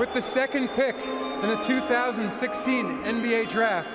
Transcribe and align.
With 0.00 0.14
the 0.14 0.22
second 0.22 0.68
pick 0.68 0.94
in 0.94 1.42
the 1.42 1.62
2016 1.66 3.02
NBA 3.04 3.50
Draft, 3.50 3.90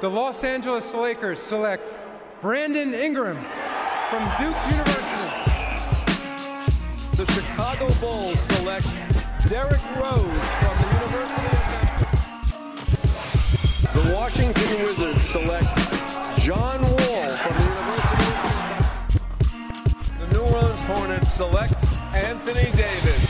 the 0.00 0.08
Los 0.08 0.44
Angeles 0.44 0.94
Lakers 0.94 1.42
select 1.42 1.92
Brandon 2.40 2.94
Ingram 2.94 3.36
from 4.10 4.22
Duke 4.38 4.56
University. 4.70 5.30
The 7.16 7.26
Chicago 7.32 7.92
Bulls 7.94 8.38
select 8.38 8.86
Derrick 9.48 9.82
Rose 9.96 10.50
from 10.60 10.76
the 10.78 10.86
University 11.00 11.50
of 11.50 11.66
Memphis. 11.66 13.02
The 13.92 14.04
Washington 14.14 14.70
Wizards 14.84 15.24
select 15.24 15.66
John 16.38 16.80
Wall 16.80 17.28
from 17.28 17.54
the 17.56 17.64
University 17.74 18.30
of. 18.38 18.54
The 20.20 20.26
New 20.32 20.44
Orleans 20.54 20.82
Hornets 20.82 21.32
select 21.32 21.84
Anthony 22.14 22.70
Davis. 22.76 23.29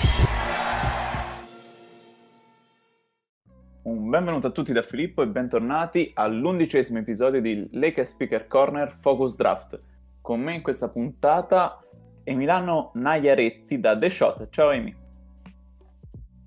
Un 3.83 4.11
benvenuto 4.11 4.49
a 4.49 4.51
tutti 4.51 4.75
da 4.75 4.83
Filippo 4.83 5.23
e 5.23 5.27
bentornati 5.27 6.11
all'undicesimo 6.13 6.99
episodio 6.99 7.41
di 7.41 7.67
Lakers 7.73 8.11
Speaker 8.11 8.47
Corner 8.47 8.93
Focus 8.93 9.37
Draft. 9.37 9.81
Con 10.21 10.41
me 10.41 10.57
in 10.57 10.61
questa 10.61 10.91
puntata 10.91 11.83
Emiliano 12.23 12.91
Nagliaretti 12.93 13.81
da 13.81 13.97
The 13.97 14.11
Shot. 14.11 14.49
Ciao 14.51 14.71
Emi. 14.71 14.95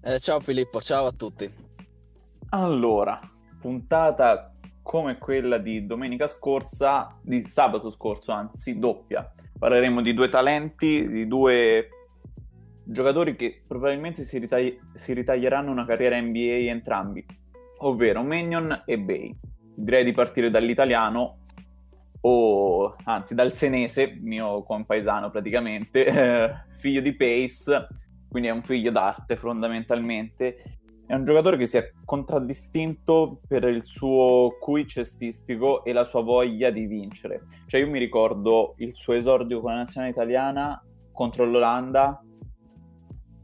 Eh, 0.03 0.19
ciao 0.19 0.39
Filippo, 0.41 0.79
ciao 0.79 1.07
a 1.07 1.11
tutti. 1.11 1.51
Allora, 2.49 3.19
puntata 3.59 4.53
come 4.83 5.17
quella 5.17 5.57
di 5.57 5.87
domenica 5.87 6.27
scorsa, 6.27 7.17
di 7.19 7.41
sabato 7.47 7.89
scorso 7.89 8.31
anzi, 8.31 8.77
doppia. 8.77 9.33
Parleremo 9.57 10.03
di 10.03 10.13
due 10.13 10.29
talenti, 10.29 11.07
di 11.07 11.27
due 11.27 11.87
giocatori 12.85 13.35
che 13.35 13.63
probabilmente 13.67 14.23
si, 14.23 14.37
ritagli- 14.37 14.77
si 14.93 15.13
ritaglieranno 15.13 15.71
una 15.71 15.85
carriera 15.85 16.19
NBA 16.19 16.69
entrambi, 16.69 17.25
ovvero 17.79 18.23
Magnon 18.23 18.83
e 18.85 18.99
Bay. 18.99 19.35
Direi 19.75 20.03
di 20.03 20.11
partire 20.11 20.49
dall'italiano, 20.49 21.39
o 22.25 22.95
anzi 23.03 23.35
dal 23.35 23.51
senese, 23.51 24.17
mio 24.21 24.63
compaesano 24.63 25.29
praticamente, 25.29 26.65
figlio 26.77 27.01
di 27.01 27.15
Pace, 27.15 27.87
quindi 28.29 28.49
è 28.49 28.51
un 28.51 28.63
figlio 28.63 28.91
d'arte 28.91 29.35
fondamentalmente. 29.35 30.57
È 31.05 31.13
un 31.13 31.25
giocatore 31.25 31.57
che 31.57 31.65
si 31.65 31.77
è 31.77 31.91
contraddistinto 32.05 33.41
per 33.45 33.65
il 33.65 33.83
suo 33.83 34.57
QI 34.59 34.87
cestistico 34.87 35.83
e 35.83 35.91
la 35.91 36.05
sua 36.05 36.23
voglia 36.23 36.71
di 36.71 36.85
vincere. 36.85 37.43
Cioè 37.67 37.81
io 37.81 37.89
mi 37.89 37.99
ricordo 37.99 38.75
il 38.77 38.95
suo 38.95 39.13
esordio 39.13 39.59
con 39.59 39.71
la 39.71 39.79
nazionale 39.79 40.11
italiana 40.11 40.81
contro 41.11 41.45
l'Olanda 41.45 42.23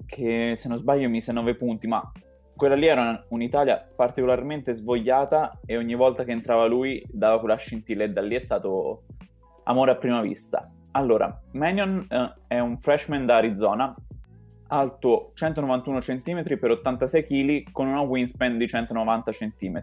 che 0.10 0.56
se 0.56 0.68
non 0.68 0.78
sbaglio 0.78 1.08
mise 1.08 1.32
9 1.32 1.56
punti, 1.56 1.88
ma 1.88 2.12
quella 2.56 2.76
lì 2.76 2.88
era 2.88 3.24
un'Italia 3.30 3.88
particolarmente 3.96 4.74
svogliata 4.74 5.60
e 5.66 5.78
ogni 5.78 5.94
volta 5.94 6.24
che 6.24 6.32
entrava 6.32 6.66
lui 6.66 7.02
dava 7.08 7.40
quella 7.40 7.56
scintilla 7.56 8.04
e 8.04 8.10
da 8.10 8.22
lì 8.22 8.36
è 8.36 8.40
stato 8.40 9.04
amore 9.64 9.92
a 9.92 9.96
prima 9.96 10.20
vista. 10.20 10.70
Allora, 10.92 11.42
Mannion 11.52 12.06
eh, 12.10 12.34
è 12.48 12.60
un 12.60 12.80
freshman 12.80 13.26
da 13.26 13.38
Arizona, 13.38 13.96
alto 14.68 15.32
191 15.36 16.00
cm 16.00 16.44
per 16.44 16.72
86 16.72 17.24
kg 17.24 17.72
con 17.72 17.88
una 17.88 18.02
wingspan 18.02 18.58
di 18.58 18.68
190 18.68 19.32
cm. 19.32 19.82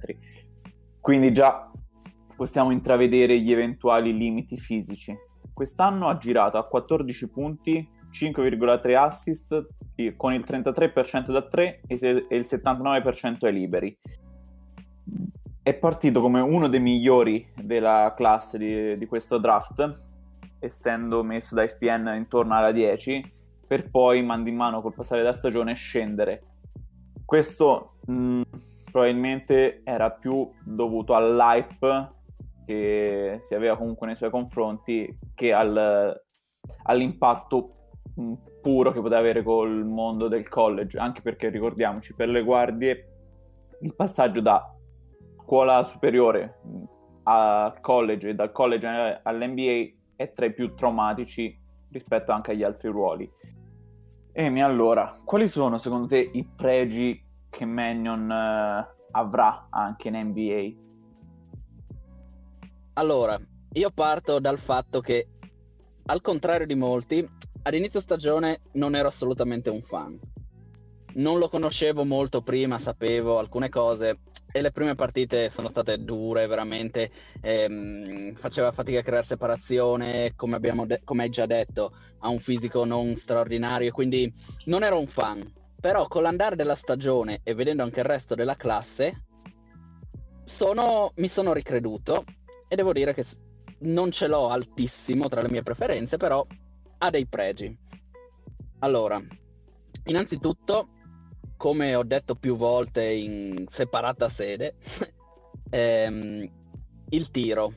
Quindi 1.00 1.32
già 1.32 1.70
possiamo 2.34 2.72
intravedere 2.72 3.38
gli 3.38 3.52
eventuali 3.52 4.14
limiti 4.14 4.58
fisici. 4.58 5.16
Quest'anno 5.54 6.08
ha 6.08 6.18
girato 6.18 6.58
a 6.58 6.66
14 6.66 7.30
punti 7.30 7.94
5,3 8.16 8.96
assist 8.96 9.66
con 10.16 10.32
il 10.32 10.44
33% 10.46 11.30
da 11.30 11.42
3 11.42 11.80
e 11.86 11.94
il 11.94 12.46
79% 12.48 13.46
ai 13.46 13.52
liberi. 13.52 13.98
È 15.62 15.74
partito 15.74 16.20
come 16.20 16.40
uno 16.40 16.68
dei 16.68 16.80
migliori 16.80 17.52
della 17.60 18.14
classe 18.16 18.56
di, 18.56 18.96
di 18.96 19.06
questo 19.06 19.38
draft, 19.38 20.04
essendo 20.60 21.22
messo 21.22 21.54
da 21.54 21.64
ESPN 21.64 22.14
intorno 22.16 22.54
alla 22.54 22.72
10, 22.72 23.32
per 23.66 23.90
poi 23.90 24.22
mano 24.22 24.48
in 24.48 24.56
mano 24.56 24.80
col 24.80 24.94
passare 24.94 25.22
della 25.22 25.34
stagione 25.34 25.74
scendere. 25.74 26.42
Questo 27.24 27.96
mh, 28.06 28.42
probabilmente 28.90 29.82
era 29.84 30.10
più 30.12 30.48
dovuto 30.64 31.14
all'hype 31.14 32.14
che 32.64 33.38
si 33.42 33.54
aveva 33.54 33.76
comunque 33.76 34.06
nei 34.06 34.16
suoi 34.16 34.30
confronti 34.30 35.18
che 35.34 35.52
al, 35.52 36.14
all'impatto 36.84 37.75
puro 38.60 38.92
che 38.92 39.00
poteva 39.00 39.18
avere 39.18 39.42
col 39.42 39.84
mondo 39.84 40.28
del 40.28 40.48
college, 40.48 40.98
anche 40.98 41.20
perché 41.20 41.48
ricordiamoci, 41.48 42.14
per 42.14 42.28
le 42.28 42.42
guardie 42.42 43.10
il 43.80 43.94
passaggio 43.94 44.40
da 44.40 44.74
scuola 45.42 45.84
superiore 45.84 46.60
al 47.24 47.80
college 47.80 48.30
e 48.30 48.34
dal 48.34 48.52
college 48.52 49.20
all'NBA 49.22 49.94
è 50.16 50.32
tra 50.32 50.46
i 50.46 50.54
più 50.54 50.74
traumatici 50.74 51.56
rispetto 51.90 52.32
anche 52.32 52.52
agli 52.52 52.62
altri 52.62 52.88
ruoli. 52.88 53.30
Emi, 54.32 54.62
allora, 54.62 55.14
quali 55.24 55.48
sono 55.48 55.78
secondo 55.78 56.06
te 56.06 56.18
i 56.18 56.44
pregi 56.44 57.22
che 57.48 57.64
Mannion 57.64 58.30
eh, 58.30 58.94
avrà 59.12 59.68
anche 59.70 60.08
in 60.08 60.16
NBA? 60.16 60.84
Allora, 62.94 63.38
io 63.72 63.90
parto 63.90 64.38
dal 64.38 64.58
fatto 64.58 65.00
che, 65.00 65.28
al 66.06 66.20
contrario 66.20 66.66
di 66.66 66.74
molti, 66.74 67.26
ad 67.66 67.74
inizio 67.74 67.98
stagione 67.98 68.60
non 68.74 68.94
ero 68.94 69.08
assolutamente 69.08 69.70
un 69.70 69.82
fan. 69.82 70.16
Non 71.14 71.38
lo 71.38 71.48
conoscevo 71.48 72.04
molto 72.04 72.40
prima, 72.40 72.78
sapevo 72.78 73.38
alcune 73.38 73.68
cose 73.70 74.20
e 74.52 74.60
le 74.60 74.70
prime 74.70 74.94
partite 74.94 75.50
sono 75.50 75.68
state 75.68 75.98
dure, 75.98 76.46
veramente. 76.46 77.10
Ehm, 77.40 78.34
faceva 78.34 78.70
fatica 78.70 79.00
a 79.00 79.02
creare 79.02 79.24
separazione, 79.24 80.34
come, 80.36 80.60
de- 80.60 81.00
come 81.02 81.24
hai 81.24 81.28
già 81.28 81.46
detto, 81.46 81.92
ha 82.20 82.28
un 82.28 82.38
fisico 82.38 82.84
non 82.84 83.16
straordinario, 83.16 83.90
quindi 83.90 84.32
non 84.66 84.84
ero 84.84 85.00
un 85.00 85.08
fan. 85.08 85.52
Però 85.80 86.06
con 86.06 86.22
l'andare 86.22 86.54
della 86.54 86.76
stagione 86.76 87.40
e 87.42 87.54
vedendo 87.54 87.82
anche 87.82 87.98
il 87.98 88.06
resto 88.06 88.36
della 88.36 88.54
classe, 88.54 89.24
sono, 90.44 91.10
mi 91.16 91.26
sono 91.26 91.52
ricreduto 91.52 92.22
e 92.68 92.76
devo 92.76 92.92
dire 92.92 93.12
che 93.12 93.24
non 93.80 94.12
ce 94.12 94.28
l'ho 94.28 94.50
altissimo 94.50 95.26
tra 95.28 95.42
le 95.42 95.48
mie 95.50 95.62
preferenze, 95.62 96.16
però 96.16 96.46
ha 96.98 97.10
dei 97.10 97.26
pregi. 97.26 97.76
Allora, 98.80 99.20
innanzitutto, 100.04 100.88
come 101.56 101.94
ho 101.94 102.02
detto 102.02 102.34
più 102.34 102.56
volte 102.56 103.04
in 103.04 103.64
separata 103.66 104.28
sede, 104.28 104.76
ehm, 105.70 106.50
il 107.10 107.30
tiro. 107.30 107.74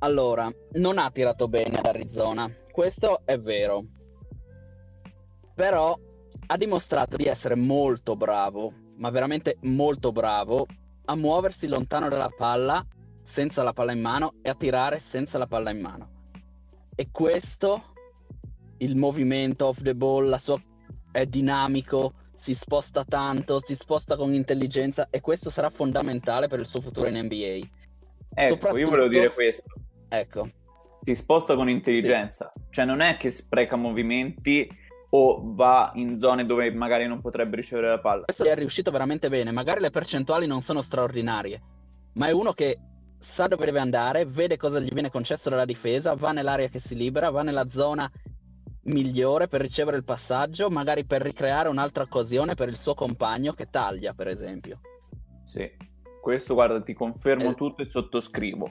Allora, 0.00 0.50
non 0.72 0.98
ha 0.98 1.10
tirato 1.10 1.48
bene 1.48 1.78
ad 1.78 1.86
Arizona, 1.86 2.50
questo 2.70 3.22
è 3.24 3.38
vero. 3.38 3.84
Però 5.54 5.98
ha 6.48 6.56
dimostrato 6.56 7.16
di 7.16 7.24
essere 7.24 7.54
molto 7.54 8.14
bravo, 8.14 8.72
ma 8.96 9.10
veramente 9.10 9.56
molto 9.62 10.12
bravo, 10.12 10.66
a 11.06 11.16
muoversi 11.16 11.66
lontano 11.66 12.08
dalla 12.08 12.30
palla 12.36 12.84
senza 13.22 13.62
la 13.62 13.72
palla 13.72 13.92
in 13.92 14.00
mano 14.00 14.34
e 14.42 14.50
a 14.50 14.54
tirare 14.54 15.00
senza 15.00 15.38
la 15.38 15.46
palla 15.46 15.70
in 15.70 15.80
mano. 15.80 16.10
E 16.94 17.08
questo 17.10 17.94
il 18.78 18.96
movimento 18.96 19.66
off 19.66 19.82
the 19.82 19.94
ball, 19.94 20.28
la 20.28 20.38
sua 20.38 20.60
è 21.10 21.26
dinamico, 21.26 22.12
si 22.32 22.54
sposta 22.54 23.04
tanto, 23.04 23.60
si 23.60 23.74
sposta 23.74 24.16
con 24.16 24.34
intelligenza 24.34 25.08
e 25.10 25.20
questo 25.20 25.48
sarà 25.50 25.70
fondamentale 25.70 26.48
per 26.48 26.60
il 26.60 26.66
suo 26.66 26.80
futuro 26.80 27.08
in 27.08 27.16
NBA. 27.16 27.66
Ecco, 28.34 28.76
io 28.76 28.88
volevo 28.88 29.08
dire 29.08 29.30
questo. 29.30 29.64
Ecco. 30.08 30.48
Si 31.02 31.14
sposta 31.14 31.54
con 31.54 31.70
intelligenza, 31.70 32.52
sì. 32.54 32.62
cioè 32.70 32.84
non 32.84 33.00
è 33.00 33.16
che 33.16 33.30
spreca 33.30 33.76
movimenti 33.76 34.68
o 35.10 35.40
va 35.54 35.92
in 35.94 36.18
zone 36.18 36.44
dove 36.44 36.70
magari 36.72 37.06
non 37.06 37.20
potrebbe 37.20 37.56
ricevere 37.56 37.88
la 37.88 38.00
palla. 38.00 38.24
Questo 38.24 38.44
è 38.44 38.54
riuscito 38.54 38.90
veramente 38.90 39.28
bene, 39.28 39.52
magari 39.52 39.80
le 39.80 39.90
percentuali 39.90 40.46
non 40.46 40.60
sono 40.60 40.82
straordinarie, 40.82 41.62
ma 42.14 42.26
è 42.26 42.32
uno 42.32 42.52
che 42.52 42.78
sa 43.18 43.46
dove 43.46 43.64
deve 43.64 43.78
andare, 43.78 44.26
vede 44.26 44.56
cosa 44.56 44.80
gli 44.80 44.90
viene 44.92 45.10
concesso 45.10 45.48
dalla 45.48 45.64
difesa, 45.64 46.14
va 46.14 46.32
nell'area 46.32 46.68
che 46.68 46.78
si 46.78 46.94
libera, 46.94 47.30
va 47.30 47.42
nella 47.42 47.68
zona 47.68 48.10
migliore 48.86 49.48
per 49.48 49.60
ricevere 49.60 49.96
il 49.96 50.04
passaggio, 50.04 50.68
magari 50.70 51.04
per 51.04 51.22
ricreare 51.22 51.68
un'altra 51.68 52.02
occasione 52.02 52.54
per 52.54 52.68
il 52.68 52.76
suo 52.76 52.94
compagno 52.94 53.52
che 53.52 53.68
taglia, 53.70 54.14
per 54.14 54.28
esempio. 54.28 54.80
Sì, 55.42 55.70
questo 56.20 56.54
guarda, 56.54 56.80
ti 56.82 56.92
confermo 56.92 57.50
eh... 57.50 57.54
tutto 57.54 57.82
e 57.82 57.88
sottoscrivo. 57.88 58.70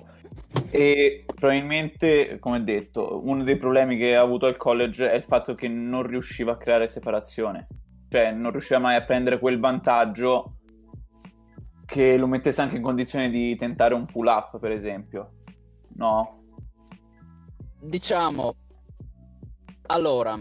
E 0.71 1.25
probabilmente, 1.33 2.38
come 2.39 2.63
detto, 2.63 3.21
uno 3.23 3.44
dei 3.44 3.57
problemi 3.57 3.97
che 3.97 4.15
ha 4.15 4.21
avuto 4.21 4.45
al 4.45 4.57
college 4.57 5.09
è 5.09 5.15
il 5.15 5.23
fatto 5.23 5.56
che 5.56 5.67
non 5.67 6.03
riusciva 6.03 6.53
a 6.53 6.57
creare 6.57 6.88
separazione, 6.88 7.67
cioè 8.09 8.31
non 8.31 8.51
riusciva 8.51 8.79
mai 8.79 8.95
a 8.95 9.03
prendere 9.03 9.39
quel 9.39 9.59
vantaggio 9.59 10.57
che 11.85 12.17
lo 12.17 12.27
mettesse 12.27 12.62
anche 12.62 12.77
in 12.77 12.81
condizione 12.81 13.29
di 13.29 13.56
tentare 13.56 13.94
un 13.94 14.06
pull 14.06 14.25
up, 14.27 14.59
per 14.59 14.71
esempio. 14.71 15.33
No? 15.95 16.44
Diciamo, 17.79 18.56
allora, 19.87 20.39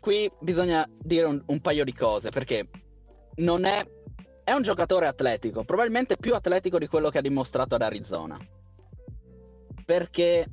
qui 0.00 0.30
bisogna 0.40 0.88
dire 0.98 1.26
un, 1.26 1.42
un 1.46 1.60
paio 1.60 1.84
di 1.84 1.94
cose 1.94 2.30
perché 2.30 2.68
non 3.36 3.64
è 3.64 3.84
è 4.44 4.52
un 4.52 4.60
giocatore 4.60 5.06
atletico, 5.06 5.64
probabilmente 5.64 6.18
più 6.18 6.34
atletico 6.34 6.78
di 6.78 6.86
quello 6.86 7.08
che 7.08 7.18
ha 7.18 7.22
dimostrato 7.22 7.74
ad 7.74 7.82
Arizona. 7.82 8.38
Perché 9.86 10.46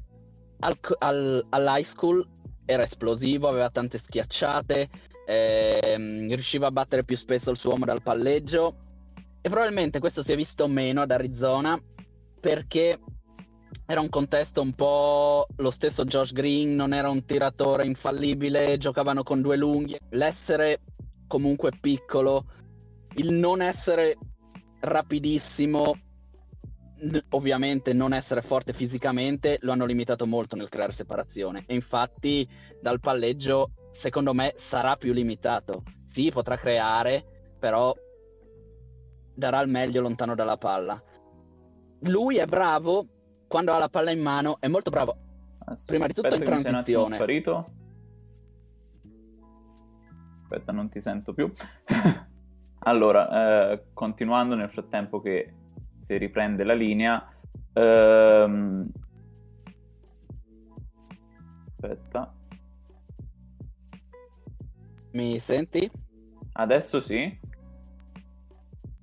al, 0.59 0.77
al, 0.99 1.45
all'high 1.49 1.83
school 1.83 2.25
era 2.65 2.83
esplosivo, 2.83 3.49
aveva 3.49 3.69
tante 3.69 3.97
schiacciate, 3.97 4.89
ehm, 5.27 6.29
riusciva 6.29 6.67
a 6.67 6.71
battere 6.71 7.03
più 7.03 7.17
spesso 7.17 7.51
il 7.51 7.57
suo 7.57 7.71
uomo 7.71 7.85
dal 7.85 8.01
palleggio 8.01 8.75
e 9.41 9.49
probabilmente 9.49 9.99
questo 9.99 10.23
si 10.23 10.31
è 10.31 10.35
visto 10.35 10.67
meno 10.67 11.01
ad 11.01 11.11
Arizona 11.11 11.77
perché 12.39 12.97
era 13.85 14.01
un 14.01 14.09
contesto 14.09 14.61
un 14.61 14.73
po' 14.73 15.47
lo 15.57 15.69
stesso 15.69 16.05
Josh 16.05 16.31
Green, 16.31 16.75
non 16.75 16.93
era 16.93 17.09
un 17.09 17.25
tiratore 17.25 17.85
infallibile, 17.85 18.77
giocavano 18.77 19.23
con 19.23 19.41
due 19.41 19.57
lunghi. 19.57 19.97
L'essere 20.09 20.81
comunque 21.27 21.71
piccolo, 21.79 22.45
il 23.15 23.31
non 23.31 23.61
essere 23.61 24.17
rapidissimo, 24.79 25.99
ovviamente 27.29 27.93
non 27.93 28.13
essere 28.13 28.41
forte 28.41 28.73
fisicamente, 28.73 29.57
lo 29.61 29.71
hanno 29.71 29.85
limitato 29.85 30.25
molto 30.25 30.55
nel 30.55 30.69
creare 30.69 30.91
separazione. 30.91 31.63
E 31.67 31.73
infatti 31.73 32.47
dal 32.79 32.99
palleggio, 32.99 33.71
secondo 33.91 34.33
me, 34.33 34.53
sarà 34.55 34.95
più 34.95 35.13
limitato. 35.13 35.83
Sì, 36.03 36.31
potrà 36.31 36.57
creare, 36.57 37.55
però 37.59 37.93
darà 39.33 39.59
il 39.61 39.69
meglio 39.69 40.01
lontano 40.01 40.35
dalla 40.35 40.57
palla. 40.57 41.01
Lui 42.05 42.37
è 42.37 42.45
bravo 42.45 43.07
quando 43.51 43.73
ha 43.73 43.77
la 43.77 43.89
palla 43.89 44.11
in 44.11 44.21
mano, 44.21 44.55
è 44.61 44.69
molto 44.69 44.89
bravo. 44.89 45.17
Aspetta, 45.57 45.91
Prima 45.91 46.07
di 46.07 46.13
tutto 46.13 46.33
in 46.33 46.41
transizione. 46.41 47.15
Sparito. 47.17 47.71
Aspetta, 50.43 50.71
non 50.71 50.87
ti 50.87 51.01
sento 51.01 51.33
più. 51.33 51.51
allora, 52.79 53.71
eh, 53.73 53.83
continuando 53.91 54.55
nel 54.55 54.69
frattempo 54.69 55.19
che 55.19 55.53
si 55.97 56.17
riprende 56.17 56.63
la 56.63 56.73
linea. 56.73 57.29
Ehm... 57.73 58.89
Aspetta. 61.75 62.33
Mi 65.11 65.39
senti? 65.39 65.91
Adesso 66.53 67.01
sì. 67.01 67.37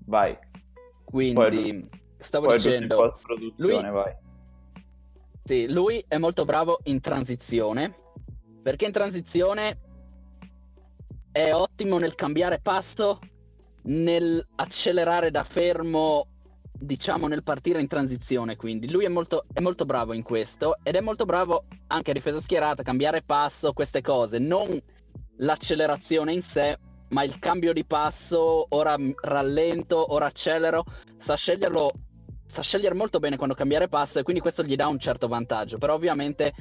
Vai. 0.07 0.39
Quindi, 1.05 1.35
poi, 1.35 1.91
stavo 2.17 2.47
poi 2.47 2.57
dicendo... 2.57 3.19
Lui... 3.57 3.73
Vai. 3.91 4.27
Sì, 5.49 5.67
lui 5.67 6.05
è 6.07 6.19
molto 6.19 6.45
bravo 6.45 6.81
in 6.83 7.01
transizione, 7.01 7.95
perché 8.63 8.85
in 8.85 8.93
transizione 8.93 9.79
è 11.33 11.55
ottimo 11.55 11.97
nel 11.97 12.15
cambiare 12.15 12.61
passo, 12.61 13.19
nel 13.85 14.47
accelerare 14.57 15.31
da 15.31 15.45
fermo, 15.45 16.27
diciamo 16.71 17.29
nel 17.29 17.43
partire 17.43 17.81
in 17.81 17.87
transizione. 17.87 18.57
Quindi 18.57 18.91
lui 18.91 19.07
è 19.07 19.09
molto, 19.09 19.47
è 19.51 19.63
molto 19.63 19.87
bravo 19.87 20.13
in 20.13 20.23
questo 20.23 20.77
ed 20.83 20.97
è 20.97 21.01
molto 21.01 21.25
bravo 21.25 21.65
anche 21.87 22.11
a 22.11 22.13
difesa 22.13 22.41
schierata, 22.41 22.83
cambiare 22.83 23.23
passo, 23.23 23.73
queste 23.73 24.03
cose. 24.03 24.39
Non 24.39 24.79
l'accelerazione 25.37 26.35
in 26.35 26.43
sé, 26.43 26.79
ma 27.09 27.25
il 27.25 27.39
cambio 27.39 27.73
di 27.73 27.87
passo, 27.87 28.67
ora 28.69 28.99
rallento, 29.23 30.13
ora 30.13 30.27
accelero, 30.27 30.85
sa 31.17 31.37
sceglierlo, 31.37 31.91
sa 32.49 32.63
scegliere 32.63 32.95
molto 32.95 33.19
bene 33.19 33.37
quando 33.37 33.55
cambiare 33.55 33.89
passo 33.89 34.19
e 34.19 34.23
quindi 34.23 34.41
questo 34.41 34.63
gli 34.63 34.75
dà 34.75 34.89
un 34.89 34.99
certo 34.99 35.29
vantaggio, 35.29 35.79
però 35.79 35.95
ovviamente 35.95 36.53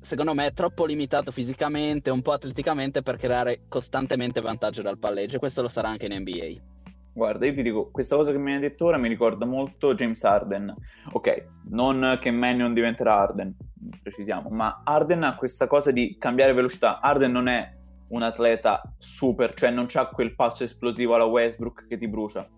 secondo 0.00 0.34
me 0.34 0.46
è 0.46 0.52
troppo 0.52 0.86
limitato 0.86 1.30
fisicamente, 1.30 2.10
un 2.10 2.22
po' 2.22 2.32
atleticamente 2.32 3.02
per 3.02 3.16
creare 3.16 3.64
costantemente 3.68 4.40
vantaggio 4.40 4.82
dal 4.82 4.98
palleggio 4.98 5.36
e 5.36 5.38
questo 5.38 5.62
lo 5.62 5.68
sarà 5.68 5.88
anche 5.88 6.06
in 6.06 6.20
NBA. 6.20 6.72
Guarda, 7.12 7.46
io 7.46 7.52
ti 7.52 7.62
dico, 7.62 7.90
questa 7.90 8.16
cosa 8.16 8.32
che 8.32 8.38
mi 8.38 8.54
hai 8.54 8.60
detto 8.60 8.86
ora 8.86 8.96
mi 8.96 9.08
ricorda 9.08 9.44
molto 9.44 9.94
James 9.94 10.24
Harden. 10.24 10.74
Ok, 11.12 11.46
non 11.68 12.18
che 12.20 12.32
Mannion 12.32 12.74
diventerà 12.74 13.18
Harden, 13.18 13.54
precisiamo, 14.02 14.48
ma 14.48 14.82
Harden 14.84 15.22
ha 15.22 15.36
questa 15.36 15.66
cosa 15.68 15.92
di 15.92 16.16
cambiare 16.18 16.54
velocità. 16.54 17.00
Harden 17.00 17.30
non 17.30 17.46
è 17.46 17.72
un 18.08 18.22
atleta 18.22 18.82
super, 18.98 19.54
cioè 19.54 19.70
non 19.70 19.86
ha 19.92 20.06
quel 20.06 20.34
passo 20.34 20.64
esplosivo 20.64 21.14
alla 21.14 21.24
Westbrook 21.24 21.86
che 21.86 21.96
ti 21.96 22.08
brucia. 22.08 22.48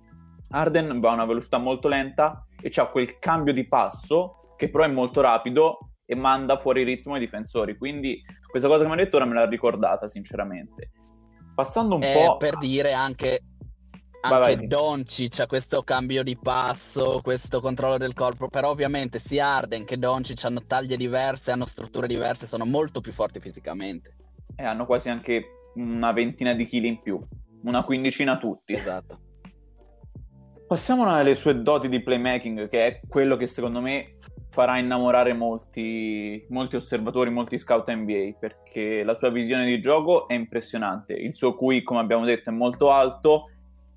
Arden 0.50 1.00
va 1.00 1.10
a 1.10 1.14
una 1.14 1.24
velocità 1.24 1.58
molto 1.58 1.88
lenta 1.88 2.46
e 2.60 2.70
ha 2.74 2.86
quel 2.86 3.18
cambio 3.18 3.52
di 3.52 3.66
passo 3.66 4.54
che 4.56 4.70
però 4.70 4.84
è 4.84 4.88
molto 4.88 5.20
rapido 5.20 5.90
e 6.04 6.14
manda 6.14 6.56
fuori 6.56 6.84
ritmo 6.84 7.14
ai 7.14 7.20
difensori. 7.20 7.76
Quindi 7.76 8.22
questa 8.48 8.68
cosa 8.68 8.82
che 8.82 8.88
mi 8.88 8.94
ha 8.94 8.96
detto 8.96 9.16
ora 9.16 9.24
me 9.24 9.34
l'ha 9.34 9.46
ricordata, 9.46 10.08
sinceramente. 10.08 10.90
Passando 11.54 11.96
un 11.96 12.02
eh, 12.02 12.12
po'... 12.12 12.36
Per 12.36 12.58
dire 12.58 12.92
anche, 12.92 13.42
anche 14.20 14.66
Doncic 14.66 15.40
ha 15.40 15.46
questo 15.46 15.82
cambio 15.82 16.22
di 16.22 16.38
passo, 16.38 17.20
questo 17.22 17.60
controllo 17.60 17.98
del 17.98 18.14
corpo, 18.14 18.48
però 18.48 18.70
ovviamente 18.70 19.18
sia 19.18 19.46
Arden 19.46 19.84
che 19.84 19.98
Doncic 19.98 20.44
hanno 20.44 20.64
taglie 20.66 20.96
diverse, 20.96 21.50
hanno 21.50 21.66
strutture 21.66 22.06
diverse, 22.06 22.46
sono 22.46 22.64
molto 22.64 23.00
più 23.00 23.12
forti 23.12 23.40
fisicamente 23.40 24.16
e 24.56 24.64
hanno 24.64 24.86
quasi 24.86 25.10
anche 25.10 25.70
una 25.74 26.12
ventina 26.12 26.54
di 26.54 26.64
chili 26.64 26.88
in 26.88 27.00
più, 27.02 27.20
una 27.64 27.84
quindicina 27.84 28.38
tutti. 28.38 28.72
Esatto. 28.72 29.20
Passiamo 30.66 31.06
alle 31.06 31.36
sue 31.36 31.62
doti 31.62 31.88
di 31.88 32.02
playmaking, 32.02 32.68
che 32.68 32.86
è 32.86 33.00
quello 33.06 33.36
che 33.36 33.46
secondo 33.46 33.80
me 33.80 34.16
farà 34.50 34.78
innamorare 34.78 35.32
molti, 35.32 36.44
molti 36.48 36.74
osservatori, 36.74 37.30
molti 37.30 37.56
scout 37.56 37.88
NBA, 37.88 38.38
perché 38.40 39.04
la 39.04 39.14
sua 39.14 39.30
visione 39.30 39.64
di 39.64 39.80
gioco 39.80 40.26
è 40.26 40.34
impressionante. 40.34 41.12
Il 41.12 41.36
suo 41.36 41.54
QI, 41.54 41.84
come 41.84 42.00
abbiamo 42.00 42.24
detto, 42.24 42.50
è 42.50 42.52
molto 42.52 42.90
alto 42.90 43.50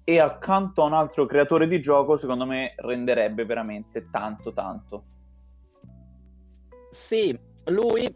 e 0.04 0.20
accanto 0.20 0.84
a 0.84 0.86
un 0.86 0.94
altro 0.94 1.26
creatore 1.26 1.68
di 1.68 1.82
gioco, 1.82 2.18
secondo 2.18 2.46
me, 2.46 2.76
renderebbe 2.78 3.46
veramente 3.46 4.08
tanto, 4.12 4.54
tanto. 4.54 5.04
Sì, 6.92 7.36
lui 7.66 8.16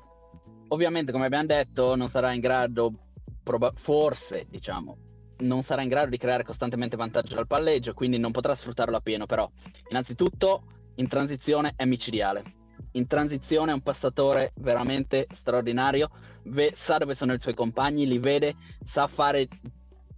ovviamente, 0.67 1.11
come 1.11 1.25
abbiamo 1.25 1.47
detto, 1.47 1.95
non 1.95 2.07
sarà 2.07 2.33
in 2.33 2.39
grado, 2.39 2.93
proba- 3.41 3.73
forse, 3.75 4.45
diciamo, 4.47 4.97
non 5.43 5.61
sarà 5.63 5.81
in 5.81 5.89
grado 5.89 6.09
di 6.09 6.17
creare 6.17 6.43
costantemente 6.43 6.95
vantaggio 6.95 7.35
dal 7.35 7.47
palleggio, 7.47 7.93
quindi 7.93 8.17
non 8.17 8.31
potrà 8.31 8.55
sfruttarlo 8.55 8.97
a 8.97 9.01
pieno, 9.01 9.25
però 9.25 9.49
innanzitutto 9.89 10.63
in 10.95 11.07
transizione 11.07 11.73
è 11.75 11.85
micidiale. 11.85 12.61
In 12.93 13.07
transizione 13.07 13.71
è 13.71 13.73
un 13.73 13.81
passatore 13.81 14.53
veramente 14.57 15.27
straordinario, 15.31 16.09
Ve- 16.45 16.73
sa 16.75 16.97
dove 16.97 17.15
sono 17.15 17.33
i 17.33 17.39
suoi 17.39 17.53
compagni, 17.53 18.05
li 18.05 18.19
vede, 18.19 18.55
sa 18.83 19.07
fare 19.07 19.47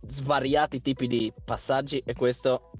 svariati 0.05 0.81
tipi 0.81 1.07
di 1.07 1.33
passaggi 1.43 2.01
e 2.05 2.13
questo 2.13 2.71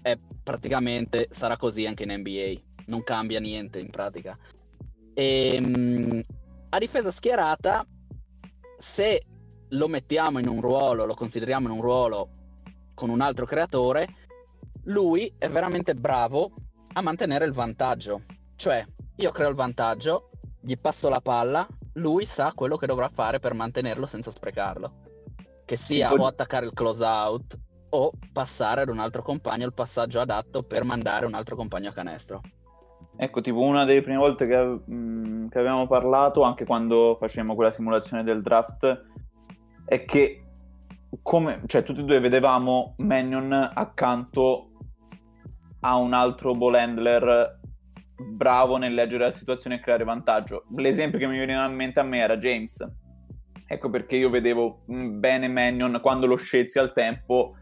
è 0.00 0.18
praticamente 0.42 1.28
sarà 1.30 1.56
così 1.56 1.86
anche 1.86 2.04
in 2.04 2.12
NBA, 2.12 2.60
non 2.86 3.02
cambia 3.02 3.40
niente 3.40 3.78
in 3.78 3.90
pratica. 3.90 4.36
E, 5.14 5.54
ehm, 5.54 6.22
a 6.70 6.78
difesa 6.78 7.10
schierata, 7.10 7.86
se 8.78 9.24
lo 9.72 9.88
mettiamo 9.88 10.38
in 10.38 10.48
un 10.48 10.60
ruolo, 10.60 11.04
lo 11.04 11.14
consideriamo 11.14 11.68
in 11.68 11.74
un 11.74 11.80
ruolo 11.80 12.28
con 12.94 13.10
un 13.10 13.20
altro 13.20 13.46
creatore, 13.46 14.06
lui 14.84 15.32
è 15.38 15.48
veramente 15.48 15.94
bravo 15.94 16.52
a 16.92 17.00
mantenere 17.00 17.44
il 17.44 17.52
vantaggio. 17.52 18.22
Cioè, 18.54 18.84
io 19.16 19.30
creo 19.30 19.48
il 19.48 19.54
vantaggio, 19.54 20.30
gli 20.60 20.76
passo 20.78 21.08
la 21.08 21.20
palla, 21.20 21.66
lui 21.94 22.24
sa 22.24 22.52
quello 22.54 22.76
che 22.76 22.86
dovrà 22.86 23.08
fare 23.08 23.38
per 23.38 23.54
mantenerlo 23.54 24.06
senza 24.06 24.30
sprecarlo. 24.30 25.00
Che 25.64 25.76
sia 25.76 26.12
o 26.12 26.26
attaccare 26.26 26.66
il 26.66 26.72
close 26.72 27.04
out 27.04 27.58
o 27.90 28.12
passare 28.32 28.82
ad 28.82 28.88
un 28.88 28.98
altro 28.98 29.22
compagno 29.22 29.66
il 29.66 29.74
passaggio 29.74 30.20
adatto 30.20 30.62
per 30.62 30.84
mandare 30.84 31.26
un 31.26 31.34
altro 31.34 31.56
compagno 31.56 31.90
a 31.90 31.92
canestro. 31.92 32.40
Ecco, 33.16 33.40
tipo 33.40 33.60
una 33.60 33.84
delle 33.84 34.02
prime 34.02 34.18
volte 34.18 34.46
che, 34.46 34.62
mh, 34.62 34.94
mm, 34.94 35.48
che 35.48 35.58
avevamo 35.58 35.86
parlato, 35.86 36.42
anche 36.42 36.64
quando 36.64 37.14
facevamo 37.18 37.54
quella 37.54 37.70
simulazione 37.70 38.22
del 38.22 38.42
draft, 38.42 39.10
è 39.84 40.04
che 40.04 40.42
come, 41.22 41.62
cioè, 41.66 41.82
tutti 41.82 42.00
e 42.00 42.04
due 42.04 42.20
vedevamo 42.20 42.94
Mannion 42.98 43.52
accanto 43.52 44.70
a 45.80 45.96
un 45.96 46.12
altro 46.12 46.54
ball 46.54 46.74
handler 46.74 47.60
bravo 48.16 48.76
nel 48.76 48.94
leggere 48.94 49.24
la 49.24 49.30
situazione 49.30 49.76
e 49.76 49.80
creare 49.80 50.04
vantaggio. 50.04 50.64
L'esempio 50.76 51.18
che 51.18 51.26
mi 51.26 51.38
veniva 51.38 51.66
in 51.66 51.74
mente 51.74 52.00
a 52.00 52.04
me 52.04 52.18
era 52.18 52.36
James. 52.36 52.84
Ecco 53.66 53.90
perché 53.90 54.16
io 54.16 54.30
vedevo 54.30 54.82
bene 54.86 55.48
Mannion 55.48 55.98
quando 56.02 56.26
lo 56.26 56.36
scelsi 56.36 56.78
al 56.78 56.92
tempo, 56.92 57.56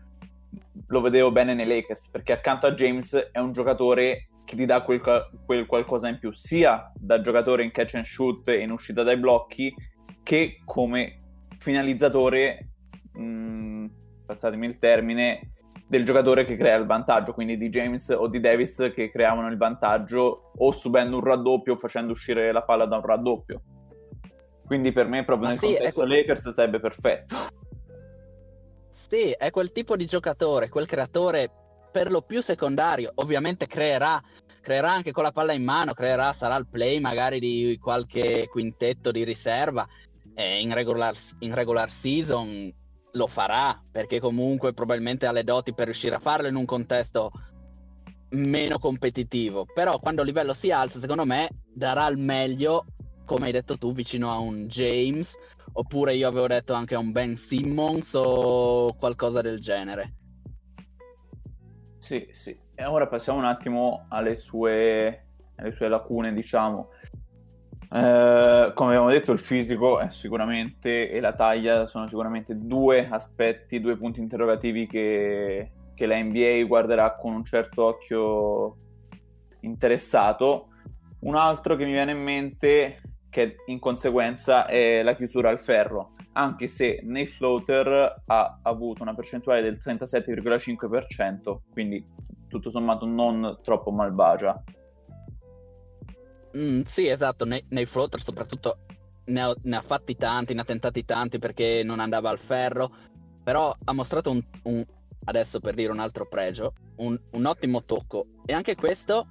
lo 0.87 1.01
vedevo 1.01 1.31
bene 1.31 1.55
nei 1.55 1.67
Lakers, 1.67 2.09
perché 2.11 2.33
accanto 2.33 2.67
a 2.67 2.75
James 2.75 3.15
è 3.33 3.39
un 3.39 3.53
giocatore 3.53 4.29
che 4.45 4.57
ti 4.57 4.67
dà 4.67 4.83
quel, 4.83 5.01
quel, 5.47 5.67
qualcosa 5.67 6.09
in 6.09 6.19
più, 6.19 6.33
sia 6.33 6.91
da 6.97 7.21
giocatore 7.21 7.63
in 7.63 7.71
catch 7.71 7.95
and 7.95 8.05
shoot 8.05 8.49
e 8.49 8.59
in 8.61 8.73
uscita 8.73 9.05
dai 9.05 9.17
blocchi, 9.17 9.73
che 10.25 10.61
come 10.65 11.20
finalizzatore, 11.61 12.71
mh, 13.13 13.23
mm, 13.23 13.87
passatemi 14.27 14.67
il 14.67 14.79
termine, 14.79 15.53
del 15.87 16.05
giocatore 16.05 16.45
che 16.45 16.57
crea 16.57 16.77
il 16.77 16.87
vantaggio, 16.87 17.33
quindi 17.33 17.57
di 17.57 17.69
James 17.69 18.09
o 18.11 18.29
di 18.29 18.41
Davis 18.41 18.93
che 18.95 19.11
creavano 19.11 19.49
il 19.49 19.57
vantaggio 19.57 20.53
o 20.57 20.73
subendo 20.73 21.17
un 21.17 21.25
raddoppio 21.25 21.75
o 21.75 21.77
facendo 21.77 22.13
uscire 22.13 22.53
la 22.53 22.63
palla 22.63 22.87
da 22.87 22.97
un 22.97 23.05
raddoppio. 23.05 23.63
Quindi 24.65 24.93
per 24.93 25.09
me 25.09 25.25
proprio 25.25 25.49
Ma 25.49 25.55
nel 25.55 25.59
sì, 25.59 25.67
contesto 25.67 26.03
ecco... 26.03 26.05
Lakers 26.05 26.49
sarebbe 26.51 26.79
perfetto. 26.79 27.37
Sì, 28.89 29.33
è 29.33 29.51
quel 29.51 29.73
tipo 29.73 29.97
di 29.97 30.07
giocatore, 30.07 30.69
quel 30.69 30.87
creatore 30.87 31.51
per 31.91 32.11
lo 32.11 32.23
più 32.23 32.41
secondario. 32.41 33.11
Ovviamente 33.17 33.67
creerà, 33.67 34.23
creerà 34.61 34.93
anche 34.93 35.11
con 35.11 35.25
la 35.25 35.33
palla 35.33 35.53
in 35.53 35.65
mano, 35.65 35.93
creerà, 35.93 36.33
sarà 36.33 36.55
il 36.55 36.69
play 36.69 37.01
magari 37.01 37.41
di 37.41 37.77
qualche 37.83 38.47
quintetto 38.49 39.11
di 39.11 39.25
riserva. 39.25 39.85
E 40.35 40.61
in, 40.61 40.73
regular, 40.73 41.15
in 41.41 41.55
regular 41.55 41.91
season 41.91 42.73
lo 43.13 43.27
farà, 43.27 43.83
perché 43.91 44.21
comunque 44.21 44.73
probabilmente 44.73 45.27
ha 45.27 45.33
le 45.33 45.45
doti 45.45 45.75
per 45.75 45.87
riuscire 45.87 46.15
a 46.15 46.21
farlo 46.21 46.49
in 46.49 46.55
un 46.55 46.65
contesto 46.65 47.31
meno 48.31 48.79
competitivo. 48.79 49.67
Però 49.73 49.99
quando 49.99 50.23
il 50.23 50.29
livello 50.29 50.55
si 50.55 50.71
alza, 50.71 51.01
secondo 51.01 51.25
me 51.25 51.49
darà 51.73 52.07
il 52.09 52.19
meglio, 52.19 52.87
come 53.25 53.47
hai 53.47 53.53
detto 53.53 53.77
tu, 53.77 53.93
vicino 53.93 54.31
a 54.33 54.39
un 54.39 54.67
James, 54.67 55.37
oppure 55.73 56.15
io 56.15 56.29
avevo 56.29 56.47
detto 56.47 56.73
anche 56.73 56.95
a 56.95 56.99
un 56.99 57.13
Ben 57.13 57.37
Simmons 57.37 58.15
o 58.15 58.95
qualcosa 58.95 59.41
del 59.41 59.61
genere. 59.61 60.15
Sì, 61.99 62.29
sì. 62.31 62.59
E 62.75 62.85
ora 62.85 63.09
passiamo 63.09 63.39
un 63.39 63.45
attimo 63.45 64.07
alle 64.09 64.37
sue, 64.37 65.27
alle 65.57 65.73
sue 65.73 65.89
lacune, 65.89 66.33
diciamo. 66.33 66.89
Eh, 67.93 68.71
come 68.73 68.91
abbiamo 68.91 69.11
detto, 69.11 69.33
il 69.33 69.39
fisico 69.41 69.99
è 69.99 70.11
sicuramente 70.11 71.11
e 71.11 71.19
la 71.19 71.35
taglia 71.35 71.87
sono 71.87 72.07
sicuramente 72.07 72.57
due 72.57 73.09
aspetti, 73.11 73.81
due 73.81 73.97
punti 73.97 74.21
interrogativi 74.21 74.87
che, 74.87 75.73
che 75.95 76.07
la 76.07 76.23
NBA 76.23 76.65
guarderà 76.67 77.17
con 77.17 77.35
un 77.35 77.45
certo 77.45 77.85
occhio 77.85 78.77
interessato. 79.61 80.69
Un 81.21 81.35
altro 81.35 81.75
che 81.75 81.85
mi 81.85 81.91
viene 81.93 82.13
in 82.13 82.23
mente, 82.23 83.01
che 83.29 83.57
in 83.67 83.81
conseguenza 83.81 84.67
è 84.67 85.03
la 85.03 85.15
chiusura 85.17 85.51
al 85.51 85.59
ferro, 85.59 86.13
anche 86.33 86.69
se 86.69 87.01
nei 87.03 87.27
floater 87.27 88.23
ha 88.25 88.61
avuto 88.63 89.03
una 89.03 89.15
percentuale 89.15 89.63
del 89.63 89.79
37,5%, 89.83 91.59
quindi 91.71 92.07
tutto 92.47 92.71
sommato 92.71 93.05
non 93.05 93.59
troppo 93.63 93.91
malvagia. 93.91 94.63
Mm, 96.57 96.83
sì, 96.83 97.07
esatto, 97.07 97.45
nei, 97.45 97.65
nei 97.69 97.87
floater 97.87 98.21
soprattutto 98.21 98.79
ne 99.27 99.43
ha, 99.43 99.55
ne 99.63 99.77
ha, 99.77 99.83
fatti 99.83 100.17
tanti, 100.17 100.55
ne 100.55 100.63
ha 100.63 100.65
tentati 100.65 101.05
tanti 101.05 101.39
perché 101.39 101.83
non 101.85 102.01
andava 102.01 102.31
al 102.31 102.39
ferro, 102.39 102.91
però 103.43 103.75
ha 103.85 103.93
mostrato 103.93 104.31
un, 104.31 104.43
un 104.65 104.85
adesso 105.25 105.61
per 105.61 105.75
dire 105.75 105.93
un 105.93 106.01
altro 106.01 106.27
pregio, 106.27 106.73
un, 106.97 107.19
un 107.31 107.45
ottimo 107.45 107.83
tocco 107.83 108.27
e 108.45 108.53
anche 108.53 108.75
questo 108.75 109.29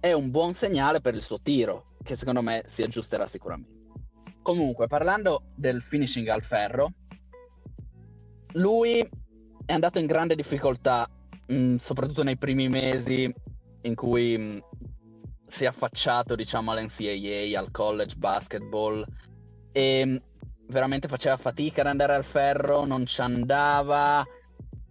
è 0.00 0.12
un 0.12 0.30
buon 0.30 0.54
segnale 0.54 1.00
per 1.00 1.14
il 1.14 1.22
suo 1.22 1.40
tiro, 1.40 1.96
che 2.02 2.16
secondo 2.16 2.42
me 2.42 2.62
si 2.66 2.82
aggiusterà 2.82 3.26
sicuramente. 3.26 3.74
Comunque, 4.42 4.86
parlando 4.86 5.46
del 5.56 5.82
finishing 5.82 6.28
al 6.28 6.42
ferro, 6.42 6.92
lui 8.52 9.08
è 9.64 9.72
andato 9.72 9.98
in 9.98 10.06
grande 10.06 10.36
difficoltà, 10.36 11.08
mh, 11.46 11.54
mm, 11.54 11.76
soprattutto 11.76 12.22
nei 12.22 12.36
primi 12.36 12.68
mesi 12.68 13.32
in 13.82 13.94
cui 13.94 14.36
mh, 14.36 14.42
mm, 14.42 14.58
si 15.56 15.64
è 15.64 15.68
affacciato, 15.68 16.34
diciamo, 16.34 16.72
all'NCAA, 16.72 17.58
al 17.58 17.70
college 17.70 18.14
basketball 18.14 19.02
e 19.72 20.04
mm, 20.04 20.16
veramente 20.68 21.08
faceva 21.08 21.38
fatica 21.38 21.80
ad 21.80 21.86
andare 21.86 22.14
al 22.14 22.24
ferro, 22.24 22.84
non 22.84 23.06
ci 23.06 23.22
andava, 23.22 24.22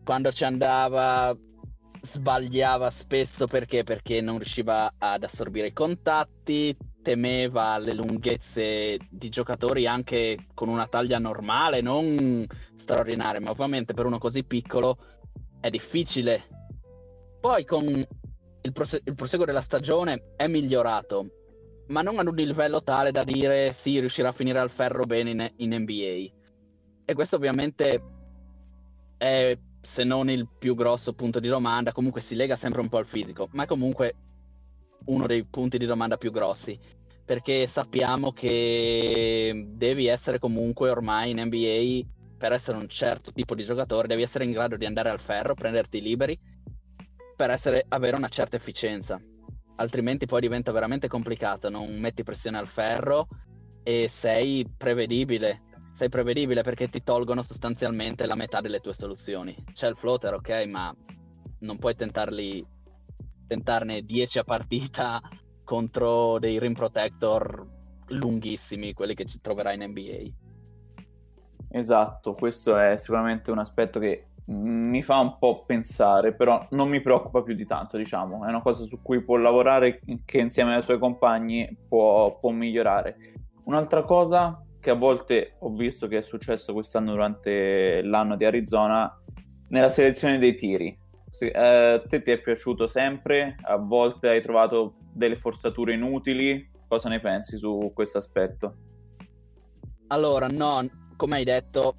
quando 0.04 0.32
ci 0.32 0.44
andava 0.44 1.38
sbagliava 2.02 2.90
spesso 2.90 3.46
perché? 3.46 3.84
Perché 3.84 4.22
non 4.22 4.38
riusciva 4.38 4.92
ad 4.98 5.24
assorbire 5.24 5.68
i 5.68 5.74
contatti, 5.74 6.76
temeva 7.04 7.78
le 7.78 7.94
lunghezze 7.94 8.98
di 9.08 9.30
giocatori 9.30 9.86
anche 9.86 10.48
con 10.56 10.70
una 10.70 10.88
taglia 10.88 11.20
normale, 11.20 11.82
non 11.82 12.44
straordinaria, 12.76 13.40
ma 13.40 13.52
ovviamente 13.52 13.94
per 13.94 14.08
uno 14.08 14.18
così 14.18 14.44
piccolo 14.44 14.98
è 15.60 15.70
difficile. 15.70 16.44
Poi 17.40 17.64
con 17.66 18.04
il, 18.66 18.72
prose- 18.72 19.02
il 19.04 19.14
proseguo 19.14 19.46
della 19.46 19.62
stagione 19.62 20.34
è 20.36 20.48
migliorato, 20.48 21.28
ma 21.88 22.02
non 22.02 22.18
ad 22.18 22.28
un 22.28 22.36
livello 22.36 22.82
tale 22.82 23.12
da 23.12 23.24
dire 23.24 23.72
sì, 23.72 24.00
riuscirà 24.00 24.30
a 24.30 24.34
finire 24.34 24.60
al 24.60 24.72
ferro 24.72 25.06
bene 25.06 25.30
in, 25.30 25.52
in 25.58 25.82
NBA. 25.82 26.34
E 27.06 27.14
questo 27.14 27.36
ovviamente 27.36 28.02
è 29.18 29.58
se 29.80 30.04
non 30.04 30.32
il 30.32 30.48
più 30.58 30.74
grosso 30.74 31.14
punto 31.14 31.40
di 31.40 31.48
domanda, 31.48 31.92
comunque 31.92 32.22
si 32.22 32.34
lega 32.34 32.56
sempre 32.56 32.82
un 32.82 32.90
po' 32.90 32.98
al 32.98 33.06
fisico, 33.06 33.48
ma 33.52 33.64
è 33.64 33.68
comunque 33.68 34.16
uno 35.06 35.28
dei 35.28 35.46
punti 35.46 35.78
di 35.78 35.86
domanda 35.86 36.18
più 36.18 36.32
grossi, 36.32 36.78
perché 37.24 37.68
sappiamo 37.68 38.32
che 38.32 39.68
devi 39.74 40.08
essere 40.08 40.40
comunque 40.40 40.90
ormai 40.90 41.32
in 41.32 41.42
NBA, 41.44 42.14
per 42.36 42.52
essere 42.52 42.78
un 42.78 42.88
certo 42.88 43.32
tipo 43.32 43.54
di 43.54 43.64
giocatore, 43.64 44.08
devi 44.08 44.24
essere 44.24 44.44
in 44.44 44.52
grado 44.52 44.76
di 44.76 44.86
andare 44.86 45.12
al 45.12 45.20
ferro, 45.20 45.54
prenderti 45.54 46.02
liberi, 46.02 46.38
per 47.36 47.50
essere, 47.50 47.86
avere 47.90 48.16
una 48.16 48.28
certa 48.28 48.58
efficienza. 48.58 49.20
Altrimenti 49.78 50.26
poi 50.26 50.42
diventa 50.42 50.72
veramente 50.72 51.08
complicato, 51.08 51.70
non 51.70 52.00
metti 52.00 52.24
pressione 52.24 52.58
al 52.58 52.68
ferro 52.68 53.28
e 53.84 54.08
sei 54.08 54.68
prevedibile 54.76 55.66
sei 55.96 56.10
prevedibile 56.10 56.62
perché 56.62 56.90
ti 56.90 57.04
tolgono 57.04 57.42
sostanzialmente 57.42 58.26
la 58.26 58.36
metà 58.36 58.60
delle 58.60 58.82
tue 58.82 58.92
soluzioni. 58.92 59.56
C'è 59.72 59.88
il 59.88 59.96
floater, 59.96 60.34
ok, 60.34 60.66
ma 60.66 60.94
non 61.60 61.78
puoi 61.78 61.96
tentarli, 61.96 62.68
tentarne 63.48 64.02
10 64.02 64.40
a 64.40 64.44
partita 64.44 65.22
contro 65.64 66.38
dei 66.38 66.60
rim 66.60 66.74
protector 66.74 67.66
lunghissimi, 68.08 68.92
quelli 68.92 69.14
che 69.14 69.24
ci 69.24 69.40
troverai 69.40 69.76
in 69.76 69.90
NBA. 69.90 70.34
Esatto, 71.70 72.34
questo 72.34 72.78
è 72.78 72.98
sicuramente 72.98 73.52
un 73.52 73.60
aspetto 73.60 73.98
che 73.98 74.28
mi 74.48 75.02
fa 75.02 75.20
un 75.20 75.38
po' 75.40 75.66
pensare, 75.66 76.34
però 76.36 76.68
non 76.72 76.90
mi 76.90 77.02
preoccupa 77.02 77.42
più 77.42 77.56
di 77.56 77.66
tanto, 77.66 77.98
diciamo, 77.98 78.46
è 78.46 78.50
una 78.50 78.62
cosa 78.62 78.86
su 78.86 79.02
cui 79.02 79.24
può 79.24 79.38
lavorare 79.38 80.00
che 80.24 80.38
insieme 80.40 80.76
ai 80.76 80.82
suoi 80.82 81.00
compagni 81.00 81.68
può, 81.88 82.38
può 82.38 82.52
migliorare. 82.52 83.18
Un'altra 83.64 84.04
cosa 84.04 84.64
che 84.80 84.92
a 84.92 84.96
volte 84.96 85.56
ho 85.60 85.72
visto 85.72 86.08
che 86.08 86.20
è 86.20 86.22
successo 86.22 86.74
quest'anno 86.74 87.12
durante 87.12 88.04
l'anno 88.04 88.36
di 88.36 88.46
Arizona 88.46 89.12
nella 89.70 89.90
selezione 89.90 90.38
dei 90.38 90.54
tiri. 90.54 90.96
Se, 91.28 91.48
eh, 91.48 92.04
te 92.08 92.22
ti 92.22 92.30
è 92.30 92.40
piaciuto 92.40 92.86
sempre? 92.86 93.56
A 93.64 93.78
volte 93.78 94.30
hai 94.30 94.42
trovato 94.42 94.98
delle 95.12 95.38
forzature 95.38 95.94
inutili? 95.94 96.70
Cosa 96.88 97.10
ne 97.10 97.20
pensi 97.20 97.58
su 97.58 97.92
questo 97.96 98.20
aspetto? 98.20 98.76
Allora, 100.08 100.46
no, 100.48 100.88
come 101.16 101.38
hai 101.38 101.44
detto, 101.44 101.96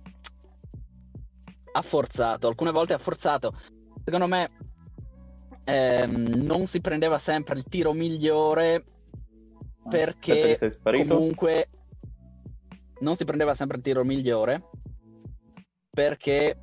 ha 1.77 1.83
forzato, 1.83 2.49
alcune 2.49 2.71
volte 2.71 2.95
ha 2.95 2.99
forzato. 2.99 3.55
Secondo 4.03 4.27
me 4.27 4.51
ehm, 5.65 6.43
non 6.43 6.67
si 6.67 6.81
prendeva 6.81 7.19
sempre 7.19 7.57
il 7.59 7.65
tiro 7.65 7.93
migliore 7.93 8.85
perché 9.89 10.57
comunque 10.83 11.69
non 13.01 13.15
si 13.15 13.25
prendeva 13.25 13.55
sempre 13.55 13.77
il 13.77 13.83
tiro 13.83 14.05
migliore 14.05 14.63
perché 15.91 16.59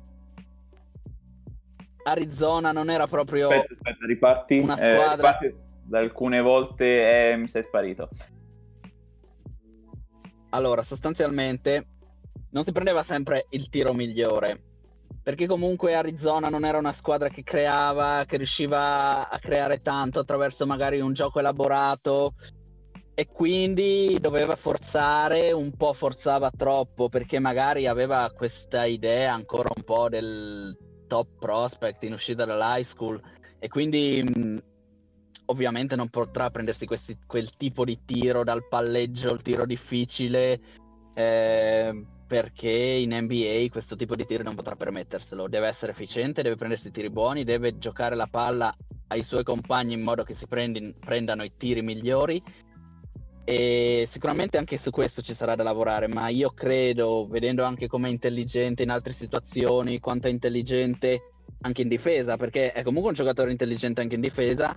Arizona 2.02 2.72
non 2.72 2.90
era 2.90 3.06
proprio 3.06 3.48
aspetta, 3.48 3.74
aspetta, 3.74 4.06
riparti, 4.06 4.58
una 4.58 4.76
eh, 4.76 4.82
squadra. 4.82 5.38
eh, 5.38 5.54
da 5.84 5.98
alcune 6.00 6.40
volte 6.40 7.30
eh, 7.32 7.36
mi 7.36 7.48
sei 7.48 7.62
sparito. 7.62 8.08
Allora 10.50 10.82
sostanzialmente 10.82 11.86
non 12.50 12.64
si 12.64 12.72
prendeva 12.72 13.02
sempre 13.02 13.46
il 13.50 13.68
tiro 13.68 13.92
migliore 13.92 14.73
perché 15.22 15.46
comunque 15.46 15.94
Arizona 15.94 16.48
non 16.48 16.64
era 16.64 16.78
una 16.78 16.92
squadra 16.92 17.28
che 17.28 17.42
creava, 17.42 18.24
che 18.26 18.36
riusciva 18.36 19.28
a 19.28 19.38
creare 19.38 19.80
tanto 19.80 20.20
attraverso 20.20 20.66
magari 20.66 21.00
un 21.00 21.12
gioco 21.12 21.38
elaborato. 21.38 22.34
E 23.16 23.28
quindi 23.28 24.18
doveva 24.20 24.56
forzare, 24.56 25.52
un 25.52 25.70
po' 25.76 25.92
forzava 25.92 26.50
troppo 26.50 27.08
perché 27.08 27.38
magari 27.38 27.86
aveva 27.86 28.32
questa 28.34 28.86
idea 28.86 29.32
ancora 29.32 29.70
un 29.74 29.84
po' 29.84 30.08
del 30.08 30.76
top 31.06 31.38
prospect 31.38 32.02
in 32.02 32.14
uscita 32.14 32.44
dall'high 32.44 32.82
school. 32.82 33.20
E 33.60 33.68
quindi 33.68 34.22
mh, 34.22 34.58
ovviamente 35.46 35.94
non 35.94 36.08
potrà 36.08 36.50
prendersi 36.50 36.86
questi, 36.86 37.18
quel 37.24 37.54
tipo 37.56 37.84
di 37.84 38.00
tiro 38.04 38.42
dal 38.42 38.66
palleggio, 38.66 39.32
il 39.32 39.42
tiro 39.42 39.64
difficile 39.64 40.60
eh, 41.14 42.04
perché 42.34 42.68
in 42.68 43.16
NBA 43.16 43.66
questo 43.70 43.94
tipo 43.94 44.16
di 44.16 44.26
tiro 44.26 44.42
non 44.42 44.56
potrà 44.56 44.74
permetterselo, 44.74 45.46
deve 45.46 45.68
essere 45.68 45.92
efficiente, 45.92 46.42
deve 46.42 46.56
prendersi 46.56 46.90
tiri 46.90 47.08
buoni, 47.08 47.44
deve 47.44 47.78
giocare 47.78 48.16
la 48.16 48.26
palla 48.26 48.76
ai 49.06 49.22
suoi 49.22 49.44
compagni 49.44 49.94
in 49.94 50.02
modo 50.02 50.24
che 50.24 50.34
si 50.34 50.48
prendi, 50.48 50.92
prendano 50.98 51.44
i 51.44 51.52
tiri 51.56 51.80
migliori. 51.80 52.42
E 53.44 54.04
sicuramente 54.08 54.58
anche 54.58 54.78
su 54.78 54.90
questo 54.90 55.22
ci 55.22 55.32
sarà 55.32 55.54
da 55.54 55.62
lavorare, 55.62 56.08
ma 56.08 56.26
io 56.26 56.50
credo, 56.50 57.28
vedendo 57.28 57.62
anche 57.62 57.86
come 57.86 58.08
è 58.08 58.10
intelligente 58.10 58.82
in 58.82 58.90
altre 58.90 59.12
situazioni, 59.12 60.00
quanto 60.00 60.26
è 60.26 60.30
intelligente 60.30 61.34
anche 61.60 61.82
in 61.82 61.88
difesa, 61.88 62.36
perché 62.36 62.72
è 62.72 62.82
comunque 62.82 63.10
un 63.10 63.16
giocatore 63.16 63.52
intelligente 63.52 64.00
anche 64.00 64.16
in 64.16 64.20
difesa, 64.20 64.76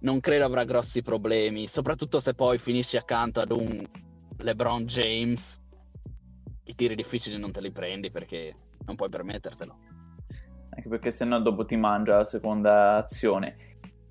non 0.00 0.18
credo 0.18 0.44
avrà 0.44 0.64
grossi 0.64 1.02
problemi, 1.02 1.68
soprattutto 1.68 2.18
se 2.18 2.34
poi 2.34 2.58
finisci 2.58 2.96
accanto 2.96 3.38
ad 3.38 3.52
un 3.52 3.88
LeBron 4.38 4.86
James, 4.86 5.60
i 6.70 6.74
tiri 6.74 6.94
difficili 6.94 7.36
non 7.36 7.50
te 7.50 7.60
li 7.60 7.70
prendi 7.70 8.10
perché 8.10 8.54
non 8.86 8.96
puoi 8.96 9.08
permettertelo. 9.08 9.78
Anche 10.70 10.88
perché 10.88 11.10
sennò 11.10 11.40
dopo 11.40 11.64
ti 11.64 11.76
mangia 11.76 12.18
la 12.18 12.24
seconda 12.24 12.96
azione. 12.96 13.56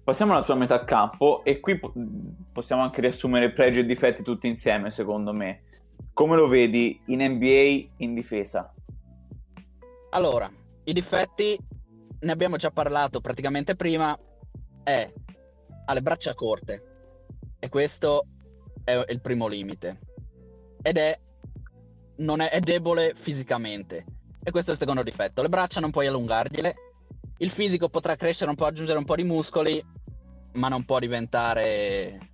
Passiamo 0.03 0.33
alla 0.33 0.43
tua 0.43 0.55
metà 0.55 0.83
campo 0.83 1.43
e 1.43 1.59
qui 1.59 1.79
po- 1.79 1.93
possiamo 2.51 2.81
anche 2.81 3.01
riassumere 3.01 3.51
pregi 3.51 3.79
e 3.79 3.85
difetti 3.85 4.23
tutti 4.23 4.47
insieme, 4.47 4.91
secondo 4.91 5.33
me. 5.33 5.63
Come 6.13 6.35
lo 6.35 6.47
vedi 6.47 6.99
in 7.05 7.21
NBA 7.21 7.93
in 7.97 8.13
difesa? 8.13 8.73
Allora, 10.11 10.51
i 10.83 10.93
difetti 10.93 11.57
ne 12.19 12.31
abbiamo 12.31 12.57
già 12.57 12.71
parlato 12.71 13.21
praticamente 13.21 13.75
prima, 13.75 14.17
è 14.83 15.11
ha 15.89 15.93
le 15.93 16.01
braccia 16.03 16.35
corte 16.35 16.83
e 17.57 17.67
questo 17.67 18.25
è 18.83 19.03
il 19.07 19.21
primo 19.21 19.47
limite 19.47 19.99
ed 20.83 20.97
è, 20.97 21.19
non 22.19 22.41
è, 22.41 22.49
è 22.49 22.59
debole 22.59 23.13
fisicamente 23.15 24.05
e 24.41 24.51
questo 24.51 24.71
è 24.71 24.73
il 24.73 24.79
secondo 24.79 25.03
difetto. 25.03 25.41
Le 25.41 25.49
braccia 25.49 25.79
non 25.79 25.91
puoi 25.91 26.07
allungargliele, 26.07 26.75
il 27.37 27.49
fisico 27.49 27.89
potrà 27.89 28.15
crescere 28.15 28.49
un 28.49 28.55
po', 28.55 28.65
aggiungere 28.65 28.97
un 28.97 29.05
po' 29.05 29.15
di 29.15 29.23
muscoli, 29.23 29.83
ma 30.53 30.67
non 30.67 30.85
può 30.85 30.99
diventare 30.99 32.31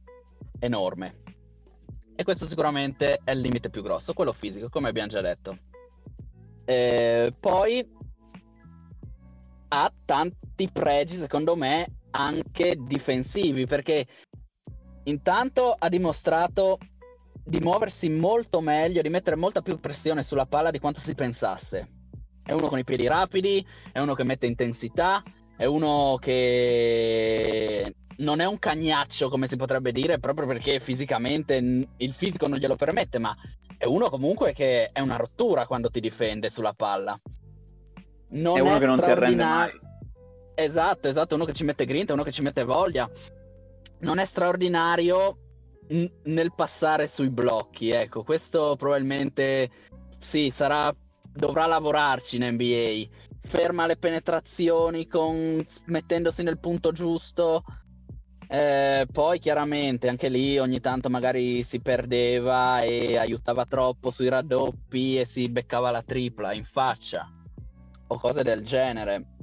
enorme. 0.60 1.24
E 2.16 2.24
questo 2.24 2.46
sicuramente 2.46 3.20
è 3.24 3.32
il 3.32 3.40
limite 3.40 3.70
più 3.70 3.82
grosso, 3.82 4.14
quello 4.14 4.32
fisico, 4.32 4.70
come 4.70 4.90
abbiamo 4.90 5.10
già 5.10 5.22
detto. 5.22 5.58
E 6.64 7.34
poi 7.38 7.88
ha 9.68 9.94
tanti 10.06 10.70
pregi, 10.72 11.16
secondo 11.16 11.56
me, 11.56 11.98
anche 12.12 12.78
difensivi, 12.80 13.66
perché 13.66 14.08
intanto 15.04 15.76
ha 15.78 15.90
dimostrato 15.90 16.78
di 17.48 17.60
muoversi 17.60 18.10
molto 18.10 18.60
meglio, 18.60 19.04
di 19.04 19.10
mettere 19.10 19.36
molta 19.36 19.62
più 19.62 19.80
pressione 19.80 20.24
sulla 20.24 20.48
palla 20.48 20.72
di 20.72 20.80
quanto 20.80 21.00
si 21.00 21.14
pensasse. 21.14 21.88
È 22.44 22.52
uno 22.52 22.68
con 22.68 22.80
i 22.80 22.84
piedi 22.84 23.08
rapidi, 23.08 23.66
è 23.92 24.00
uno 24.00 24.16
che 24.16 24.24
mette 24.24 24.48
intensità, 24.48 25.24
è 25.56 25.66
uno 25.66 26.18
che 26.20 27.96
non 28.18 28.40
è 28.40 28.46
un 28.46 28.58
cagnaccio 28.58 29.30
come 29.30 29.48
si 29.48 29.58
potrebbe 29.58 29.92
dire, 29.92 30.20
proprio 30.20 30.48
perché 30.48 30.80
fisicamente 30.80 31.56
il 31.56 32.14
fisico 32.14 32.48
non 32.48 32.58
glielo 32.58 32.76
permette, 32.76 33.20
ma 33.20 33.36
è 33.78 33.86
uno 33.86 34.10
comunque 34.10 34.52
che 34.54 34.90
è 34.92 35.00
una 35.00 35.18
rottura 35.18 35.68
quando 35.68 35.90
ti 35.90 36.00
difende 36.00 36.50
sulla 36.50 36.74
palla. 36.74 37.20
Non 38.30 38.58
è 38.58 38.60
uno 38.62 38.76
è 38.76 38.80
che 38.80 38.86
non 38.88 39.02
si 39.02 39.10
arrende 39.10 39.44
mai. 39.44 39.70
Esatto, 40.56 41.08
esatto, 41.08 41.36
uno 41.36 41.46
che 41.46 41.54
ci 41.54 41.64
mette 41.64 41.86
grinta, 41.86 42.14
uno 42.14 42.24
che 42.24 42.32
ci 42.32 42.42
mette 42.42 42.64
voglia. 42.64 43.08
Non 44.00 44.18
è 44.18 44.26
straordinario 44.26 45.38
n- 45.90 46.12
nel 46.24 46.54
passare 46.54 47.08
sui 47.08 47.30
blocchi, 47.30 47.92
ecco, 47.92 48.24
questo 48.24 48.76
probabilmente 48.78 49.70
sì, 50.20 50.50
sarà 50.50 50.94
dovrà 51.36 51.66
lavorarci 51.66 52.38
in 52.38 52.48
NBA. 52.54 53.08
Ferma 53.42 53.86
le 53.86 53.98
penetrazioni 53.98 55.08
con 55.08 55.64
mettendosi 55.86 56.42
nel 56.44 56.60
punto 56.60 56.92
giusto. 56.92 57.64
Eh, 58.48 59.08
poi 59.12 59.40
chiaramente 59.40 60.08
anche 60.08 60.30
lì 60.30 60.60
ogni 60.60 60.80
tanto 60.80 61.10
magari 61.10 61.64
si 61.64 61.82
perdeva 61.82 62.80
e 62.82 63.18
aiutava 63.18 63.66
troppo 63.66 64.12
sui 64.12 64.30
raddoppi 64.30 65.20
e 65.20 65.26
si 65.26 65.50
beccava 65.50 65.90
la 65.90 66.04
tripla 66.04 66.54
in 66.54 66.64
faccia 66.64 67.28
o 68.08 68.20
cose 68.20 68.44
del 68.44 68.64
genere. 68.64 69.34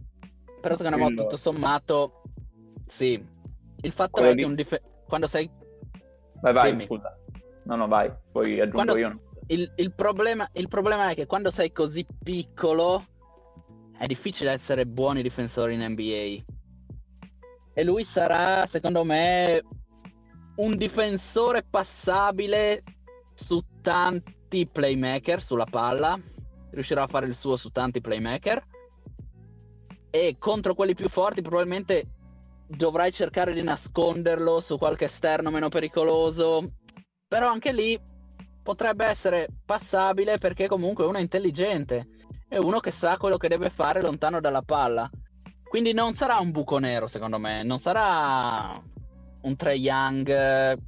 Però 0.61 0.77
secondo 0.77 0.99
me 0.99 1.15
tutto 1.15 1.37
sommato 1.37 2.23
sì. 2.87 3.21
Il 3.85 3.93
fatto 3.93 4.21
Quello 4.21 4.31
è 4.31 4.35
che 4.37 4.55
dif- 4.55 4.83
quando 5.09 5.27
sei 5.27 5.51
Vai 6.43 6.53
vai, 6.53 6.73
Dimmi. 6.73 6.87
scusa. 6.87 7.17
No, 7.65 7.77
no, 7.77 7.87
vai, 7.87 8.13
poi 8.33 8.61
aggiungo 8.61 8.85
quando 8.85 8.97
io. 8.97 9.21
Il, 9.47 9.73
il, 9.77 9.93
problema, 9.93 10.49
il 10.55 10.67
problema 10.67 11.11
è 11.11 11.15
che 11.15 11.27
quando 11.27 11.51
sei 11.51 11.71
così 11.71 12.05
piccolo 12.23 13.07
è 13.97 14.07
difficile 14.07 14.51
essere 14.51 14.85
buoni 14.85 15.23
difensori 15.23 15.75
in 15.75 15.85
NBA. 15.85 16.43
E 17.75 17.85
lui 17.85 18.03
sarà, 18.03 18.67
secondo 18.67 19.05
me, 19.05 19.63
un 20.57 20.77
difensore 20.77 21.63
passabile 21.63 22.83
su 23.35 23.63
tanti 23.81 24.67
playmaker 24.67 25.41
sulla 25.41 25.67
palla. 25.67 26.19
Riuscirà 26.71 27.05
a 27.05 27.07
fare 27.07 27.27
il 27.27 27.37
suo 27.37 27.55
su 27.55 27.71
tanti 27.71 28.01
playmaker. 28.01 28.67
E 30.11 30.37
contro 30.39 30.75
quelli 30.75 30.95
più 30.95 31.09
forti 31.09 31.41
probabilmente 31.41 32.07
dovrai 32.77 33.13
cercare 33.13 33.53
di 33.53 33.63
nasconderlo 33.63 34.61
su 34.61 34.79
qualche 34.79 35.05
esterno 35.05 35.51
meno 35.51 35.69
pericoloso. 35.69 36.73
Però 37.27 37.49
anche 37.49 37.73
lì 37.73 37.99
potrebbe 38.63 39.07
essere 39.07 39.49
passabile 39.65 40.39
perché 40.39 40.69
comunque 40.69 41.05
uno 41.05 41.19
è 41.19 41.21
intelligente. 41.21 42.09
È 42.49 42.59
uno 42.59 42.81
che 42.81 42.91
sa 42.91 43.17
quello 43.17 43.37
che 43.37 43.49
deve 43.49 43.71
fare 43.71 44.03
lontano 44.03 44.41
dalla 44.41 44.63
palla. 44.63 45.09
Quindi 45.63 45.93
non 45.93 46.13
sarà 46.13 46.39
un 46.39 46.51
buco 46.51 46.79
nero, 46.79 47.07
secondo 47.07 47.39
me. 47.39 47.63
Non 47.63 47.79
sarà 47.79 48.81
un 49.43 49.57
Trey 49.57 49.81
Young. 49.81 50.79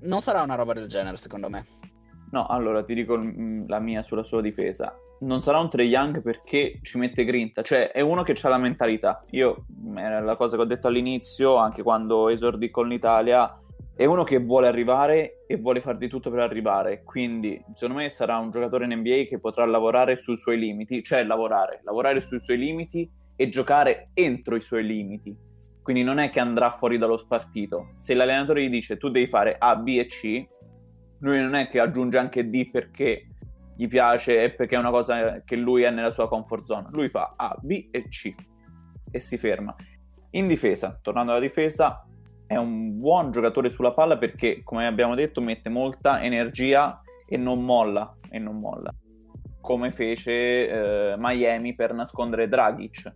Non 0.00 0.20
sarà 0.20 0.42
una 0.42 0.56
roba 0.56 0.72
del 0.72 0.88
genere, 0.88 1.16
secondo 1.16 1.48
me. 1.48 1.64
No, 2.32 2.46
allora 2.46 2.82
ti 2.82 2.94
dico 2.94 3.16
la 3.16 3.78
mia 3.78 4.02
sulla 4.02 4.22
sua 4.24 4.40
difesa 4.40 4.92
non 5.22 5.40
sarà 5.40 5.58
un 5.58 5.68
Trey 5.68 5.88
Young 5.88 6.20
perché 6.22 6.78
ci 6.82 6.98
mette 6.98 7.24
grinta, 7.24 7.62
cioè 7.62 7.90
è 7.90 8.00
uno 8.00 8.22
che 8.22 8.36
ha 8.40 8.48
la 8.48 8.58
mentalità. 8.58 9.24
Io, 9.30 9.66
era 9.96 10.20
la 10.20 10.36
cosa 10.36 10.56
che 10.56 10.62
ho 10.62 10.66
detto 10.66 10.88
all'inizio, 10.88 11.56
anche 11.56 11.82
quando 11.82 12.28
esordì 12.28 12.70
con 12.70 12.88
l'Italia, 12.88 13.56
è 13.94 14.04
uno 14.04 14.24
che 14.24 14.38
vuole 14.38 14.66
arrivare 14.66 15.44
e 15.46 15.56
vuole 15.56 15.80
fare 15.80 15.98
di 15.98 16.08
tutto 16.08 16.30
per 16.30 16.40
arrivare. 16.40 17.02
Quindi, 17.04 17.62
secondo 17.74 18.02
me, 18.02 18.08
sarà 18.08 18.38
un 18.38 18.50
giocatore 18.50 18.84
in 18.84 18.98
NBA 18.98 19.24
che 19.28 19.38
potrà 19.38 19.64
lavorare 19.64 20.16
sui 20.16 20.36
suoi 20.36 20.58
limiti, 20.58 21.02
cioè 21.02 21.24
lavorare, 21.24 21.80
lavorare 21.84 22.20
sui 22.20 22.40
suoi 22.40 22.58
limiti 22.58 23.08
e 23.36 23.48
giocare 23.48 24.10
entro 24.14 24.56
i 24.56 24.60
suoi 24.60 24.84
limiti. 24.84 25.36
Quindi 25.82 26.02
non 26.02 26.18
è 26.18 26.30
che 26.30 26.40
andrà 26.40 26.70
fuori 26.70 26.98
dallo 26.98 27.16
spartito. 27.16 27.90
Se 27.94 28.14
l'allenatore 28.14 28.64
gli 28.64 28.70
dice 28.70 28.96
tu 28.96 29.08
devi 29.08 29.26
fare 29.26 29.56
A, 29.58 29.76
B 29.76 29.88
e 29.98 30.06
C, 30.06 30.46
lui 31.18 31.40
non 31.40 31.54
è 31.54 31.68
che 31.68 31.80
aggiunge 31.80 32.18
anche 32.18 32.48
D 32.48 32.70
perché 32.70 33.31
gli 33.76 33.88
piace 33.88 34.42
e 34.42 34.50
perché 34.50 34.76
è 34.76 34.78
una 34.78 34.90
cosa 34.90 35.42
che 35.42 35.56
lui 35.56 35.82
è 35.82 35.90
nella 35.90 36.10
sua 36.10 36.28
comfort 36.28 36.64
zone. 36.64 36.88
Lui 36.90 37.08
fa 37.08 37.34
A, 37.36 37.56
B 37.60 37.88
e 37.90 38.08
C 38.08 38.34
e 39.10 39.18
si 39.18 39.36
ferma. 39.38 39.74
In 40.30 40.46
difesa, 40.46 40.98
tornando 41.00 41.32
alla 41.32 41.40
difesa, 41.40 42.06
è 42.46 42.56
un 42.56 42.98
buon 42.98 43.30
giocatore 43.30 43.70
sulla 43.70 43.92
palla 43.92 44.18
perché, 44.18 44.62
come 44.62 44.86
abbiamo 44.86 45.14
detto, 45.14 45.40
mette 45.40 45.68
molta 45.68 46.22
energia 46.22 47.00
e 47.26 47.36
non 47.36 47.64
molla, 47.64 48.16
e 48.30 48.38
non 48.38 48.58
molla. 48.58 48.92
come 49.60 49.92
fece 49.92 50.32
eh, 51.12 51.14
Miami 51.18 51.74
per 51.74 51.94
nascondere 51.94 52.48
Dragic. 52.48 53.14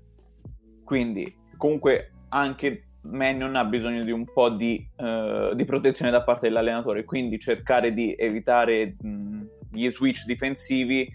Quindi, 0.84 1.36
comunque, 1.56 2.12
anche 2.28 2.86
Mannion 3.10 3.56
ha 3.56 3.64
bisogno 3.64 4.04
di 4.04 4.12
un 4.12 4.24
po' 4.24 4.50
di, 4.50 4.88
uh, 4.96 5.54
di, 5.54 5.64
protezione 5.64 6.10
da 6.10 6.22
parte 6.22 6.48
dell'allenatore, 6.48 7.04
quindi 7.04 7.38
cercare 7.38 7.92
di 7.92 8.14
evitare 8.16 8.96
mh, 9.00 9.42
gli 9.70 9.90
switch 9.90 10.24
difensivi, 10.24 11.10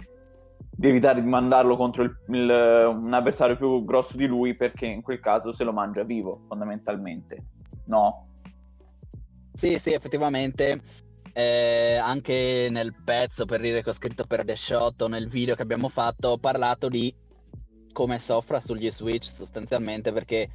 di 0.69 0.87
evitare 0.87 1.21
di 1.21 1.27
mandarlo 1.27 1.75
contro 1.75 2.03
il, 2.03 2.15
il, 2.29 2.49
un 2.95 3.13
avversario 3.13 3.55
più 3.55 3.83
grosso 3.83 4.17
di 4.17 4.25
lui 4.25 4.55
perché 4.55 4.85
in 4.85 5.01
quel 5.01 5.19
caso 5.19 5.51
se 5.51 5.63
lo 5.63 5.73
mangia 5.73 6.03
vivo, 6.03 6.43
fondamentalmente. 6.47 7.45
No? 7.85 8.27
Sì, 9.53 9.77
sì, 9.77 9.93
effettivamente. 9.93 10.81
Eh, 11.33 11.95
anche 11.95 12.67
nel 12.69 12.93
pezzo 13.05 13.45
per 13.45 13.61
dire 13.61 13.81
che 13.81 13.89
ho 13.89 13.93
scritto 13.93 14.25
per 14.25 14.43
The 14.43 14.55
Shot 14.55 15.03
o 15.03 15.07
nel 15.07 15.29
video 15.29 15.55
che 15.55 15.61
abbiamo 15.61 15.87
fatto 15.87 16.27
ho 16.29 16.37
parlato 16.37 16.89
di 16.89 17.13
come 17.93 18.17
soffra 18.17 18.59
sugli 18.59 18.91
switch 18.91 19.29
sostanzialmente 19.29 20.11
perché 20.11 20.49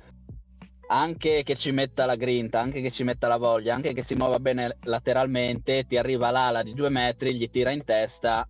anche 0.88 1.42
che 1.42 1.56
ci 1.56 1.70
metta 1.70 2.06
la 2.06 2.14
grinta, 2.14 2.60
anche 2.60 2.80
che 2.80 2.90
ci 2.90 3.02
metta 3.02 3.28
la 3.28 3.36
voglia, 3.36 3.74
anche 3.74 3.92
che 3.92 4.02
si 4.02 4.14
muova 4.14 4.38
bene 4.38 4.76
lateralmente, 4.82 5.84
ti 5.84 5.96
arriva 5.96 6.30
l'ala 6.30 6.62
di 6.62 6.74
due 6.74 6.88
metri, 6.88 7.34
gli 7.34 7.48
tira 7.50 7.70
in 7.70 7.84
testa 7.84 8.48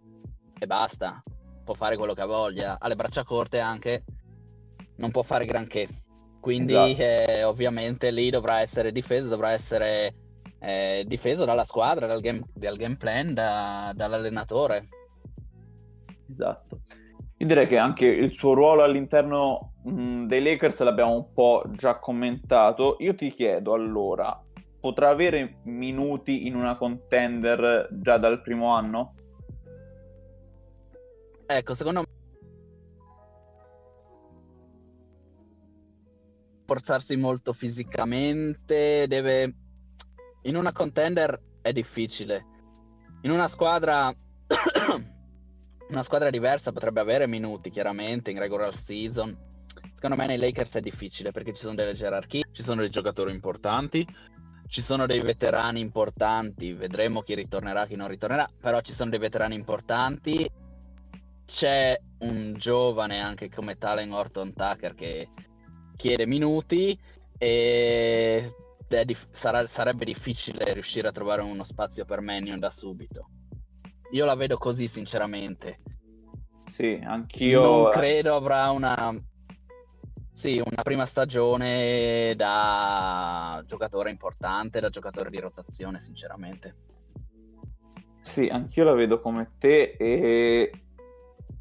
e 0.59 0.66
basta. 0.66 1.22
Può 1.64 1.75
fare 1.75 1.96
quello 1.96 2.14
che 2.14 2.20
ha 2.20 2.27
voglia. 2.27 2.77
Ha 2.79 2.88
le 2.88 2.94
braccia 2.96 3.25
corte 3.25 3.59
anche, 3.59 4.05
non 4.96 5.11
può 5.11 5.22
fare 5.22 5.44
granché. 5.44 5.88
Quindi 6.40 6.75
esatto. 6.75 7.31
eh, 7.31 7.42
ovviamente 7.44 8.11
lì 8.11 8.31
dovrà 8.31 8.61
essere 8.61 8.92
difeso, 8.92 9.29
dovrà 9.29 9.51
essere 9.51 10.14
eh, 10.61 11.05
difeso 11.07 11.44
dalla 11.44 11.64
squadra, 11.64 12.07
dal 12.07 12.20
game, 12.20 12.42
dal 12.55 12.77
game 12.77 12.96
plan, 12.96 13.35
da, 13.35 13.92
dall'allenatore. 13.94 14.88
Esatto. 16.31 16.81
Io 17.38 17.46
direi 17.46 17.66
che 17.66 17.79
anche 17.79 18.07
il 18.07 18.33
suo 18.33 18.55
ruolo 18.55 18.83
all'interno 18.83 19.72
mh, 19.90 20.27
dei 20.27 20.42
Lakers 20.42 20.83
l'abbiamo 20.83 21.14
un 21.14 21.33
po' 21.33 21.64
già 21.70 21.99
commentato. 21.99 22.96
Io 23.01 23.14
ti 23.14 23.31
chiedo 23.31 23.72
allora, 23.72 24.40
potrà 24.81 25.09
avere 25.09 25.59
minuti 25.64 26.46
in 26.46 26.55
una 26.55 26.77
contender 26.77 27.88
già 27.92 28.18
dal 28.18 28.42
primo 28.42 28.75
anno? 28.75 29.14
Ecco, 31.46 31.75
secondo 31.75 32.01
me 32.01 32.07
forzarsi 36.66 37.14
molto 37.16 37.53
fisicamente, 37.53 39.07
deve 39.07 39.55
in 40.42 40.57
una 40.57 40.72
contender 40.72 41.40
è 41.62 41.72
difficile. 41.72 42.44
In 43.22 43.31
una 43.31 43.46
squadra 43.49 44.12
una 45.88 46.03
squadra 46.03 46.31
diversa 46.31 46.72
potrebbe 46.72 47.01
avere 47.01 47.27
minuti, 47.29 47.70
chiaramente, 47.70 48.31
in 48.31 48.38
regular 48.38 48.75
season. 48.75 49.37
Secondo 50.07 50.25
me 50.25 50.37
nei 50.37 50.49
Lakers 50.49 50.77
è 50.77 50.81
difficile 50.81 51.33
perché 51.33 51.53
ci 51.53 51.62
sono 51.62 51.75
delle 51.75 51.92
gerarchie, 51.92 52.45
ci 52.53 52.62
sono 52.62 52.81
dei 52.81 52.90
giocatori 52.90 53.33
importanti, 53.33 54.07
ci 54.69 54.81
sono 54.81 55.05
dei 55.05 55.19
veterani 55.19 55.81
importanti, 55.81 56.73
vedremo 56.75 57.23
chi 57.23 57.35
ritornerà, 57.35 57.87
chi 57.87 57.97
non 57.97 58.07
ritornerà, 58.07 58.49
però 58.61 58.81
ci 58.83 58.92
sono 58.92 59.11
dei 59.11 59.19
veterani 59.19 59.57
importanti. 59.57 60.49
C'è 61.45 61.99
un 62.21 62.55
giovane 62.57 63.21
anche 63.21 63.51
come 63.51 63.79
Talen 63.79 64.12
Orton 64.12 64.55
Tucker 64.55 64.95
che 64.95 65.29
chiede 65.97 66.25
minuti 66.25 66.97
e 67.37 68.49
dif- 68.87 69.27
sarà- 69.33 69.66
sarebbe 69.66 70.05
difficile 70.05 70.73
riuscire 70.73 71.09
a 71.09 71.12
trovare 71.12 71.42
uno 71.42 71.64
spazio 71.64 72.05
per 72.05 72.21
Mannion 72.21 72.61
da 72.61 72.71
subito. 72.71 73.29
Io 74.12 74.25
la 74.25 74.37
vedo 74.37 74.57
così, 74.57 74.87
sinceramente. 74.87 75.81
Sì, 76.64 76.97
anch'io. 77.03 77.61
Non 77.61 77.90
credo 77.90 78.37
avrà 78.37 78.71
una. 78.71 79.12
Sì, 80.37 80.62
una 80.62 80.83
prima 80.83 81.07
stagione 81.07 82.35
da 82.37 83.62
giocatore 83.64 84.11
importante, 84.11 84.81
da 84.81 84.90
giocatore 84.90 85.31
di 85.31 85.40
rotazione, 85.40 85.99
sinceramente. 85.99 86.75
Sì, 88.20 88.46
anch'io 88.46 88.85
la 88.85 88.92
vedo 88.92 89.18
come 89.22 89.53
te 89.59 89.96
e 89.99 90.70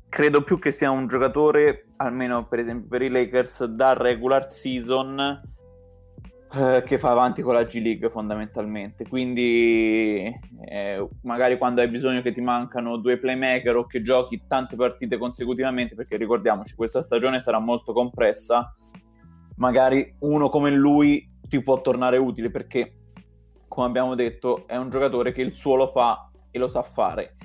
credo 0.09 0.43
più 0.43 0.59
che 0.59 0.73
sia 0.73 0.91
un 0.91 1.07
giocatore, 1.07 1.85
almeno 1.95 2.49
per 2.49 2.59
esempio 2.59 2.89
per 2.89 3.01
i 3.01 3.09
Lakers, 3.09 3.63
da 3.63 3.93
regular 3.93 4.51
season 4.51 5.41
eh, 6.53 6.83
che 6.85 6.97
fa 6.97 7.11
avanti 7.11 7.41
con 7.41 7.53
la 7.53 7.63
G 7.63 7.81
League 7.81 8.09
fondamentalmente. 8.09 9.07
Quindi 9.07 10.31
eh, 10.65 11.07
magari 11.23 11.57
quando 11.57 11.81
hai 11.81 11.89
bisogno 11.89 12.21
che 12.21 12.31
ti 12.31 12.41
mancano 12.41 12.97
due 12.97 13.17
playmaker 13.17 13.75
o 13.75 13.85
che 13.85 14.01
giochi 14.01 14.43
tante 14.47 14.75
partite 14.75 15.17
consecutivamente, 15.17 15.95
perché 15.95 16.17
ricordiamoci, 16.17 16.75
questa 16.75 17.01
stagione 17.01 17.39
sarà 17.39 17.59
molto 17.59 17.93
compressa, 17.93 18.73
magari 19.57 20.15
uno 20.19 20.49
come 20.49 20.71
lui 20.71 21.33
ti 21.47 21.61
può 21.61 21.81
tornare 21.81 22.17
utile 22.17 22.49
perché, 22.49 23.11
come 23.67 23.87
abbiamo 23.87 24.15
detto, 24.15 24.67
è 24.67 24.75
un 24.77 24.89
giocatore 24.89 25.31
che 25.31 25.41
il 25.41 25.53
suo 25.53 25.75
lo 25.75 25.87
fa 25.87 26.29
e 26.51 26.59
lo 26.59 26.67
sa 26.67 26.81
fare. 26.81 27.35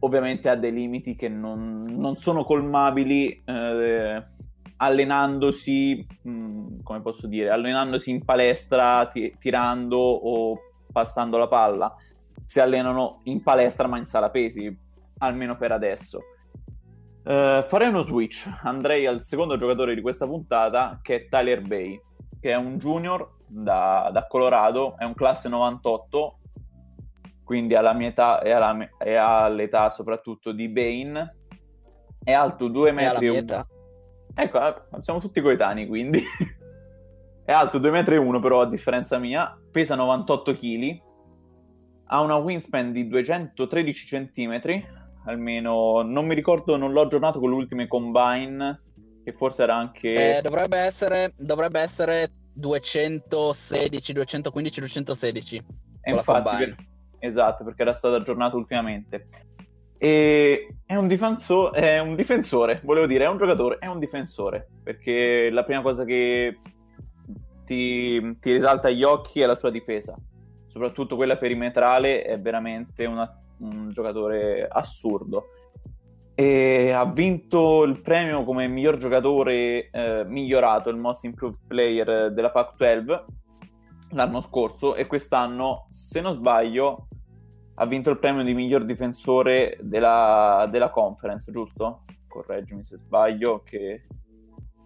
Ovviamente 0.00 0.48
ha 0.48 0.56
dei 0.56 0.72
limiti 0.72 1.14
che 1.14 1.28
non, 1.28 1.84
non 1.84 2.16
sono 2.16 2.44
colmabili 2.44 3.42
eh, 3.44 4.24
allenandosi, 4.82 6.06
mh, 6.22 6.82
come 6.82 7.00
posso 7.02 7.26
dire, 7.26 7.50
allenandosi 7.50 8.10
in 8.10 8.24
palestra, 8.24 9.06
ti- 9.06 9.34
tirando 9.38 9.98
o 9.98 10.58
passando 10.90 11.36
la 11.36 11.48
palla. 11.48 11.94
Si 12.44 12.60
allenano 12.60 13.20
in 13.24 13.42
palestra 13.42 13.86
ma 13.86 13.98
in 13.98 14.06
sala 14.06 14.30
pesi, 14.30 14.74
almeno 15.18 15.56
per 15.56 15.72
adesso. 15.72 16.20
Uh, 17.22 17.62
farei 17.62 17.88
uno 17.88 18.02
switch, 18.02 18.50
andrei 18.62 19.04
al 19.06 19.22
secondo 19.22 19.58
giocatore 19.58 19.94
di 19.94 20.00
questa 20.00 20.26
puntata 20.26 20.98
che 21.02 21.16
è 21.16 21.28
Tyler 21.28 21.60
Bay, 21.60 22.00
che 22.40 22.52
è 22.52 22.56
un 22.56 22.78
junior 22.78 23.36
da, 23.46 24.08
da 24.10 24.26
Colorado, 24.26 24.96
è 24.96 25.04
un 25.04 25.12
classe 25.12 25.50
98, 25.50 26.38
quindi 27.44 27.74
alla 27.74 27.92
mia 27.92 28.08
età 28.08 28.40
e, 28.40 28.50
alla, 28.50 28.88
e 28.98 29.14
all'età 29.14 29.90
soprattutto 29.90 30.52
di 30.52 30.70
Bane, 30.70 31.36
è 32.24 32.32
alto 32.32 32.68
2 32.68 32.92
metri 32.92 33.26
e 33.26 33.30
un... 33.30 33.66
Ecco, 34.34 34.60
eh, 34.66 35.02
siamo 35.02 35.20
tutti 35.20 35.40
coetanei 35.40 35.86
quindi. 35.86 36.22
è 37.44 37.52
alto 37.52 37.78
2,1 37.78 37.90
metri 37.90 38.40
però 38.40 38.60
a 38.60 38.66
differenza 38.66 39.18
mia, 39.18 39.58
pesa 39.70 39.94
98 39.96 40.54
kg, 40.54 41.02
ha 42.06 42.20
una 42.20 42.36
wingspan 42.36 42.92
di 42.92 43.08
213 43.08 44.06
cm, 44.06 44.60
almeno 45.26 46.02
non 46.02 46.26
mi 46.26 46.34
ricordo, 46.34 46.76
non 46.76 46.92
l'ho 46.92 47.02
aggiornato 47.02 47.40
con 47.40 47.50
le 47.50 47.56
ultime 47.56 47.86
combine, 47.86 48.82
che 49.24 49.32
forse 49.32 49.62
era 49.62 49.74
anche... 49.76 50.38
Eh, 50.38 50.42
dovrebbe 50.42 50.78
essere, 50.78 51.32
dovrebbe 51.36 51.80
essere 51.80 52.30
216, 52.52 54.12
215, 54.12 54.80
216. 54.80 55.64
E 56.02 56.10
infatti, 56.12 56.56
per... 56.56 56.76
esatto, 57.18 57.64
perché 57.64 57.82
era 57.82 57.92
stato 57.92 58.14
aggiornato 58.14 58.56
ultimamente. 58.56 59.28
E 60.02 60.76
è 60.86 60.96
un, 60.96 61.06
difenso- 61.06 61.74
è 61.74 61.98
un 61.98 62.14
difensore, 62.14 62.80
volevo 62.84 63.04
dire, 63.06 63.24
è 63.24 63.28
un 63.28 63.36
giocatore, 63.36 63.76
è 63.78 63.86
un 63.86 63.98
difensore, 63.98 64.66
perché 64.82 65.50
la 65.50 65.62
prima 65.62 65.82
cosa 65.82 66.06
che 66.06 66.58
ti, 67.66 68.38
ti 68.38 68.52
risalta 68.52 68.88
agli 68.88 69.02
occhi 69.02 69.42
è 69.42 69.46
la 69.46 69.56
sua 69.56 69.70
difesa, 69.70 70.16
soprattutto 70.64 71.16
quella 71.16 71.36
perimetrale, 71.36 72.22
è 72.22 72.40
veramente 72.40 73.04
una, 73.04 73.28
un 73.58 73.90
giocatore 73.90 74.66
assurdo. 74.66 75.48
E 76.34 76.92
ha 76.92 77.04
vinto 77.04 77.82
il 77.84 78.00
premio 78.00 78.42
come 78.44 78.66
miglior 78.68 78.96
giocatore 78.96 79.90
eh, 79.90 80.24
migliorato, 80.26 80.88
il 80.88 80.96
Most 80.96 81.24
Improved 81.24 81.60
Player 81.66 82.32
della 82.32 82.50
Pac-12 82.50 83.24
l'anno 84.12 84.40
scorso 84.40 84.94
e 84.94 85.06
quest'anno, 85.06 85.86
se 85.90 86.20
non 86.20 86.32
sbaglio, 86.32 87.08
ha 87.74 87.86
vinto 87.86 88.10
il 88.10 88.18
premio 88.18 88.42
di 88.42 88.54
miglior 88.54 88.84
difensore 88.84 89.78
della, 89.80 90.68
della 90.70 90.90
conference, 90.90 91.50
giusto? 91.50 92.04
Correggimi 92.26 92.84
se 92.84 92.96
sbaglio. 92.96 93.62
Che... 93.62 94.06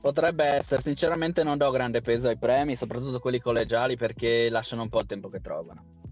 Potrebbe 0.01 0.45
essere, 0.45 0.81
sinceramente 0.81 1.43
non 1.43 1.59
do 1.59 1.71
grande 1.71 2.01
peso 2.01 2.29
ai 2.29 2.39
premi, 2.39 2.77
soprattutto 2.77 3.19
quelli 3.19 3.41
collegiali, 3.41 3.97
perché 3.97 4.49
lasciano 4.49 4.83
un 4.83 4.89
po' 4.89 5.01
il 5.01 5.07
tempo 5.07 5.29
che 5.29 5.41
trovano. 5.41 6.03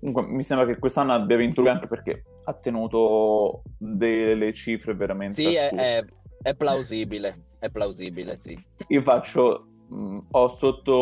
Comunque, 0.00 0.26
mi 0.26 0.42
sembra 0.42 0.66
che 0.66 0.78
quest'anno 0.78 1.12
abbia 1.12 1.36
vinto 1.36 1.60
lui 1.60 1.70
anche 1.70 1.86
perché 1.86 2.24
ha 2.44 2.54
tenuto 2.54 3.62
delle 3.78 4.52
cifre 4.52 4.94
veramente. 4.94 5.34
Sì, 5.34 5.54
è, 5.54 5.70
è, 5.70 6.04
è, 6.42 6.54
plausibile. 6.54 7.50
È 7.58 7.70
plausibile, 7.70 8.34
sì. 8.34 8.60
Io 8.88 9.02
faccio 9.02 9.71
ho, 10.30 10.48
sotto, 10.48 10.92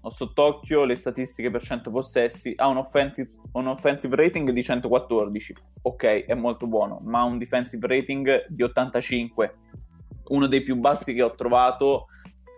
ho 0.00 0.10
sott'occhio 0.10 0.84
le 0.84 0.94
statistiche 0.94 1.50
per 1.50 1.62
100 1.62 1.90
possessi, 1.90 2.52
ha 2.56 2.66
un 2.68 2.78
offensive, 2.78 3.28
un 3.52 3.66
offensive, 3.66 4.16
rating 4.16 4.50
di 4.50 4.62
114, 4.62 5.54
ok, 5.82 6.24
è 6.24 6.34
molto 6.34 6.66
buono, 6.66 7.00
ma 7.02 7.20
ha 7.20 7.24
un 7.24 7.38
defensive 7.38 7.86
rating 7.86 8.46
di 8.48 8.62
85, 8.62 9.54
uno 10.28 10.46
dei 10.46 10.62
più 10.62 10.76
bassi 10.76 11.12
che 11.12 11.22
ho 11.22 11.34
trovato 11.34 12.06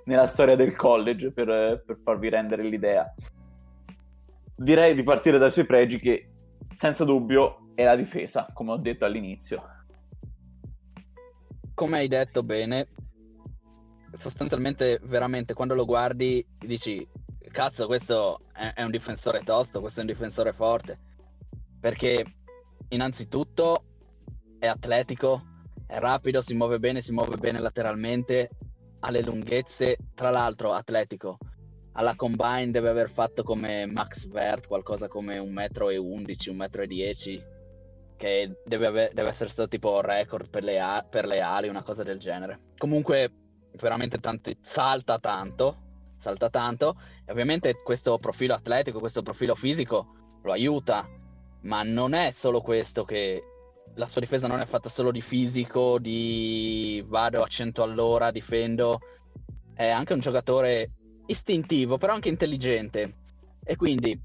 nella 0.05 0.27
storia 0.27 0.57
del 0.57 0.77
college, 0.77 1.33
per, 1.33 1.83
per 1.85 1.99
farvi 2.03 2.29
rendere 2.29 2.63
l'idea. 2.63 3.13
Direi 4.55 4.95
di 4.95 5.03
partire 5.03 5.39
dai 5.39 5.51
suoi 5.51 5.67
pregi 5.67 5.99
che, 5.99 6.31
senza 6.75 7.05
dubbio, 7.05 7.71
è 7.75 7.85
la 7.85 7.97
difesa, 7.97 8.47
come 8.53 8.73
ho 8.73 8.77
detto 8.77 9.05
all'inizio. 9.05 9.63
Come 11.75 11.99
hai 11.99 12.09
detto 12.09 12.43
bene, 12.43 12.89
sostanzialmente 14.12 15.01
veramente 15.05 15.55
quando 15.55 15.75
lo 15.75 15.85
guardi 15.85 16.44
dici 16.59 17.07
cazzo 17.51 17.87
questo 17.87 18.40
è, 18.53 18.73
è, 18.75 18.83
un 18.83 18.90
difensore 18.90 19.42
tosto, 19.42 19.81
questo 19.81 20.01
è 20.01 20.03
un 20.03 20.11
difensore 20.11 20.53
forte 20.53 20.99
perché 21.81 22.25
innanzitutto 22.88 23.85
è 24.59 24.66
atletico, 24.66 25.42
è 25.87 25.99
rapido, 25.99 26.40
si 26.40 26.55
muove 26.55 26.79
bene, 26.79 27.01
si 27.01 27.12
muove 27.12 27.37
bene 27.37 27.59
lateralmente, 27.59 28.51
ha 29.01 29.11
le 29.11 29.23
lunghezze, 29.23 29.96
tra 30.14 30.29
l'altro 30.31 30.73
atletico. 30.73 31.38
Alla 31.92 32.14
combine 32.14 32.70
deve 32.70 32.90
aver 32.90 33.11
fatto 33.11 33.42
come 33.42 33.87
Max 33.87 34.27
Vert, 34.27 34.68
qualcosa 34.68 35.09
come 35.09 35.38
un 35.38 35.53
metro 35.53 35.88
e 35.88 35.96
11, 35.96 36.51
un 36.51 36.57
metro 36.57 36.83
e 36.83 36.87
10, 36.87 37.42
che 38.16 38.61
deve, 38.64 38.87
aver, 38.87 39.12
deve 39.12 39.29
essere 39.31 39.49
stato 39.49 39.68
tipo 39.68 40.01
record 40.03 40.51
per 40.51 40.62
le, 40.62 40.79
per 41.09 41.27
le 41.27 41.40
ali, 41.40 41.68
una 41.68 41.83
cosa 41.83 42.03
del 42.03 42.18
genere. 42.18 42.61
Comunque 42.77 43.33
veramente 43.81 44.19
tanti, 44.19 44.57
salta 44.61 45.19
tanto, 45.19 45.77
salta 46.16 46.51
tanto, 46.51 46.97
e 47.25 47.33
ovviamente 47.33 47.75
questo 47.83 48.19
profilo 48.19 48.55
atletico, 48.55 48.99
questo 48.99 49.23
profilo 49.23 49.55
fisico 49.55 50.14
lo 50.43 50.53
aiuta, 50.53 51.09
ma 51.62 51.83
non 51.83 52.14
è 52.14 52.31
solo 52.31 52.61
questo 52.61 53.05
che 53.05 53.43
la 53.95 54.07
sua 54.07 54.21
difesa 54.21 54.47
non 54.47 54.61
è 54.61 54.66
fatta 54.66 54.88
solo 54.88 55.11
di 55.11 55.21
fisico, 55.21 55.99
di 55.99 57.05
vado 57.07 57.43
a 57.43 57.47
100 57.47 57.83
all'ora, 57.83 58.31
difendo, 58.31 59.01
è 59.75 59.88
anche 59.88 60.12
un 60.12 60.21
giocatore 60.21 60.93
istintivo, 61.27 61.99
però 61.99 62.14
anche 62.14 62.29
intelligente. 62.29 63.16
E 63.64 63.77
quindi 63.77 64.19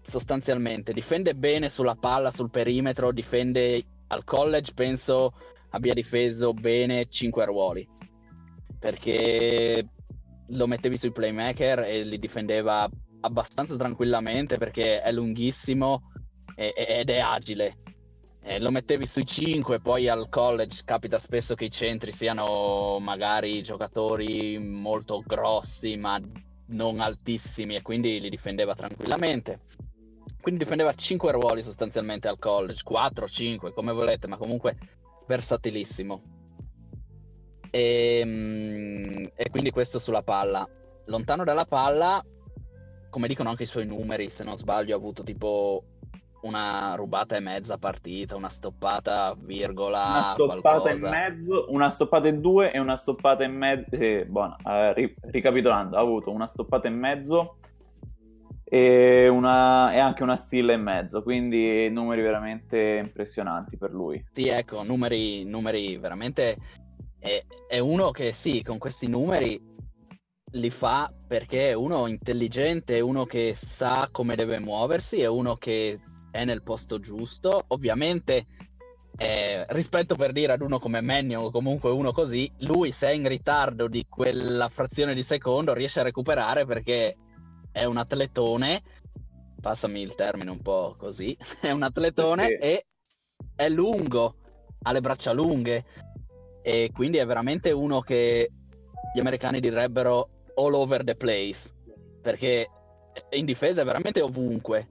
sostanzialmente 0.00 0.92
difende 0.92 1.34
bene 1.34 1.68
sulla 1.68 1.94
palla, 1.94 2.30
sul 2.30 2.50
perimetro, 2.50 3.12
difende 3.12 3.84
al 4.08 4.24
college, 4.24 4.72
penso 4.74 5.32
abbia 5.70 5.92
difeso 5.92 6.54
bene 6.54 7.08
5 7.08 7.44
ruoli 7.44 7.96
perché 8.78 9.86
lo 10.46 10.66
mettevi 10.66 10.96
sui 10.96 11.12
playmaker 11.12 11.80
e 11.80 12.02
li 12.04 12.18
difendeva 12.18 12.88
abbastanza 13.20 13.76
tranquillamente 13.76 14.56
perché 14.56 15.02
è 15.02 15.12
lunghissimo 15.12 16.12
e, 16.54 16.72
ed 16.76 17.10
è 17.10 17.18
agile. 17.18 17.76
E 18.40 18.58
lo 18.60 18.70
mettevi 18.70 19.04
sui 19.04 19.26
5, 19.26 19.80
poi 19.80 20.08
al 20.08 20.28
college 20.28 20.82
capita 20.84 21.18
spesso 21.18 21.54
che 21.54 21.66
i 21.66 21.70
centri 21.70 22.12
siano 22.12 22.98
magari 22.98 23.62
giocatori 23.62 24.58
molto 24.58 25.22
grossi 25.26 25.96
ma 25.96 26.18
non 26.68 27.00
altissimi 27.00 27.76
e 27.76 27.82
quindi 27.82 28.20
li 28.20 28.30
difendeva 28.30 28.74
tranquillamente. 28.74 29.60
quindi 30.40 30.62
difendeva 30.62 30.92
5 30.94 31.32
ruoli 31.32 31.62
sostanzialmente 31.62 32.28
al 32.28 32.38
college, 32.38 32.82
4, 32.82 33.28
5, 33.28 33.72
come 33.72 33.92
volete, 33.92 34.26
ma 34.28 34.36
comunque 34.36 34.76
versatilissimo. 35.26 36.37
E, 37.70 38.18
ehm, 38.20 39.30
e 39.34 39.50
quindi 39.50 39.70
questo 39.70 39.98
sulla 39.98 40.22
palla. 40.22 40.68
Lontano 41.06 41.44
dalla 41.44 41.64
palla, 41.64 42.22
come 43.10 43.28
dicono 43.28 43.48
anche 43.48 43.62
i 43.62 43.66
suoi 43.66 43.86
numeri, 43.86 44.30
se 44.30 44.44
non 44.44 44.56
sbaglio, 44.56 44.94
ha 44.94 44.98
avuto 44.98 45.22
tipo 45.22 45.82
una 46.42 46.94
rubata 46.94 47.36
e 47.36 47.40
mezza 47.40 47.78
partita, 47.78 48.36
una 48.36 48.48
stoppata, 48.48 49.34
virgola, 49.36 50.08
una 50.08 50.22
stoppata 50.22 50.80
qualcosa. 50.80 51.06
e 51.06 51.10
mezzo, 51.10 51.66
una 51.70 51.90
stoppata 51.90 52.28
e 52.28 52.34
due 52.34 52.72
e 52.72 52.78
una 52.78 52.96
stoppata 52.96 53.44
e 53.44 53.48
mezzo. 53.48 53.96
Sì, 53.96 54.24
buono, 54.24 54.56
eh, 54.64 54.92
ri- 54.94 55.14
ricapitolando, 55.22 55.96
ha 55.96 56.00
avuto 56.00 56.30
una 56.30 56.46
stoppata 56.46 56.86
e 56.86 56.90
mezzo 56.90 57.56
e, 58.64 59.28
una, 59.28 59.92
e 59.92 59.98
anche 59.98 60.22
una 60.22 60.36
stilla 60.36 60.72
e 60.72 60.76
mezzo, 60.76 61.22
quindi 61.22 61.88
numeri 61.90 62.20
veramente 62.20 63.00
impressionanti 63.02 63.76
per 63.76 63.92
lui. 63.92 64.22
Sì, 64.30 64.46
ecco, 64.48 64.82
numeri, 64.82 65.44
numeri 65.44 65.96
veramente... 65.96 66.86
È, 67.18 67.44
è 67.68 67.78
uno 67.78 68.10
che 68.10 68.32
sì, 68.32 68.62
con 68.62 68.78
questi 68.78 69.08
numeri 69.08 69.60
li 70.52 70.70
fa 70.70 71.12
perché 71.26 71.70
è 71.70 71.72
uno 71.74 72.06
intelligente, 72.06 72.96
è 72.96 73.00
uno 73.00 73.24
che 73.24 73.52
sa 73.54 74.08
come 74.10 74.34
deve 74.34 74.58
muoversi, 74.58 75.20
è 75.20 75.26
uno 75.26 75.56
che 75.56 75.98
è 76.30 76.44
nel 76.44 76.62
posto 76.62 76.98
giusto. 77.00 77.64
Ovviamente, 77.68 78.46
eh, 79.16 79.66
rispetto 79.68 80.14
per 80.14 80.32
dire 80.32 80.52
ad 80.52 80.62
uno 80.62 80.78
come 80.78 81.00
Mannion 81.00 81.44
o 81.44 81.50
comunque 81.50 81.90
uno 81.90 82.12
così, 82.12 82.50
lui 82.58 82.92
se 82.92 83.08
è 83.08 83.12
in 83.12 83.28
ritardo 83.28 83.88
di 83.88 84.06
quella 84.08 84.68
frazione 84.68 85.14
di 85.14 85.22
secondo 85.22 85.74
riesce 85.74 86.00
a 86.00 86.04
recuperare 86.04 86.64
perché 86.64 87.16
è 87.72 87.84
un 87.84 87.96
atletone, 87.96 88.82
passami 89.60 90.00
il 90.00 90.14
termine 90.14 90.50
un 90.50 90.62
po' 90.62 90.94
così, 90.96 91.36
è 91.60 91.70
un 91.72 91.82
atletone 91.82 92.46
Sì. 92.46 92.52
e 92.54 92.86
è 93.54 93.68
lungo, 93.68 94.36
ha 94.82 94.92
le 94.92 95.00
braccia 95.00 95.32
lunghe 95.32 95.84
e 96.62 96.90
quindi 96.92 97.18
è 97.18 97.26
veramente 97.26 97.70
uno 97.70 98.00
che 98.00 98.50
gli 99.14 99.20
americani 99.20 99.60
direbbero 99.60 100.28
all 100.54 100.74
over 100.74 101.04
the 101.04 101.14
place 101.14 101.72
perché 102.20 102.68
in 103.30 103.44
difesa 103.44 103.82
è 103.82 103.84
veramente 103.84 104.20
ovunque. 104.20 104.88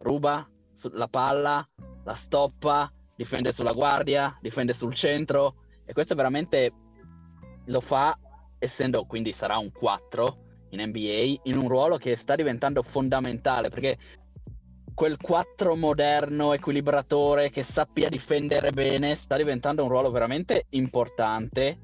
Ruba 0.00 0.48
la 0.92 1.08
palla 1.08 1.66
la 2.04 2.14
stoppa 2.14 2.92
difende 3.16 3.50
sulla 3.50 3.72
guardia 3.72 4.38
difende 4.40 4.72
sul 4.72 4.94
centro 4.94 5.56
e 5.84 5.92
questo 5.92 6.14
veramente 6.14 6.72
lo 7.64 7.80
fa 7.80 8.16
essendo 8.58 9.04
quindi 9.04 9.32
sarà 9.32 9.58
un 9.58 9.72
4 9.72 10.46
in 10.70 10.82
NBA 10.82 11.40
in 11.44 11.56
un 11.56 11.68
ruolo 11.68 11.96
che 11.96 12.14
sta 12.14 12.36
diventando 12.36 12.82
fondamentale 12.82 13.70
perché 13.70 13.98
quel 14.98 15.16
4 15.16 15.76
moderno 15.76 16.52
equilibratore 16.52 17.50
che 17.50 17.62
sappia 17.62 18.08
difendere 18.08 18.72
bene 18.72 19.14
sta 19.14 19.36
diventando 19.36 19.84
un 19.84 19.90
ruolo 19.90 20.10
veramente 20.10 20.66
importante 20.70 21.78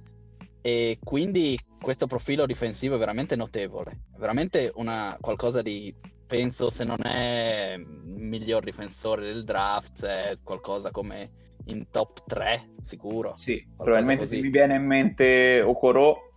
e 0.61 0.98
quindi 1.00 1.57
questo 1.81 2.09
profilo 2.09 2.44
difensivo 2.44 2.96
è 2.96 2.98
veramente 2.98 3.37
notevole, 3.37 4.07
è 4.16 4.18
veramente 4.18 4.72
una, 4.74 5.16
qualcosa 5.20 5.62
di, 5.62 5.94
penso 6.27 6.70
se 6.70 6.83
non 6.83 7.07
è 7.07 7.77
il 7.79 7.87
miglior 7.87 8.64
difensore 8.64 9.27
del 9.27 9.44
draft, 9.44 10.05
è 10.05 10.38
qualcosa 10.42 10.90
come 10.90 11.31
in 11.66 11.87
top 11.90 12.24
3 12.27 12.70
sicuro. 12.81 13.35
Sì, 13.37 13.64
probabilmente 13.77 14.24
così. 14.24 14.38
se 14.38 14.42
mi 14.42 14.50
viene 14.50 14.74
in 14.74 14.87
mente 14.87 15.61
Okoro 15.61 16.33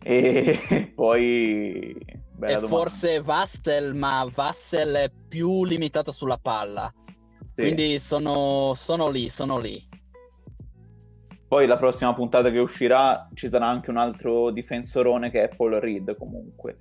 e 0.00 0.92
poi... 0.94 2.20
Bella 2.46 2.58
e 2.58 2.60
domanda. 2.60 2.76
forse 2.76 3.20
Vassel, 3.22 3.94
ma 3.94 4.28
Vassel 4.32 4.94
è 4.96 5.12
più 5.28 5.64
limitato 5.64 6.10
sulla 6.10 6.38
palla, 6.38 6.92
Sì. 7.52 7.62
quindi 7.62 7.98
sono, 8.00 8.72
sono 8.74 9.08
lì, 9.08 9.28
sono 9.28 9.58
lì. 9.58 9.88
Poi 11.46 11.66
la 11.66 11.76
prossima 11.76 12.12
puntata 12.14 12.50
che 12.50 12.58
uscirà 12.58 13.28
ci 13.34 13.48
sarà 13.48 13.66
anche 13.68 13.90
un 13.90 13.98
altro 13.98 14.50
difensorone 14.50 15.30
che 15.30 15.42
è 15.44 15.54
Paul 15.54 15.72
Reed 15.74 16.16
comunque. 16.16 16.78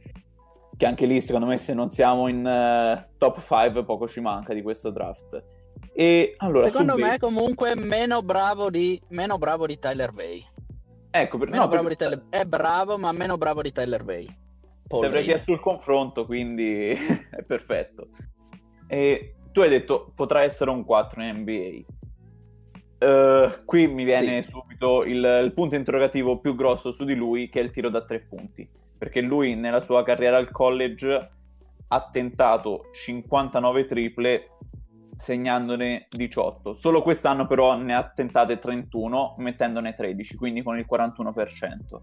Che 0.77 0.85
anche 0.85 1.05
lì 1.05 1.19
secondo 1.21 1.45
me 1.45 1.57
se 1.57 1.73
non 1.73 1.89
siamo 1.89 2.27
in 2.27 2.43
eh, 2.45 3.09
top 3.17 3.39
5 3.39 3.83
poco 3.83 4.07
ci 4.07 4.19
manca 4.21 4.53
di 4.53 4.61
questo 4.61 4.89
draft. 4.89 5.43
E 5.93 6.33
allora 6.37 6.67
Secondo 6.67 6.95
me 6.95 7.09
Bay- 7.09 7.17
comunque 7.19 7.75
meno 7.75 8.21
bravo 8.23 8.69
di, 8.69 8.99
meno 9.09 9.37
bravo 9.37 9.67
di 9.67 9.77
Tyler 9.77 10.11
Bay. 10.11 10.43
ecco, 11.11 11.37
per, 11.37 11.49
Meno 11.49 11.63
no, 11.63 11.67
bravo 11.67 11.87
per- 11.89 11.97
Tyler... 11.97 12.23
È 12.29 12.45
bravo, 12.45 12.97
ma 12.97 13.11
meno 13.11 13.37
bravo 13.37 13.61
di 13.61 13.71
Tyler 13.73 14.03
Bay. 14.05 14.39
Paul 14.87 15.05
avrei 15.05 15.23
chiesto 15.23 15.51
il 15.51 15.59
confronto, 15.59 16.25
quindi 16.25 16.89
è 17.29 17.43
perfetto. 17.43 18.09
E 18.87 19.35
tu 19.51 19.61
hai 19.61 19.69
detto 19.69 20.11
potrà 20.15 20.43
essere 20.43 20.69
un 20.69 20.83
4 20.83 21.21
in 21.21 21.37
NBA. 21.37 21.85
Eh, 22.97 23.61
qui 23.65 23.87
mi 23.87 24.03
viene 24.03 24.43
subito 24.43 25.03
il, 25.03 25.41
il 25.43 25.53
punto 25.53 25.75
interrogativo 25.75 26.39
più 26.39 26.55
grosso 26.55 26.91
su 26.91 27.03
di 27.03 27.15
lui, 27.15 27.49
che 27.49 27.59
è 27.59 27.63
il 27.63 27.71
tiro 27.71 27.89
da 27.89 28.03
tre 28.03 28.19
punti. 28.19 28.69
Perché 28.97 29.21
lui 29.21 29.55
nella 29.55 29.81
sua 29.81 30.03
carriera 30.03 30.37
al 30.37 30.51
college 30.51 31.31
ha 31.87 32.09
tentato 32.11 32.89
59 32.91 33.85
triple, 33.85 34.57
segnandone 35.17 36.07
18. 36.09 36.73
Solo 36.73 37.01
quest'anno 37.01 37.47
però 37.47 37.75
ne 37.75 37.95
ha 37.95 38.09
tentate 38.09 38.59
31, 38.59 39.35
mettendone 39.37 39.93
13, 39.93 40.35
quindi 40.35 40.61
con 40.61 40.77
il 40.77 40.85
41%. 40.89 42.01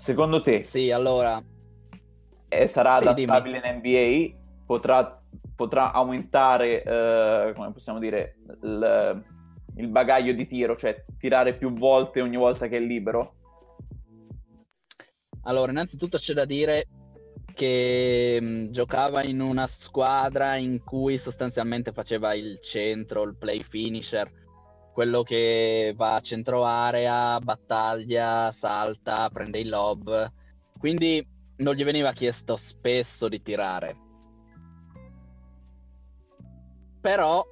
Secondo 0.00 0.40
te? 0.40 0.62
Sì, 0.62 0.90
allora, 0.90 1.44
eh, 2.48 2.66
sarà 2.66 2.96
Sì, 2.96 3.04
adattabile 3.04 3.58
in 3.62 3.76
NBA, 3.76 4.64
potrà, 4.64 5.22
potrà 5.54 5.92
aumentare, 5.92 6.82
eh, 6.82 7.52
come 7.54 7.72
possiamo 7.72 7.98
dire, 7.98 8.36
il, 8.62 9.24
il 9.76 9.88
bagaglio 9.88 10.32
di 10.32 10.46
tiro, 10.46 10.74
cioè 10.74 11.04
tirare 11.18 11.54
più 11.54 11.70
volte 11.70 12.22
ogni 12.22 12.36
volta 12.36 12.66
che 12.66 12.78
è 12.78 12.80
libero. 12.80 13.34
allora, 15.42 15.70
innanzitutto 15.70 16.18
c'è 16.18 16.34
da 16.34 16.44
dire 16.44 16.86
che 17.54 18.38
mh, 18.40 18.70
giocava 18.70 19.22
in 19.22 19.40
una 19.40 19.66
squadra 19.66 20.56
in 20.56 20.82
cui 20.82 21.18
sostanzialmente 21.18 21.92
faceva 21.92 22.34
il 22.34 22.58
centro, 22.60 23.22
il 23.22 23.36
play 23.36 23.62
finisher, 23.62 24.30
quello 25.00 25.22
che 25.22 25.94
va 25.96 26.16
a 26.16 26.20
centro 26.20 26.62
area, 26.62 27.40
battaglia, 27.40 28.50
salta, 28.50 29.30
prende 29.30 29.58
il 29.58 29.70
lob. 29.70 30.30
Quindi 30.78 31.26
non 31.56 31.74
gli 31.74 31.84
veniva 31.84 32.12
chiesto 32.12 32.54
spesso 32.56 33.26
di 33.26 33.40
tirare. 33.40 33.96
Però, 37.00 37.42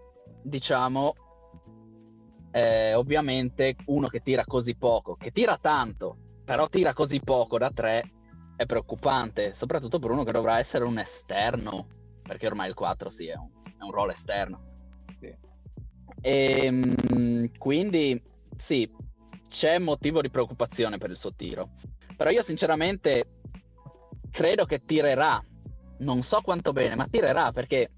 diciamo, 0.43 1.15
eh, 2.51 2.93
ovviamente 2.93 3.77
uno 3.87 4.09
che 4.09 4.21
tira 4.21 4.45
così 4.45 4.77
poco, 4.77 5.17
che 5.17 5.31
tira 5.31 5.57
tanto, 5.57 6.19
però 6.45 6.69
tira 6.69 6.93
così 6.93 7.19
poco 7.19 7.57
da 7.57 7.71
tre, 7.71 8.11
è 8.57 8.67
preoccupante, 8.67 9.55
soprattutto 9.55 9.99
per 9.99 10.11
uno 10.11 10.25
che 10.25 10.33
dovrà 10.33 10.59
essere 10.59 10.85
un 10.85 10.99
esterno, 10.99 11.87
perché 12.23 12.47
ormai 12.47 12.69
il 12.69 12.75
4 12.75 13.09
sì, 13.09 13.29
è 13.29 13.37
un, 13.37 13.49
è 13.79 13.85
un 13.85 13.91
ruolo 13.91 14.13
esterno. 14.13 14.61
Sì. 15.19 15.48
E, 16.21 16.71
mm, 16.71 17.45
quindi 17.59 18.21
sì, 18.57 18.91
c'è 19.49 19.79
motivo 19.79 20.21
di 20.21 20.31
preoccupazione 20.31 20.99
per 20.99 21.11
il 21.11 21.17
suo 21.17 21.35
tiro. 21.35 21.71
Però 22.17 22.31
io 22.31 22.43
sinceramente 22.43 23.41
credo 24.31 24.65
che 24.65 24.81
tirerà. 24.81 25.43
Non 26.01 26.23
so 26.23 26.41
quanto 26.43 26.73
bene, 26.73 26.95
ma 26.95 27.07
tirerà 27.07 27.51
perché 27.53 27.91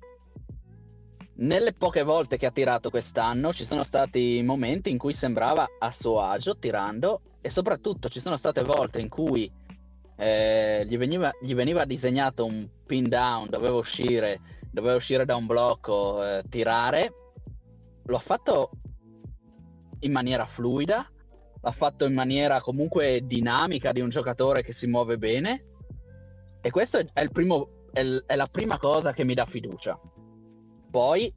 nelle 1.40 1.72
poche 1.72 2.02
volte 2.02 2.37
che 2.37 2.46
ha 2.46 2.50
tirato 2.50 2.90
quest'anno 2.90 3.52
ci 3.52 3.64
sono 3.64 3.83
stati 3.83 4.42
momenti 4.44 4.90
in 4.90 4.98
cui 4.98 5.12
sembrava 5.12 5.66
a 5.78 5.90
suo 5.90 6.20
agio 6.20 6.56
tirando 6.59 7.22
e 7.40 7.48
soprattutto 7.48 8.09
ci 8.09 8.20
sono 8.20 8.37
state 8.37 8.62
volte 8.62 9.00
in 9.00 9.09
cui 9.09 9.50
eh, 10.16 10.85
gli, 10.87 10.98
veniva, 10.98 11.30
gli 11.40 11.54
veniva 11.54 11.87
disegnato 11.87 12.44
un 12.44 12.68
pin 12.85 13.09
down, 13.09 13.48
doveva 13.48 13.76
uscire, 13.76 14.40
doveva 14.70 14.94
uscire 14.96 15.24
da 15.24 15.35
un 15.37 15.46
blocco, 15.46 16.22
eh, 16.22 16.42
tirare. 16.48 17.12
Lo 18.04 18.16
ha 18.16 18.20
fatto 18.20 18.70
in 20.00 20.12
maniera 20.12 20.46
fluida, 20.46 21.10
l'ha 21.60 21.70
fatto 21.72 22.06
in 22.06 22.14
maniera 22.14 22.60
comunque 22.60 23.20
dinamica 23.24 23.92
di 23.92 24.00
un 24.00 24.08
giocatore 24.08 24.62
che 24.62 24.72
si 24.72 24.86
muove 24.86 25.18
bene. 25.18 25.64
E 26.60 26.70
questo 26.70 26.98
è, 26.98 27.20
il 27.20 27.30
primo, 27.30 27.86
è, 27.92 28.02
l- 28.02 28.24
è 28.26 28.36
la 28.36 28.46
prima 28.46 28.78
cosa 28.78 29.12
che 29.12 29.24
mi 29.24 29.34
dà 29.34 29.44
fiducia. 29.46 29.98
Poi 30.90 31.32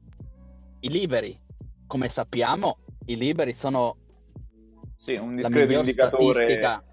i 0.80 0.88
liberi, 0.88 1.38
come 1.86 2.08
sappiamo, 2.08 2.78
i 3.06 3.16
liberi 3.16 3.52
sono 3.52 3.96
Sì, 4.96 5.14
un 5.14 5.36
la 5.40 5.48
miglior 5.48 5.80
indicatore. 5.80 6.32
statistica. 6.46 6.84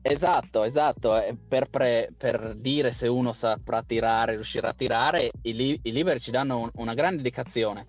Esatto, 0.00 0.62
esatto. 0.62 1.36
Per, 1.48 1.68
pre- 1.68 2.10
per 2.16 2.54
dire 2.56 2.92
se 2.92 3.08
uno 3.08 3.32
saprà 3.32 3.82
tirare, 3.82 4.32
riuscirà 4.34 4.68
a 4.68 4.74
tirare, 4.74 5.30
i, 5.42 5.52
li- 5.54 5.78
i 5.82 5.92
liberi 5.92 6.20
ci 6.20 6.30
danno 6.30 6.60
un- 6.60 6.70
una 6.76 6.94
grande 6.94 7.16
indicazione. 7.16 7.86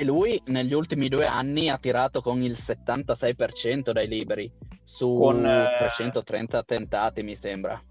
E 0.00 0.04
lui 0.04 0.40
negli 0.46 0.72
ultimi 0.74 1.08
due 1.08 1.26
anni 1.26 1.68
ha 1.68 1.76
tirato 1.76 2.20
con 2.20 2.40
il 2.40 2.52
76% 2.52 3.90
dai 3.90 4.06
liberi 4.06 4.48
su 4.84 5.12
Con, 5.12 5.44
eh, 5.44 5.74
330 5.76 6.62
tentati, 6.62 7.22
mi 7.24 7.34
sembra. 7.34 7.82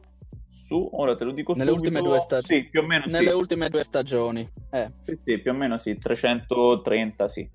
su, 0.49 0.89
ora 0.93 1.15
te 1.17 1.25
lo 1.25 1.31
dico 1.33 1.51
Nelle 1.53 1.71
subito. 1.71 1.89
ultime 1.89 2.01
due 2.07 2.19
stagioni. 2.19 2.61
Sì, 2.61 2.69
più 2.69 2.79
o 2.79 2.85
meno 2.85 3.03
Nelle 3.07 3.29
sì. 3.29 3.35
ultime 3.35 3.69
due 3.69 3.83
stagioni. 3.83 4.49
Eh. 4.71 4.91
Sì, 5.03 5.15
sì, 5.15 5.37
più 5.39 5.51
o 5.51 5.53
meno 5.53 5.77
sì, 5.77 5.97
330, 5.97 7.27
sì. 7.27 7.49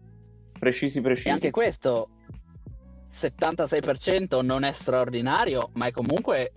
Precisi, 0.59 1.01
precisi. 1.01 1.29
E 1.29 1.31
anche 1.31 1.51
questo 1.51 2.11
76% 3.11 4.45
non 4.45 4.65
è 4.65 4.73
straordinario, 4.73 5.71
ma 5.75 5.87
è 5.87 5.91
comunque 5.93 6.53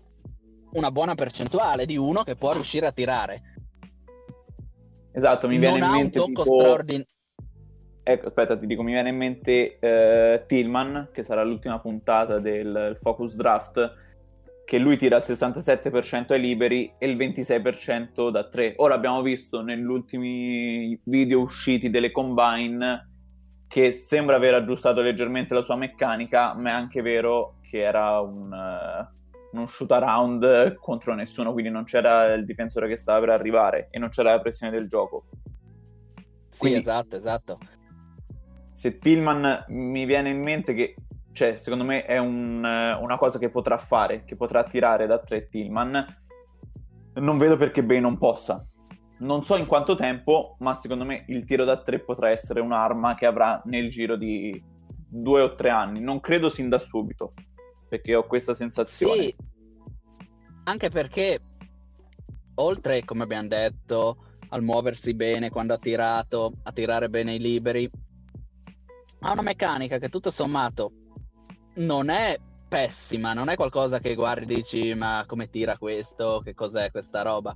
una 0.74 0.92
buona 0.92 1.16
percentuale 1.16 1.86
di 1.86 1.96
uno 1.96 2.24
che 2.24 2.36
può 2.36 2.52
riuscire 2.52 2.88
a 2.88 2.92
tirare. 2.92 3.42
Esatto, 5.14 5.48
mi 5.48 5.58
viene 5.58 5.80
non 5.80 5.88
in 5.88 5.94
ha 5.94 5.98
mente 5.98 6.20
un 6.20 6.34
tocco 6.34 6.44
tipo... 6.44 6.60
straordinario. 6.60 7.14
Ecco, 8.08 8.28
aspetta, 8.28 8.56
ti 8.56 8.68
dico, 8.68 8.84
mi 8.84 8.92
viene 8.92 9.10
in 9.10 9.18
mente 9.18 9.80
eh, 9.80 10.44
Tillman, 10.46 11.10
che 11.12 11.24
sarà 11.24 11.44
l'ultima 11.44 11.80
puntata 11.80 12.38
del 12.38 12.96
Focus 13.02 13.36
Draft, 13.36 13.96
che 14.64 14.78
lui 14.78 14.96
tira 14.96 15.18
il 15.18 15.24
67% 15.26 16.34
ai 16.34 16.40
liberi 16.40 16.94
e 17.00 17.10
il 17.10 17.18
26% 17.18 18.30
da 18.30 18.48
3. 18.48 18.76
Ora 18.78 18.94
abbiamo 18.94 19.24
visto 19.24 19.62
negli 19.64 19.86
ultimi 19.86 21.00
video 21.06 21.40
usciti 21.40 21.90
delle 21.90 22.12
Combine 22.12 23.10
che 23.68 23.92
sembra 23.92 24.36
aver 24.36 24.54
aggiustato 24.54 25.02
leggermente 25.02 25.56
la 25.56 25.64
sua 25.64 25.76
meccanica, 25.76 26.54
ma 26.54 26.70
è 26.70 26.74
anche 26.74 27.02
vero 27.02 27.56
che 27.62 27.80
era 27.80 28.20
un, 28.20 28.52
uh, 28.52 29.58
uno 29.58 29.66
shoot 29.66 29.90
around 29.92 30.76
contro 30.76 31.16
nessuno, 31.16 31.54
quindi 31.54 31.72
non 31.72 31.86
c'era 31.86 32.32
il 32.34 32.46
difensore 32.46 32.88
che 32.88 32.98
stava 32.98 33.20
per 33.22 33.30
arrivare 33.30 33.88
e 33.90 33.98
non 33.98 34.10
c'era 34.10 34.30
la 34.30 34.42
pressione 34.42 34.72
del 34.72 34.88
gioco. 34.88 35.26
Sì, 36.50 36.60
Quindi- 36.60 36.78
esatto, 36.78 37.16
esatto. 37.16 37.58
Se 38.76 38.98
Tillman 38.98 39.68
mi 39.70 40.04
viene 40.04 40.30
in 40.32 40.42
mente 40.42 40.74
che, 40.74 40.96
cioè, 41.32 41.56
secondo 41.56 41.86
me 41.86 42.04
è 42.04 42.18
un, 42.18 42.62
eh, 42.66 42.92
una 43.02 43.18
cosa 43.18 43.40
che 43.40 43.50
potrà 43.50 43.78
fare, 43.78 44.26
che 44.26 44.36
potrà 44.36 44.66
tirare 44.66 45.08
da 45.08 45.18
tre 45.20 45.48
Tillman, 45.48 46.24
non 47.14 47.38
vedo 47.38 47.56
perché 47.56 47.86
Bay 47.86 48.02
non 48.02 48.18
possa. 48.18 48.62
Non 49.20 49.44
so 49.44 49.56
in 49.56 49.66
quanto 49.66 49.96
tempo, 49.96 50.58
ma 50.60 50.74
secondo 50.74 51.06
me 51.06 51.24
il 51.30 51.46
tiro 51.46 51.64
da 51.64 51.82
tre 51.82 52.00
potrà 52.00 52.32
essere 52.32 52.60
un'arma 52.60 53.16
che 53.16 53.26
avrà 53.26 53.62
nel 53.64 53.90
giro 53.90 54.18
di 54.18 54.62
due 55.08 55.42
o 55.42 55.56
tre 55.56 55.70
anni. 55.70 56.02
Non 56.02 56.20
credo 56.20 56.50
sin 56.50 56.68
da 56.68 56.78
subito, 56.78 57.32
perché 57.88 58.14
ho 58.14 58.28
questa 58.28 58.54
sensazione. 58.54 59.22
Sì, 59.22 59.36
anche 60.66 60.90
perché 60.90 61.40
oltre, 62.56 63.06
come 63.06 63.24
abbiamo 63.24 63.48
detto, 63.48 64.18
al 64.50 64.64
muoversi 64.64 65.14
bene 65.14 65.50
quando 65.50 65.74
ha 65.74 65.78
tirato, 65.78 66.52
a 66.64 66.74
tirare 66.74 67.10
bene 67.10 67.36
i 67.36 67.40
liberi, 67.40 67.90
ha 69.26 69.32
una 69.32 69.42
meccanica 69.42 69.98
che 69.98 70.10
tutto 70.10 70.30
sommato 70.30 70.92
non 71.78 72.10
è 72.10 72.38
pessima, 72.68 73.34
non 73.34 73.50
è 73.50 73.56
qualcosa 73.56 73.98
che 73.98 74.14
guardi 74.14 74.54
e 74.54 74.56
dici 74.58 74.94
ma 74.94 75.24
come 75.28 75.50
tira 75.50 75.80
questo, 75.80 76.42
che 76.44 76.54
cos'è 76.54 76.92
questa 76.92 77.24
roba. 77.24 77.56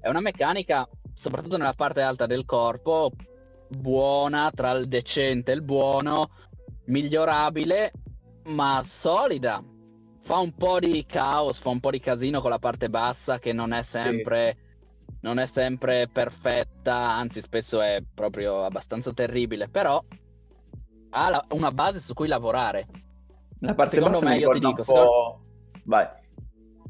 È 0.00 0.08
una 0.08 0.20
meccanica, 0.20 0.86
soprattutto 1.12 1.58
nella 1.58 1.74
parte 1.74 2.00
alta 2.02 2.26
del 2.26 2.44
corpo, 2.44 3.12
buona, 3.68 4.50
tra 4.52 4.72
il 4.72 4.88
decente 4.88 5.52
e 5.52 5.54
il 5.54 5.62
buono, 5.62 6.30
migliorabile, 6.86 7.92
ma 8.46 8.82
solida. 8.84 9.62
Fa 10.22 10.38
un 10.38 10.54
po' 10.54 10.80
di 10.80 11.04
caos, 11.06 11.58
fa 11.58 11.68
un 11.68 11.78
po' 11.78 11.92
di 11.92 12.00
casino 12.00 12.40
con 12.40 12.50
la 12.50 12.58
parte 12.58 12.90
bassa 12.90 13.38
che 13.38 13.52
non 13.52 13.72
è 13.72 13.82
sempre, 13.82 14.56
non 15.20 15.38
è 15.38 15.46
sempre 15.46 16.08
perfetta, 16.08 17.12
anzi 17.12 17.40
spesso 17.40 17.80
è 17.80 18.02
proprio 18.12 18.64
abbastanza 18.64 19.12
terribile, 19.12 19.68
però 19.68 20.02
ha 21.16 21.30
la- 21.30 21.44
una 21.50 21.70
base 21.72 22.00
su 22.00 22.12
cui 22.14 22.28
lavorare. 22.28 22.86
La 23.60 23.74
parte 23.74 23.96
Secondo 23.96 24.18
bassa 24.18 24.28
me, 24.28 24.34
mi 24.34 24.40
io 24.40 24.50
ti 24.50 24.58
dico, 24.60 24.80
un 24.80 24.84
po'... 24.84 25.40
Vai, 25.84 26.06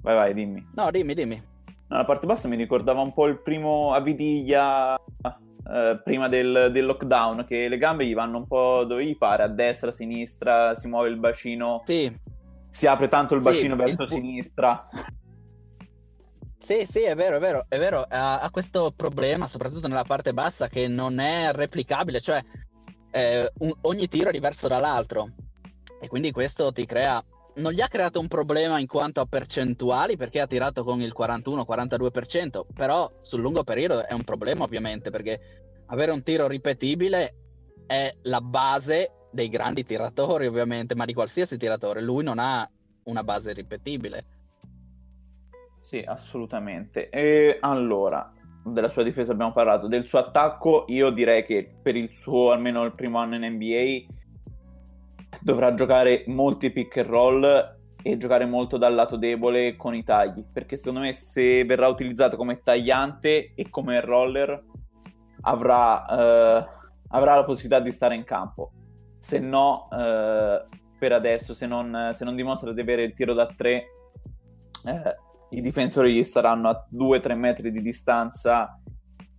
vai, 0.03 0.15
vai, 0.15 0.35
dimmi. 0.35 0.67
No, 0.75 0.91
dimmi, 0.91 1.15
dimmi. 1.15 1.43
No, 1.89 1.97
la 1.97 2.05
parte 2.05 2.27
bassa 2.27 2.49
mi 2.49 2.57
ricordava 2.57 3.01
un 3.01 3.13
po' 3.13 3.27
il 3.27 3.41
primo 3.41 3.93
Avidiglia 3.93 4.97
eh, 4.99 6.01
prima 6.03 6.29
del, 6.29 6.71
del 6.73 6.85
lockdown, 6.85 7.45
che 7.47 7.69
le 7.69 7.79
gambe 7.79 8.05
gli 8.05 8.15
vanno 8.15 8.39
un 8.39 8.47
po' 8.47 8.85
dove 8.85 9.05
gli 9.05 9.17
pare, 9.17 9.45
a 9.45 9.49
destra, 9.49 9.91
a 9.91 9.93
sinistra, 9.93 10.75
si 10.75 10.89
muove 10.89 11.09
il 11.09 11.17
bacino, 11.19 11.83
Sì, 11.85 12.13
si 12.69 12.87
apre 12.87 13.09
tanto 13.09 13.35
il 13.35 13.41
Sì, 13.41 13.49
bacino 13.49 13.75
il 13.75 13.81
verso 13.81 14.05
pu- 14.07 14.15
sinistra. 14.15 14.89
Sì, 16.59 16.85
sì, 16.85 17.03
è 17.03 17.15
vero, 17.15 17.37
è 17.37 17.39
vero, 17.39 17.67
è 17.69 17.79
vero, 17.79 18.03
ha, 18.09 18.41
ha 18.41 18.51
questo 18.51 18.91
problema, 18.91 19.47
soprattutto 19.47 19.87
nella 19.87 20.03
parte 20.05 20.33
bassa, 20.33 20.69
che 20.69 20.89
non 20.89 21.21
è 21.21 21.53
replicabile, 21.53 22.21
cioè 22.21 22.43
eh, 23.17 23.51
un- 23.61 23.73
ogni 23.83 24.09
tiro 24.09 24.29
è 24.29 24.33
diverso 24.33 24.69
dall'altro 24.69 25.31
e 25.99 26.07
quindi 26.07 26.33
questo 26.33 26.71
ti 26.71 26.85
crea, 26.85 27.25
non 27.55 27.73
gli 27.73 27.81
ha 27.81 27.89
creato 27.89 28.21
un 28.21 28.29
problema 28.29 28.79
in 28.79 28.87
quanto 28.87 29.23
a 29.23 29.25
percentuali 29.25 30.19
perché 30.19 30.41
ha 30.41 30.47
tirato 30.47 30.85
con 30.85 31.01
il 31.01 31.15
41-42%, 31.17 32.67
però 32.75 33.11
sul 33.23 33.41
lungo 33.41 33.65
periodo 33.65 34.07
è 34.07 34.13
un 34.13 34.23
problema 34.23 34.65
ovviamente 34.65 35.09
perché 35.09 35.41
avere 35.87 36.13
un 36.13 36.23
tiro 36.23 36.47
ripetibile 36.47 37.35
è 37.87 38.13
la 38.23 38.43
base 38.43 39.13
dei 39.33 39.49
grandi 39.49 39.83
tiratori 39.83 40.47
ovviamente, 40.47 40.95
ma 40.95 41.07
di 41.07 41.15
qualsiasi 41.15 41.57
tiratore, 41.57 42.03
lui 42.03 42.23
non 42.23 42.39
ha 42.39 42.69
una 43.05 43.25
base 43.25 43.55
ripetibile. 43.55 44.27
Sì, 45.79 46.03
assolutamente. 46.07 47.09
E 47.09 47.57
allora, 47.61 48.31
della 48.67 48.89
sua 48.89 49.03
difesa 49.03 49.33
abbiamo 49.33 49.53
parlato, 49.53 49.87
del 49.87 50.07
suo 50.07 50.19
attacco 50.19 50.85
io 50.89 51.11
direi 51.11 51.45
che 51.45 51.77
per 51.81 51.97
il 51.97 52.13
suo 52.13 52.51
almeno 52.51 52.85
il 52.85 52.95
primo 52.95 53.19
anno 53.19 53.37
in 53.37 53.45
NBA 53.45 54.15
dovrà 55.41 55.75
giocare 55.75 56.25
molti 56.27 56.71
pick 56.71 56.97
and 56.99 57.09
roll 57.09 57.75
e 58.03 58.17
giocare 58.17 58.47
molto 58.47 58.77
dal 58.77 58.95
lato 58.95 59.17
debole 59.17 59.75
con 59.77 59.95
i 59.95 60.05
tagli, 60.05 60.45
perché 60.53 60.77
secondo 60.77 61.01
me 61.01 61.13
se 61.13 61.65
verrà 61.65 61.89
utilizzato 61.89 62.37
come 62.37 62.63
tagliante 62.63 63.53
e 63.55 63.69
come 63.69 64.01
roller 64.01 64.65
avrà, 65.43 66.07
eh, 66.07 66.67
avrà 67.09 67.35
la 67.35 67.45
possibilità 67.45 67.83
di 67.83 67.91
stare 67.91 68.15
in 68.15 68.23
campo. 68.23 68.71
Se 69.19 69.41
no, 69.41 69.89
eh, 69.91 70.65
per 70.99 71.13
adesso, 71.13 71.53
se 71.53 71.67
non, 71.67 72.13
se 72.15 72.25
non 72.25 72.37
dimostra 72.37 72.73
di 72.73 72.81
avere 72.81 73.03
il 73.03 73.13
tiro 73.13 73.35
da 73.35 73.47
tre, 73.47 73.87
eh, 74.85 75.17
i 75.51 75.61
difensori 75.61 76.13
gli 76.13 76.23
staranno 76.23 76.69
a 76.69 76.87
2-3 76.93 77.35
metri 77.35 77.71
di 77.71 77.81
distanza 77.81 78.81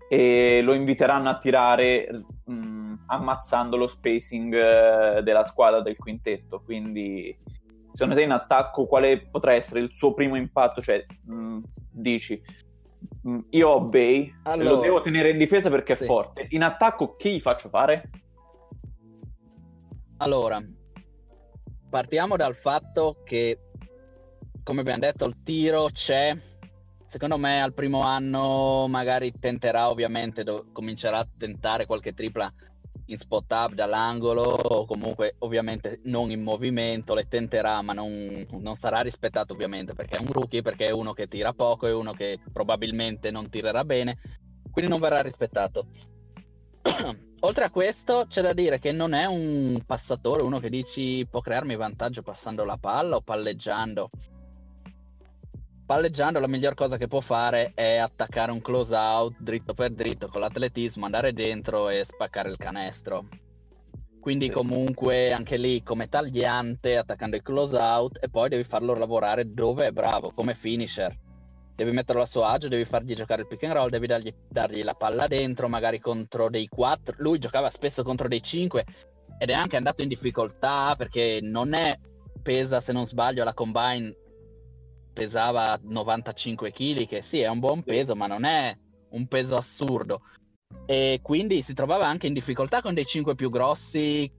e 0.10 0.62
lo 0.62 0.74
inviteranno 0.74 1.30
a 1.30 1.38
tirare 1.38 2.08
mh, 2.46 2.93
ammazzando 3.08 3.76
lo 3.76 3.88
spacing 3.88 4.54
eh, 4.54 5.22
della 5.24 5.43
squadra 5.43 5.82
del 5.82 5.98
quintetto. 5.98 6.62
Quindi, 6.63 7.38
secondo 7.91 8.15
te 8.15 8.24
in 8.24 8.32
attacco 8.32 8.86
quale 8.86 9.28
potrà 9.30 9.54
essere 9.54 9.82
il 9.82 9.91
suo 9.91 10.13
primo 10.13 10.38
impatto? 10.38 10.82
Cioè, 10.82 11.06
mh, 11.26 11.60
dici, 11.91 12.41
mh, 13.22 13.39
io 13.50 13.70
ho 13.70 13.82
Bay, 13.82 14.34
Allora, 14.43 14.70
lo 14.70 14.80
devo 14.80 15.02
tenere 15.02 15.32
in 15.32 15.38
difesa 15.38 15.70
perché 15.70 15.93
è 15.93 15.98
sì. 15.98 16.06
forte. 16.06 16.48
In 16.52 16.63
attacco 16.63 17.15
che 17.15 17.32
gli 17.32 17.41
faccio 17.41 17.67
fare? 17.67 18.10
Allora, 20.17 20.60
partiamo 21.89 22.38
dal 22.38 22.56
fatto 22.56 23.22
che, 23.24 23.66
come 24.67 24.82
abbiamo 24.82 24.99
detto, 24.99 25.23
il 25.23 25.43
tiro 25.43 25.88
c'è. 25.93 26.38
Secondo 27.06 27.38
me 27.38 27.62
al 27.62 27.73
primo 27.73 28.01
anno 28.01 28.86
magari 28.89 29.32
tenterà 29.39 29.89
ovviamente, 29.89 30.43
do- 30.43 30.65
comincerà 30.73 31.19
a 31.19 31.27
tentare 31.38 31.86
qualche 31.86 32.13
tripla 32.13 32.53
in 33.06 33.15
spot 33.15 33.49
up 33.53 33.73
dall'angolo 33.73 34.41
o 34.41 34.86
comunque 34.86 35.36
ovviamente 35.39 36.01
non 36.03 36.32
in 36.32 36.43
movimento, 36.43 37.13
le 37.13 37.30
tenterà 37.30 37.82
ma 37.82 37.93
non, 37.93 38.45
non 38.60 38.75
sarà 38.75 38.99
rispettato 38.99 39.53
ovviamente 39.53 39.93
perché 39.93 40.17
è 40.17 40.19
un 40.19 40.34
rookie, 40.34 40.62
perché 40.62 40.88
è 40.88 40.91
uno 40.91 41.13
che 41.13 41.30
tira 41.30 41.53
poco 41.53 41.88
e 41.88 41.93
uno 41.93 42.12
che 42.12 42.38
probabilmente 42.51 43.32
non 43.32 43.49
tirerà 43.49 43.86
bene, 43.86 44.17
quindi 44.69 44.91
non 44.91 44.99
verrà 44.99 45.21
rispettato. 45.21 45.88
Oltre 47.39 47.63
a 47.63 47.69
questo, 47.69 48.25
c'è 48.27 48.41
da 48.41 48.51
dire 48.51 48.80
che 48.80 48.91
non 48.91 49.13
è 49.13 49.23
un 49.23 49.82
passatore, 49.86 50.43
uno 50.43 50.60
che 50.60 50.69
dici 50.69 51.25
può 51.30 51.39
crearmi 51.39 51.77
vantaggio 51.77 52.21
passando 52.21 52.65
la 52.65 52.75
palla 52.75 53.15
o 53.15 53.21
palleggiando. 53.21 54.10
Palleggiando 55.88 56.41
la 56.41 56.50
miglior 56.50 56.73
cosa 56.73 56.97
che 56.97 57.08
può 57.08 57.21
fare 57.21 57.71
è 57.73 57.95
attaccare 57.95 58.52
un 58.52 58.60
close 58.60 58.93
out 58.93 59.38
dritto 59.39 59.73
per 59.73 59.91
dritto 59.91 60.28
con 60.28 60.41
l'atletismo, 60.41 61.06
andare 61.06 61.32
dentro 61.32 61.88
e 61.88 62.04
spaccare 62.04 62.50
il 62.50 62.58
canestro. 62.58 63.29
Quindi 64.19 64.48
Sì. 64.48 64.52
comunque 64.52 65.31
anche 65.31 65.56
lì 65.56 65.81
come 65.83 66.10
tagliante, 66.10 66.98
attaccando 66.98 67.38
il 67.38 67.42
close 67.42 67.77
out 67.77 68.17
e 68.21 68.27
poi 68.27 68.50
devi 68.50 68.65
farlo 68.65 68.96
lavorare 68.96 69.54
dove 69.54 69.88
è 69.88 69.92
bravo, 69.92 70.33
come 70.33 70.56
finisher. 70.56 71.17
Devi 71.73 71.92
metterlo 71.92 72.21
a 72.21 72.25
suo 72.25 72.44
agio, 72.44 72.67
devi 72.67 72.83
fargli 72.83 73.13
giocare 73.13 73.44
il 73.44 73.48
pick 73.48 73.63
and 73.63 73.71
roll, 73.71 73.90
devi 73.90 74.08
dargli, 74.08 74.33
dargli 74.50 74.83
la 74.83 74.94
palla 74.94 75.25
dentro, 75.27 75.69
magari 75.69 76.02
contro 76.02 76.50
dei 76.50 76.67
4. 76.67 77.15
Lui 77.19 77.40
giocava 77.40 77.69
spesso 77.69 78.04
contro 78.04 78.27
dei 78.27 78.42
5 78.42 78.83
ed 79.38 79.50
è 79.50 79.54
anche 79.54 79.77
andato 79.77 80.02
in 80.02 80.10
difficoltà 80.10 80.96
perché 80.98 81.40
non 81.42 81.73
è 81.73 81.98
pesa, 82.44 82.81
se 82.81 82.92
non 82.92 83.06
sbaglio, 83.06 83.46
la 83.46 83.54
combine 83.54 84.13
pesava 85.18 85.80
95 85.82 86.72
kg, 86.72 87.08
che 87.08 87.24
sì, 87.24 87.40
è 87.40 87.48
un 87.48 87.58
buon 87.58 87.82
peso, 87.82 88.15
ma 88.15 88.28
non 88.28 88.46
è 88.46 88.78
un 89.10 89.26
peso 89.26 89.56
assurdo. 89.56 90.22
E 90.86 91.22
quindi 91.24 91.63
si 91.63 91.74
trovava 91.74 92.06
anche 92.06 92.28
in 92.28 92.34
difficoltà 92.34 92.84
con 92.84 92.94
dei 92.94 93.06
5 93.06 93.34
più 93.34 93.50
grossi. 93.50 94.32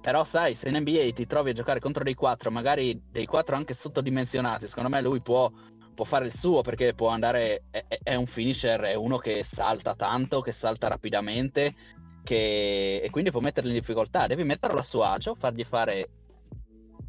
Però 0.00 0.22
sai, 0.22 0.54
se 0.54 0.68
in 0.68 0.76
NBA 0.76 1.10
ti 1.12 1.26
trovi 1.26 1.50
a 1.50 1.54
giocare 1.54 1.80
contro 1.80 2.04
dei 2.04 2.14
4, 2.14 2.52
magari 2.52 3.02
dei 3.10 3.26
4 3.26 3.56
anche 3.56 3.74
sottodimensionati, 3.74 4.68
secondo 4.68 4.88
me 4.90 5.02
lui 5.02 5.20
può 5.20 5.50
può 5.92 6.04
fare 6.04 6.24
il 6.24 6.34
suo 6.34 6.62
perché 6.62 6.94
può 6.94 7.08
andare, 7.08 7.64
è, 7.70 7.84
è, 8.02 8.14
un 8.14 8.24
finisher, 8.24 8.80
è 8.80 8.94
uno 8.94 9.18
che 9.18 9.42
salta 9.42 9.94
tanto, 9.94 10.40
che 10.40 10.52
salta 10.52 10.88
rapidamente, 10.88 11.74
che... 12.22 13.00
e 13.02 13.10
quindi 13.10 13.30
può 13.30 13.40
metterli 13.40 13.70
in 13.70 13.78
difficoltà. 13.78 14.26
Devi 14.26 14.44
metterlo 14.44 14.78
a 14.78 14.84
suo 14.84 15.02
agio, 15.02 15.34
fargli 15.34 15.64
fare, 15.64 16.08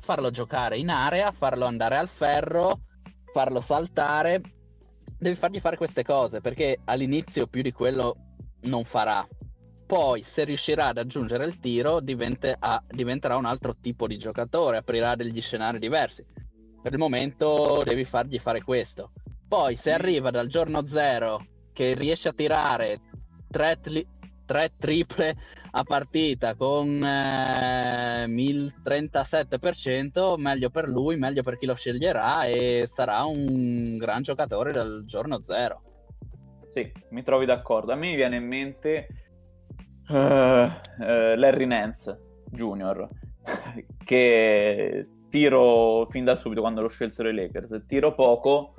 farlo 0.02 0.30
giocare 0.30 0.78
in 0.78 0.90
area, 0.90 1.32
farlo 1.32 1.66
andare 1.66 1.98
al 1.98 2.10
ferro, 2.10 2.82
farlo 3.32 3.62
saltare. 3.62 4.42
Devi 5.18 5.36
fargli 5.36 5.60
fare 5.60 5.78
queste 5.78 6.04
cose 6.04 6.42
perché 6.42 6.80
all'inizio 6.86 7.48
più 7.48 7.62
di 7.62 7.72
quello 7.72 8.16
non 8.62 8.84
farà. 8.84 9.26
Poi, 9.86 10.24
se 10.24 10.46
riuscirà 10.46 10.88
ad 10.88 10.98
aggiungere 10.98 11.46
il 11.46 11.60
tiro, 11.60 12.00
diventa, 12.00 12.84
diventerà 12.88 13.36
un 13.36 13.46
altro 13.46 13.76
tipo 13.80 14.08
di 14.08 14.18
giocatore, 14.18 14.78
aprirà 14.78 15.16
degli 15.16 15.42
scenari 15.42 15.80
diversi 15.80 16.26
per 16.82 16.94
il 16.94 16.98
momento 16.98 17.84
devi 17.86 18.04
fargli 18.04 18.40
fare 18.40 18.64
questo. 18.64 19.12
Poi 19.48 19.76
se 19.76 19.92
arriva 19.94 20.32
dal 20.32 20.48
giorno 20.48 20.86
zero 20.88 21.46
che 21.72 21.94
riesce 21.94 22.30
a 22.30 22.34
tirare 22.34 23.00
tre, 23.50 23.80
tri- 23.80 24.06
tre 24.52 24.74
triple 24.78 25.34
a 25.72 25.84
partita 25.84 26.56
con 26.56 27.02
eh, 27.02 28.26
il 28.28 28.74
37%, 28.84 30.38
meglio 30.38 30.70
per 30.70 30.90
lui, 30.90 31.16
meglio 31.16 31.42
per 31.42 31.58
chi 31.58 31.66
lo 31.66 31.74
sceglierà 31.74 32.44
e 32.44 32.84
sarà 32.86 33.24
un 33.24 33.96
gran 33.98 34.22
giocatore 34.24 34.74
dal 34.74 35.04
giorno 35.06 35.42
zero. 35.42 35.84
Sì, 36.68 36.92
mi 37.12 37.24
trovi 37.24 37.46
d'accordo. 37.46 37.94
A 37.94 37.96
me 37.96 38.14
viene 38.16 38.36
in 38.36 38.46
mente 38.46 39.08
uh, 40.10 40.16
uh, 40.16 40.70
Larry 40.98 41.66
Nance 41.66 42.20
Jr., 42.50 43.08
che 44.04 45.08
tiro 45.30 46.06
fin 46.10 46.26
da 46.26 46.36
subito 46.36 46.60
quando 46.60 46.82
lo 46.82 46.90
scelsero 46.90 47.30
i 47.30 47.34
Lakers, 47.34 47.84
tiro 47.88 48.14
poco, 48.14 48.74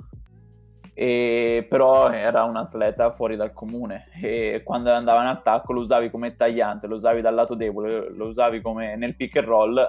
e, 0.93 1.65
però 1.67 2.11
era 2.11 2.43
un 2.43 2.55
atleta 2.55 3.11
fuori 3.11 3.35
dal 3.35 3.51
comune 3.51 4.09
e 4.21 4.61
quando 4.63 4.91
andava 4.91 5.21
in 5.21 5.27
attacco 5.27 5.73
lo 5.73 5.79
usavi 5.79 6.11
come 6.11 6.35
tagliante, 6.35 6.87
lo 6.87 6.95
usavi 6.95 7.21
dal 7.21 7.33
lato 7.33 7.55
debole, 7.55 8.11
lo 8.11 8.27
usavi 8.27 8.61
come 8.61 8.95
nel 8.95 9.15
pick 9.15 9.37
and 9.37 9.47
roll 9.47 9.87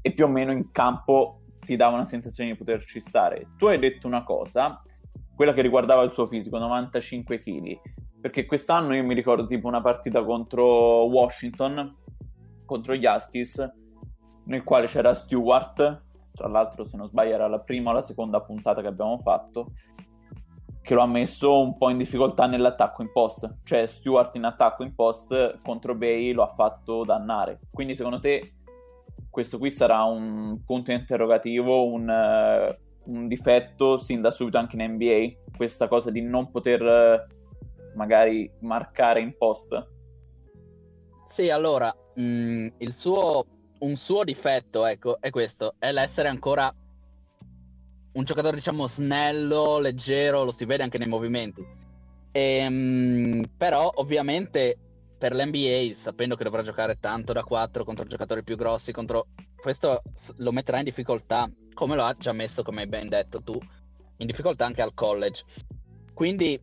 e 0.00 0.12
più 0.12 0.24
o 0.24 0.28
meno 0.28 0.50
in 0.50 0.70
campo 0.72 1.42
ti 1.60 1.76
dava 1.76 1.94
una 1.94 2.04
sensazione 2.04 2.50
di 2.50 2.56
poterci 2.56 2.98
stare. 3.00 3.50
Tu 3.56 3.66
hai 3.66 3.78
detto 3.78 4.08
una 4.08 4.24
cosa, 4.24 4.82
quella 5.34 5.52
che 5.52 5.62
riguardava 5.62 6.02
il 6.02 6.12
suo 6.12 6.26
fisico, 6.26 6.58
95 6.58 7.38
kg, 7.38 7.80
perché 8.20 8.44
quest'anno 8.44 8.94
io 8.94 9.04
mi 9.04 9.14
ricordo 9.14 9.46
tipo 9.46 9.68
una 9.68 9.80
partita 9.80 10.24
contro 10.24 11.04
Washington, 11.04 11.96
contro 12.64 12.94
gli 12.94 13.06
Huskies, 13.06 13.72
nel 14.46 14.64
quale 14.64 14.86
c'era 14.86 15.14
Stewart, 15.14 16.02
tra 16.32 16.48
l'altro 16.48 16.84
se 16.84 16.96
non 16.96 17.06
sbaglio 17.06 17.34
era 17.34 17.46
la 17.46 17.60
prima 17.60 17.90
o 17.90 17.92
la 17.92 18.02
seconda 18.02 18.40
puntata 18.40 18.80
che 18.80 18.88
abbiamo 18.88 19.18
fatto, 19.18 19.72
che 20.82 20.94
lo 20.94 21.02
ha 21.02 21.06
messo 21.06 21.60
un 21.60 21.78
po' 21.78 21.90
in 21.90 21.98
difficoltà 21.98 22.46
nell'attacco 22.46 23.02
in 23.02 23.12
post, 23.12 23.58
cioè 23.62 23.86
Stewart 23.86 24.34
in 24.34 24.44
attacco 24.44 24.82
in 24.82 24.94
post 24.94 25.60
contro 25.62 25.94
Bay 25.94 26.32
lo 26.32 26.42
ha 26.42 26.48
fatto 26.48 27.04
dannare. 27.04 27.60
Quindi 27.70 27.94
secondo 27.94 28.18
te 28.18 28.54
questo 29.30 29.58
qui 29.58 29.70
sarà 29.70 30.02
un 30.02 30.62
punto 30.66 30.90
interrogativo, 30.90 31.86
un, 31.86 32.08
uh, 32.08 33.10
un 33.10 33.28
difetto 33.28 33.96
sin 33.96 34.20
da 34.20 34.30
subito 34.32 34.58
anche 34.58 34.76
in 34.76 34.92
NBA, 34.92 35.54
questa 35.56 35.86
cosa 35.86 36.10
di 36.10 36.20
non 36.20 36.50
poter 36.50 36.82
uh, 36.82 37.96
magari 37.96 38.50
marcare 38.60 39.20
in 39.20 39.34
post? 39.38 39.88
Sì, 41.24 41.48
allora, 41.48 41.94
mh, 42.14 42.22
mm, 42.22 42.66
il 42.78 42.92
suo 42.92 43.46
un 43.82 43.96
suo 43.96 44.22
difetto, 44.24 44.86
ecco, 44.86 45.20
è 45.20 45.30
questo, 45.30 45.74
è 45.78 45.90
l'essere 45.92 46.28
ancora 46.28 46.72
un 48.12 48.24
giocatore, 48.24 48.56
diciamo, 48.56 48.86
snello, 48.86 49.78
leggero, 49.78 50.44
lo 50.44 50.50
si 50.50 50.64
vede 50.64 50.82
anche 50.82 50.98
nei 50.98 51.08
movimenti. 51.08 51.64
Ehm, 52.32 53.44
però, 53.56 53.90
ovviamente, 53.96 54.76
per 55.18 55.34
l'NBA, 55.34 55.92
sapendo 55.94 56.34
che 56.36 56.44
dovrà 56.44 56.62
giocare 56.62 56.98
tanto 56.98 57.32
da 57.32 57.42
4 57.42 57.84
contro 57.84 58.04
giocatori 58.04 58.42
più 58.42 58.56
grossi, 58.56 58.92
contro... 58.92 59.28
questo 59.56 60.02
lo 60.38 60.52
metterà 60.52 60.78
in 60.78 60.84
difficoltà, 60.84 61.50
come 61.74 61.94
lo 61.94 62.04
ha 62.04 62.14
già 62.18 62.32
messo, 62.32 62.62
come 62.62 62.82
hai 62.82 62.88
ben 62.88 63.08
detto 63.08 63.42
tu, 63.42 63.58
in 64.16 64.26
difficoltà 64.26 64.66
anche 64.66 64.82
al 64.82 64.94
college. 64.94 65.44
Quindi, 66.12 66.60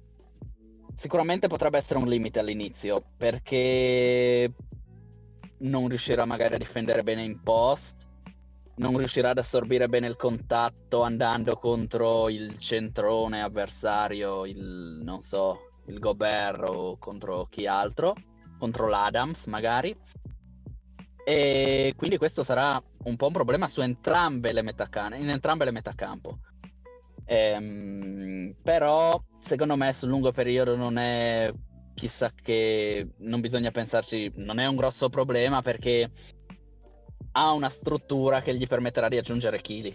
sicuramente 0.95 1.47
potrebbe 1.47 1.77
essere 1.77 1.99
un 1.99 2.07
limite 2.07 2.39
all'inizio, 2.39 3.03
perché 3.17 4.53
non 5.59 5.87
riuscirà 5.87 6.25
magari 6.25 6.55
a 6.55 6.57
difendere 6.57 7.03
bene 7.03 7.23
in 7.23 7.41
post, 7.41 8.07
non 8.79 8.97
riuscirà 8.97 9.31
ad 9.31 9.37
assorbire 9.37 9.87
bene 9.89 10.07
il 10.07 10.15
contatto 10.15 11.01
andando 11.01 11.55
contro 11.55 12.29
il 12.29 12.57
centrone 12.59 13.41
avversario, 13.41 14.45
il 14.45 14.99
non 15.03 15.21
so, 15.21 15.73
il 15.87 15.99
Gobert 15.99 16.69
o 16.69 16.97
contro 16.97 17.45
chi 17.49 17.67
altro, 17.67 18.15
contro 18.57 18.87
l'Adams 18.87 19.45
magari. 19.45 19.95
E 21.25 21.93
quindi 21.95 22.17
questo 22.17 22.41
sarà 22.41 22.81
un 23.03 23.15
po' 23.15 23.27
un 23.27 23.33
problema 23.33 23.67
su 23.67 23.81
entrambe 23.81 24.53
le 24.53 24.61
metacane, 24.61 25.17
in 25.17 25.29
entrambe 25.29 25.65
le 25.65 25.71
metacampo. 25.71 26.39
Ehm, 27.25 28.55
però 28.63 29.21
secondo 29.39 29.75
me 29.75 29.93
sul 29.93 30.09
lungo 30.09 30.31
periodo 30.31 30.75
non 30.75 30.97
è 30.97 31.51
chissà 31.93 32.31
che 32.33 33.09
non 33.17 33.41
bisogna 33.41 33.71
pensarci, 33.71 34.31
non 34.35 34.57
è 34.57 34.65
un 34.65 34.77
grosso 34.77 35.09
problema 35.09 35.61
perché 35.61 36.09
ha 37.31 37.51
una 37.51 37.69
struttura 37.69 38.41
che 38.41 38.55
gli 38.55 38.67
permetterà 38.67 39.07
di 39.07 39.17
aggiungere 39.17 39.61
chili 39.61 39.93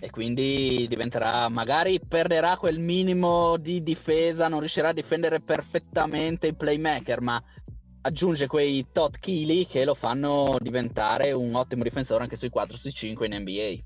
e 0.00 0.10
quindi 0.10 0.86
diventerà 0.88 1.48
magari 1.48 2.00
perderà 2.00 2.56
quel 2.56 2.78
minimo 2.78 3.56
di 3.56 3.82
difesa, 3.82 4.48
non 4.48 4.60
riuscirà 4.60 4.88
a 4.88 4.92
difendere 4.92 5.40
perfettamente 5.40 6.46
i 6.46 6.54
playmaker, 6.54 7.20
ma 7.20 7.42
aggiunge 8.02 8.46
quei 8.46 8.86
tot 8.92 9.18
chili 9.18 9.66
che 9.66 9.84
lo 9.84 9.94
fanno 9.94 10.56
diventare 10.60 11.32
un 11.32 11.54
ottimo 11.54 11.82
difensore 11.82 12.22
anche 12.22 12.36
sui 12.36 12.48
4 12.48 12.76
sui 12.76 12.92
5 12.92 13.26
in 13.26 13.40
NBA. 13.40 13.76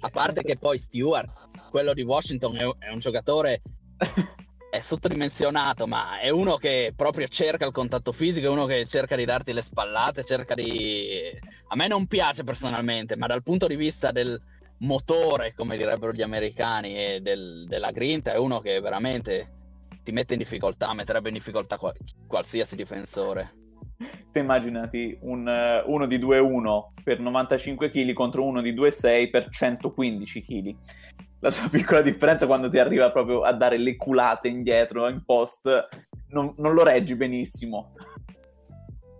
A 0.00 0.10
parte 0.10 0.42
che 0.42 0.58
poi 0.58 0.78
Stewart, 0.78 1.70
quello 1.70 1.94
di 1.94 2.02
Washington, 2.02 2.56
è 2.78 2.90
un 2.90 2.98
giocatore 2.98 3.62
è 4.76 4.80
sottodimensionato, 4.80 5.86
ma 5.86 6.18
è 6.20 6.28
uno 6.28 6.56
che 6.56 6.92
proprio 6.94 7.26
cerca 7.28 7.66
il 7.66 7.72
contatto 7.72 8.12
fisico, 8.12 8.46
è 8.46 8.50
uno 8.50 8.66
che 8.66 8.84
cerca 8.86 9.16
di 9.16 9.24
darti 9.24 9.52
le 9.52 9.62
spallate, 9.62 10.22
cerca 10.22 10.54
di... 10.54 11.30
A 11.68 11.76
me 11.76 11.88
non 11.88 12.06
piace 12.06 12.44
personalmente, 12.44 13.16
ma 13.16 13.26
dal 13.26 13.42
punto 13.42 13.66
di 13.66 13.76
vista 13.76 14.12
del 14.12 14.40
motore, 14.78 15.54
come 15.54 15.76
direbbero 15.76 16.12
gli 16.12 16.22
americani, 16.22 16.96
e 16.96 17.20
del, 17.20 17.64
della 17.66 17.90
grinta, 17.90 18.32
è 18.32 18.38
uno 18.38 18.60
che 18.60 18.80
veramente 18.80 19.52
ti 20.02 20.12
mette 20.12 20.34
in 20.34 20.38
difficoltà, 20.38 20.92
metterebbe 20.92 21.28
in 21.28 21.34
difficoltà 21.34 21.78
qual- 21.78 21.96
qualsiasi 22.26 22.76
difensore. 22.76 23.54
Te 24.30 24.38
immaginati 24.38 25.16
un, 25.22 25.46
uh, 25.46 25.90
uno 25.90 26.06
di 26.06 26.18
2-1 26.18 26.88
per 27.02 27.18
95 27.18 27.88
kg 27.88 28.12
contro 28.12 28.44
uno 28.44 28.60
di 28.60 28.74
2-6 28.74 29.30
per 29.30 29.48
115 29.48 30.42
kg 30.42 30.76
la 31.40 31.50
sua 31.50 31.68
piccola 31.70 32.02
differenza 32.02 32.46
quando 32.46 32.68
ti 32.68 32.78
arriva 32.78 33.10
proprio 33.10 33.42
a 33.42 33.52
dare 33.52 33.78
le 33.78 33.96
culate 33.96 34.48
indietro 34.48 35.08
in 35.08 35.24
post, 35.24 35.88
non, 36.28 36.54
non 36.58 36.74
lo 36.74 36.82
reggi 36.82 37.14
benissimo. 37.14 37.94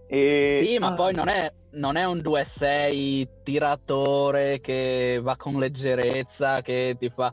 E... 0.09 0.63
Sì, 0.65 0.79
ma 0.79 0.89
ah. 0.89 0.93
poi 0.93 1.15
non 1.15 1.29
è, 1.29 1.53
non 1.73 1.97
è 1.97 2.05
un 2.05 2.19
2-6 2.19 3.43
tiratore 3.43 4.61
che 4.61 5.21
va 5.23 5.37
con 5.37 5.59
leggerezza, 5.59 6.63
che 6.63 6.97
ti 6.99 7.11
fa... 7.11 7.33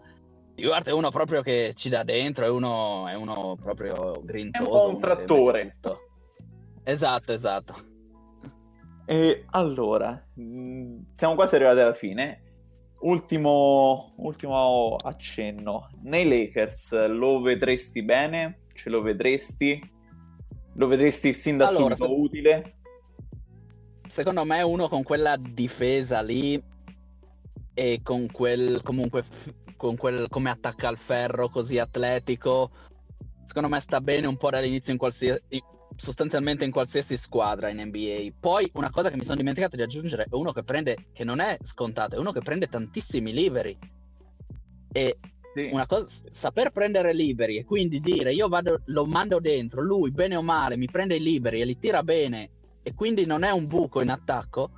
Guarda, 0.55 0.91
è 0.91 0.93
uno 0.93 1.09
proprio 1.09 1.41
che 1.41 1.73
ci 1.75 1.89
dà 1.89 2.03
dentro, 2.03 2.45
è 2.45 2.49
uno, 2.49 3.07
è 3.07 3.15
uno 3.15 3.57
proprio 3.59 4.21
grintoso. 4.23 4.69
È 4.69 4.71
un 4.71 4.77
po' 4.77 4.89
un 4.89 4.99
trattore. 4.99 5.77
Esatto, 6.83 7.33
esatto. 7.33 7.73
E 9.05 9.45
allora, 9.49 10.23
mm, 10.39 10.99
siamo 11.11 11.35
quasi 11.35 11.55
arrivati 11.55 11.79
alla 11.79 11.93
fine. 11.93 12.52
Ultimo, 13.03 14.13
ultimo 14.17 14.95
accenno. 14.95 15.89
Nei 16.03 16.25
Lakers 16.25 17.07
lo 17.07 17.41
vedresti 17.41 18.01
bene? 18.01 18.61
Ce 18.73 18.89
lo 18.89 19.01
vedresti? 19.01 19.91
Lo 20.75 20.87
vedresti 20.87 21.33
sin 21.33 21.57
da 21.57 21.67
allora, 21.67 21.95
subito 21.95 22.15
se... 22.15 22.21
utile? 22.21 22.77
Secondo 24.07 24.45
me 24.45 24.61
uno 24.61 24.87
con 24.87 25.03
quella 25.03 25.35
difesa 25.37 26.21
lì 26.21 26.61
e 27.73 27.99
con 28.03 28.27
quel 28.31 28.81
comunque 28.83 29.25
con 29.75 29.97
quel 29.97 30.29
come 30.29 30.49
attacca 30.49 30.87
al 30.87 30.97
ferro 30.97 31.49
così 31.49 31.79
atletico 31.79 32.71
secondo 33.43 33.69
me 33.69 33.79
sta 33.79 34.01
bene 34.01 34.27
un 34.27 34.37
po' 34.37 34.49
dall'inizio 34.49 34.91
in 34.91 34.99
qualsiasi 34.99 35.41
sostanzialmente 35.95 36.65
in 36.65 36.71
qualsiasi 36.71 37.17
squadra 37.17 37.69
in 37.69 37.79
NBA. 37.79 38.35
Poi 38.39 38.69
una 38.73 38.89
cosa 38.89 39.09
che 39.09 39.17
mi 39.17 39.23
sono 39.23 39.37
dimenticato 39.37 39.75
di 39.75 39.81
aggiungere 39.81 40.23
è 40.23 40.35
uno 40.35 40.51
che 40.51 40.63
prende, 40.63 41.07
che 41.13 41.23
non 41.23 41.39
è 41.39 41.57
scontato, 41.61 42.15
è 42.15 42.19
uno 42.19 42.31
che 42.31 42.41
prende 42.41 42.67
tantissimi 42.67 43.31
liberi. 43.31 43.77
E 44.91 45.17
sì. 45.53 45.69
una 45.71 45.85
cosa, 45.85 46.07
saper 46.29 46.71
prendere 46.71 47.13
liberi 47.13 47.57
e 47.57 47.63
quindi 47.63 47.99
dire 47.99 48.33
io 48.33 48.47
vado, 48.47 48.81
lo 48.85 49.05
mando 49.05 49.39
dentro, 49.39 49.81
lui 49.81 50.11
bene 50.11 50.35
o 50.35 50.41
male 50.41 50.77
mi 50.77 50.89
prende 50.89 51.15
i 51.15 51.21
liberi 51.21 51.61
e 51.61 51.65
li 51.65 51.77
tira 51.77 52.03
bene 52.03 52.49
e 52.81 52.93
quindi 52.93 53.25
non 53.25 53.43
è 53.43 53.51
un 53.51 53.67
buco 53.67 54.01
in 54.01 54.09
attacco, 54.09 54.71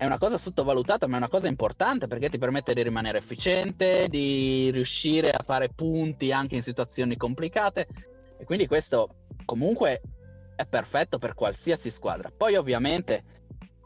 è 0.00 0.06
una 0.06 0.16
cosa 0.16 0.38
sottovalutata, 0.38 1.06
ma 1.06 1.16
è 1.16 1.18
una 1.18 1.28
cosa 1.28 1.46
importante 1.46 2.06
perché 2.06 2.30
ti 2.30 2.38
permette 2.38 2.72
di 2.72 2.82
rimanere 2.82 3.18
efficiente, 3.18 4.08
di 4.08 4.70
riuscire 4.70 5.30
a 5.30 5.42
fare 5.44 5.68
punti 5.68 6.32
anche 6.32 6.54
in 6.54 6.62
situazioni 6.62 7.18
complicate. 7.18 7.86
E 8.38 8.44
quindi 8.46 8.66
questo 8.66 9.26
comunque 9.44 10.00
è 10.56 10.64
perfetto 10.64 11.18
per 11.18 11.34
qualsiasi 11.34 11.90
squadra. 11.90 12.32
Poi 12.34 12.56
ovviamente 12.56 13.24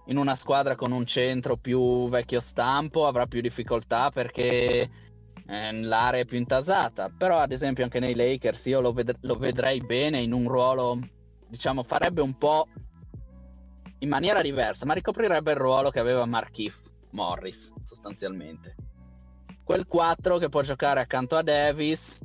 in 0.06 0.16
una 0.16 0.36
squadra 0.36 0.76
con 0.76 0.92
un 0.92 1.04
centro 1.04 1.56
più 1.56 2.08
vecchio 2.08 2.38
stampo 2.38 3.08
avrà 3.08 3.26
più 3.26 3.40
difficoltà 3.40 4.10
perché 4.10 4.88
eh, 5.48 5.72
l'area 5.72 6.20
è 6.20 6.26
più 6.26 6.38
intasata. 6.38 7.08
Però 7.08 7.38
ad 7.38 7.50
esempio 7.50 7.82
anche 7.82 7.98
nei 7.98 8.14
Lakers 8.14 8.66
io 8.66 8.80
lo, 8.80 8.92
ved- 8.92 9.18
lo 9.22 9.34
vedrei 9.34 9.80
bene 9.80 10.20
in 10.20 10.32
un 10.32 10.46
ruolo, 10.46 10.96
diciamo, 11.48 11.82
farebbe 11.82 12.20
un 12.20 12.36
po' 12.38 12.68
in 14.04 14.10
maniera 14.10 14.42
diversa, 14.42 14.84
ma 14.84 14.92
ricoprirebbe 14.92 15.52
il 15.52 15.56
ruolo 15.56 15.90
che 15.90 15.98
aveva 15.98 16.26
Markif 16.26 16.78
Morris, 17.10 17.72
sostanzialmente. 17.80 18.76
Quel 19.64 19.86
4 19.86 20.36
che 20.36 20.50
può 20.50 20.60
giocare 20.60 21.00
accanto 21.00 21.36
a 21.36 21.42
Davis, 21.42 22.20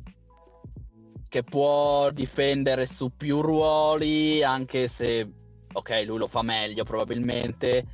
che 1.30 1.44
può 1.44 2.12
difendere 2.12 2.86
su 2.86 3.16
più 3.16 3.40
ruoli, 3.40 4.44
anche 4.44 4.88
se, 4.90 5.32
ok, 5.72 6.04
lui 6.06 6.18
lo 6.18 6.28
fa 6.28 6.42
meglio 6.42 6.84
probabilmente, 6.84 7.86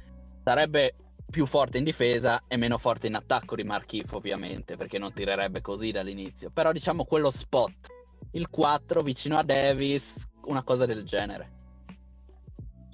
sarebbe 0.43 0.95
più 1.29 1.45
forte 1.45 1.77
in 1.77 1.83
difesa 1.83 2.43
e 2.47 2.57
meno 2.57 2.79
forte 2.79 3.05
in 3.05 3.13
attacco 3.13 3.55
di 3.55 3.63
Markif, 3.63 4.13
ovviamente, 4.13 4.77
perché 4.77 4.97
non 4.97 5.13
tirerebbe 5.13 5.61
così 5.61 5.91
dall'inizio. 5.91 6.49
Però 6.49 6.71
diciamo 6.71 7.05
quello 7.05 7.29
spot, 7.29 7.87
il 8.31 8.49
4 8.49 9.03
vicino 9.03 9.37
a 9.37 9.43
Davis, 9.43 10.27
una 10.45 10.63
cosa 10.63 10.87
del 10.87 11.03
genere. 11.03 11.54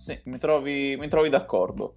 Sì, 0.01 0.19
mi 0.25 0.39
trovi, 0.39 0.97
mi 0.97 1.07
trovi 1.07 1.29
d'accordo. 1.29 1.93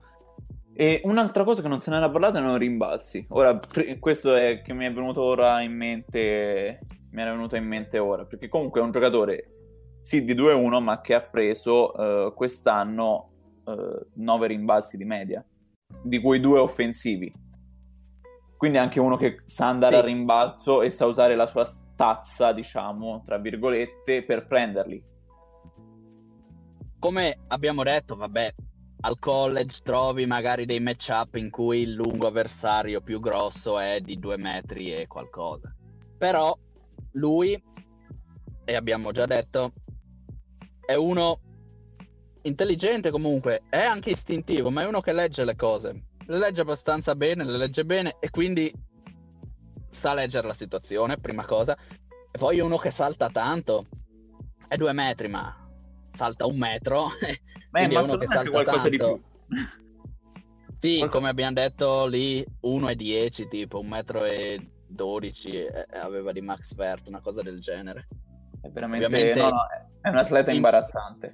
E 0.74 1.00
un'altra 1.04 1.42
cosa 1.42 1.62
che 1.62 1.68
non 1.68 1.80
se 1.80 1.88
ne 1.88 1.96
era 1.96 2.10
parlato 2.10 2.36
erano 2.36 2.56
i 2.56 2.58
rimbalzi. 2.58 3.24
Ora, 3.30 3.58
questo 3.98 4.34
è 4.34 4.60
che 4.60 4.74
mi 4.74 4.84
è 4.84 4.92
venuto 4.92 5.22
ora 5.22 5.62
in 5.62 5.74
mente, 5.74 6.80
mi 7.12 7.22
era 7.22 7.30
venuto 7.30 7.56
in 7.56 7.64
mente 7.64 7.98
ora, 7.98 8.26
perché 8.26 8.48
comunque 8.48 8.82
è 8.82 8.84
un 8.84 8.90
giocatore 8.90 9.48
sì 10.02 10.22
di 10.22 10.34
2-1, 10.34 10.82
ma 10.82 11.00
che 11.00 11.14
ha 11.14 11.22
preso 11.22 11.92
uh, 11.98 12.34
quest'anno 12.34 13.30
uh, 13.64 14.06
9 14.16 14.46
rimbalzi 14.48 14.98
di 14.98 15.06
media, 15.06 15.42
di 16.02 16.20
cui 16.20 16.40
due 16.40 16.58
offensivi. 16.58 17.32
Quindi 18.58 18.76
anche 18.76 19.00
uno 19.00 19.16
che 19.16 19.40
sa 19.46 19.68
andare 19.68 19.94
sì. 19.94 20.00
a 20.02 20.04
rimbalzo 20.04 20.82
e 20.82 20.90
sa 20.90 21.06
usare 21.06 21.34
la 21.36 21.46
sua 21.46 21.64
stazza, 21.64 22.52
diciamo, 22.52 23.22
tra 23.24 23.38
virgolette, 23.38 24.24
per 24.24 24.46
prenderli 24.46 25.12
come 27.04 27.36
abbiamo 27.48 27.82
detto, 27.82 28.16
vabbè, 28.16 28.54
al 29.02 29.18
college 29.18 29.80
trovi 29.82 30.24
magari 30.24 30.64
dei 30.64 30.80
matchup 30.80 31.34
in 31.34 31.50
cui 31.50 31.80
il 31.80 31.92
lungo 31.92 32.28
avversario 32.28 33.02
più 33.02 33.20
grosso 33.20 33.78
è 33.78 34.00
di 34.00 34.18
due 34.18 34.38
metri 34.38 34.90
e 34.90 35.06
qualcosa. 35.06 35.70
Però 36.16 36.58
lui, 37.10 37.62
e 38.64 38.74
abbiamo 38.74 39.12
già 39.12 39.26
detto, 39.26 39.74
è 40.80 40.94
uno 40.94 41.40
intelligente 42.40 43.10
comunque, 43.10 43.64
è 43.68 43.82
anche 43.82 44.08
istintivo, 44.08 44.70
ma 44.70 44.80
è 44.80 44.86
uno 44.86 45.02
che 45.02 45.12
legge 45.12 45.44
le 45.44 45.56
cose. 45.56 46.04
Le 46.24 46.38
legge 46.38 46.62
abbastanza 46.62 47.14
bene, 47.14 47.44
le 47.44 47.58
legge 47.58 47.84
bene 47.84 48.16
e 48.18 48.30
quindi 48.30 48.72
sa 49.88 50.14
leggere 50.14 50.46
la 50.46 50.54
situazione, 50.54 51.18
prima 51.18 51.44
cosa. 51.44 51.76
E 52.30 52.38
poi 52.38 52.60
uno 52.60 52.78
che 52.78 52.88
salta 52.88 53.28
tanto, 53.28 53.88
è 54.66 54.76
due 54.78 54.94
metri, 54.94 55.28
ma 55.28 55.63
salta 56.14 56.46
un 56.46 56.56
metro. 56.56 57.08
Beh, 57.70 57.88
ma 57.88 58.02
uno 58.02 58.16
che 58.16 58.26
salta 58.26 58.50
qualcosa 58.50 58.88
tanto. 58.88 58.90
di 58.90 58.96
più. 58.96 59.22
Sì, 60.78 60.98
qualcosa... 60.98 61.18
come 61.18 61.28
abbiamo 61.30 61.52
detto 61.54 62.06
lì, 62.06 62.44
1,10 62.62 63.48
tipo, 63.48 63.80
un 63.80 63.88
metro 63.88 64.24
e 64.24 64.70
12 64.86 65.66
aveva 65.94 66.32
di 66.32 66.40
Max 66.40 66.74
Vert, 66.74 67.08
una 67.08 67.20
cosa 67.20 67.42
del 67.42 67.60
genere. 67.60 68.06
È 68.60 68.68
veramente 68.68 69.06
Ovviamente, 69.06 69.40
no, 69.40 69.48
no, 69.48 69.66
è 70.00 70.08
un 70.08 70.16
atleta 70.16 70.50
in... 70.50 70.56
imbarazzante. 70.56 71.32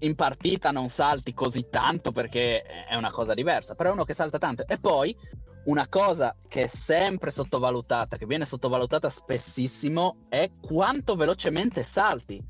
In 0.00 0.14
partita 0.14 0.70
non 0.70 0.90
salti 0.90 1.32
così 1.32 1.68
tanto 1.68 2.12
perché 2.12 2.62
è 2.62 2.94
una 2.94 3.10
cosa 3.10 3.34
diversa, 3.34 3.74
però 3.74 3.90
è 3.90 3.92
uno 3.92 4.04
che 4.04 4.14
salta 4.14 4.38
tanto. 4.38 4.64
E 4.66 4.78
poi 4.78 5.16
una 5.64 5.88
cosa 5.88 6.36
che 6.46 6.64
è 6.64 6.66
sempre 6.66 7.30
sottovalutata, 7.30 8.16
che 8.16 8.26
viene 8.26 8.44
sottovalutata 8.44 9.08
spessissimo, 9.08 10.26
è 10.28 10.50
quanto 10.60 11.16
velocemente 11.16 11.82
salti 11.82 12.40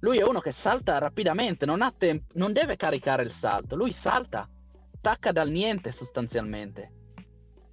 lui 0.00 0.18
è 0.18 0.26
uno 0.26 0.40
che 0.40 0.50
salta 0.50 0.98
rapidamente, 0.98 1.66
non, 1.66 1.92
temp- 1.96 2.32
non 2.34 2.52
deve 2.52 2.76
caricare 2.76 3.22
il 3.22 3.32
salto, 3.32 3.74
lui 3.74 3.92
salta, 3.92 4.48
attacca 4.94 5.32
dal 5.32 5.48
niente 5.50 5.90
sostanzialmente. 5.92 6.92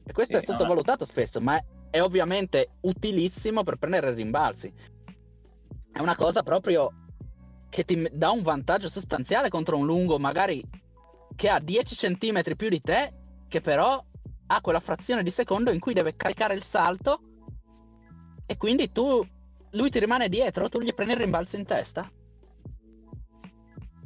E 0.04 0.12
questo 0.14 0.40
sì, 0.40 0.44
è 0.44 0.46
sottovalutato 0.46 1.04
no. 1.04 1.06
spesso, 1.06 1.40
ma 1.42 1.58
è, 1.58 1.64
è 1.92 2.02
ovviamente 2.02 2.72
utilissimo 2.82 3.64
per 3.64 3.78
prendere 3.78 4.14
rimbalzi. 4.14 4.74
È 5.92 6.00
una 6.00 6.16
cosa 6.16 6.44
proprio 6.44 6.92
che 7.70 7.84
ti 7.84 8.10
dà 8.12 8.32
un 8.32 8.42
vantaggio 8.42 8.90
sostanziale 8.90 9.50
contro 9.50 9.78
un 9.78 9.86
lungo 9.86 10.18
magari 10.18 10.64
che 11.36 11.50
ha 11.50 11.60
10 11.60 11.96
cm 11.96 12.56
più 12.56 12.70
di 12.70 12.82
te, 12.82 13.14
che 13.48 13.62
però 13.62 14.04
ha 14.48 14.62
quella 14.62 14.80
frazione 14.80 15.24
di 15.24 15.32
secondo 15.32 15.72
in 15.72 15.80
cui 15.80 15.94
deve 15.94 16.16
caricare 16.16 16.54
il 16.54 16.64
salto 16.64 17.20
e 18.46 18.58
quindi 18.58 18.92
tu 18.92 19.26
lui 19.76 19.90
ti 19.90 20.00
rimane 20.00 20.30
dietro, 20.30 20.70
tu 20.70 20.80
gli 20.80 20.94
prendi 20.94 21.14
il 21.14 21.20
rimbalzo 21.20 21.56
in 21.56 21.66
testa. 21.66 22.12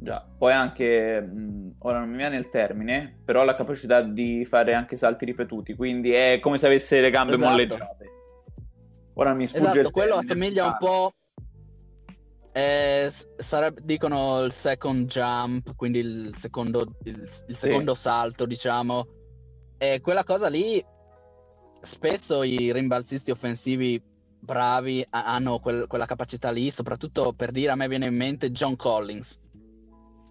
Già, 0.02 0.26
poi 0.38 0.54
anche, 0.54 1.22
mh, 1.22 1.76
ora 1.80 2.00
non 2.00 2.10
mi 2.10 2.18
viene 2.18 2.38
il 2.38 2.50
termine, 2.50 3.20
però 3.26 3.44
la 3.44 3.56
capacità 3.56 4.02
di 4.02 4.46
fare 4.46 4.74
anche 4.74 4.96
salti 4.96 5.26
ripetuti, 5.26 5.76
quindi 5.76 6.12
è 6.12 6.40
come 6.40 6.58
se 6.58 6.68
avesse 6.68 7.02
le 7.02 7.10
gambe 7.10 7.34
esatto. 7.34 7.50
molleggiate. 7.50 8.10
Ora 9.16 9.34
mi 9.34 9.48
sfugge 9.48 9.72
Esatto, 9.72 9.92
quello 9.92 10.16
assomiglia 10.16 10.66
un 10.66 10.78
po'... 10.78 11.12
Eh, 12.52 13.12
sarebbe, 13.38 13.82
dicono 13.84 14.42
il 14.42 14.52
second 14.52 15.06
jump, 15.06 15.76
quindi 15.76 16.00
il 16.00 16.36
secondo, 16.36 16.96
il, 17.04 17.30
il 17.48 17.56
secondo 17.56 17.94
sì. 17.94 18.02
salto, 18.02 18.46
diciamo. 18.46 19.08
E 19.78 20.02
quella 20.02 20.24
cosa 20.24 20.48
lì, 20.48 20.84
spesso 21.82 22.44
i 22.44 22.72
rimbalzisti 22.74 23.32
offensivi 23.32 24.02
bravi 24.40 25.06
hanno 25.10 25.60
quel, 25.60 25.88
quella 25.88 26.06
capacità 26.06 26.50
lì, 26.52 26.72
soprattutto 26.72 27.34
per 27.34 27.52
dire 27.52 27.72
a 27.72 27.76
me 27.76 27.88
viene 27.88 28.08
in 28.08 28.16
mente 28.16 28.52
John 28.52 28.76
Collins. 28.76 29.40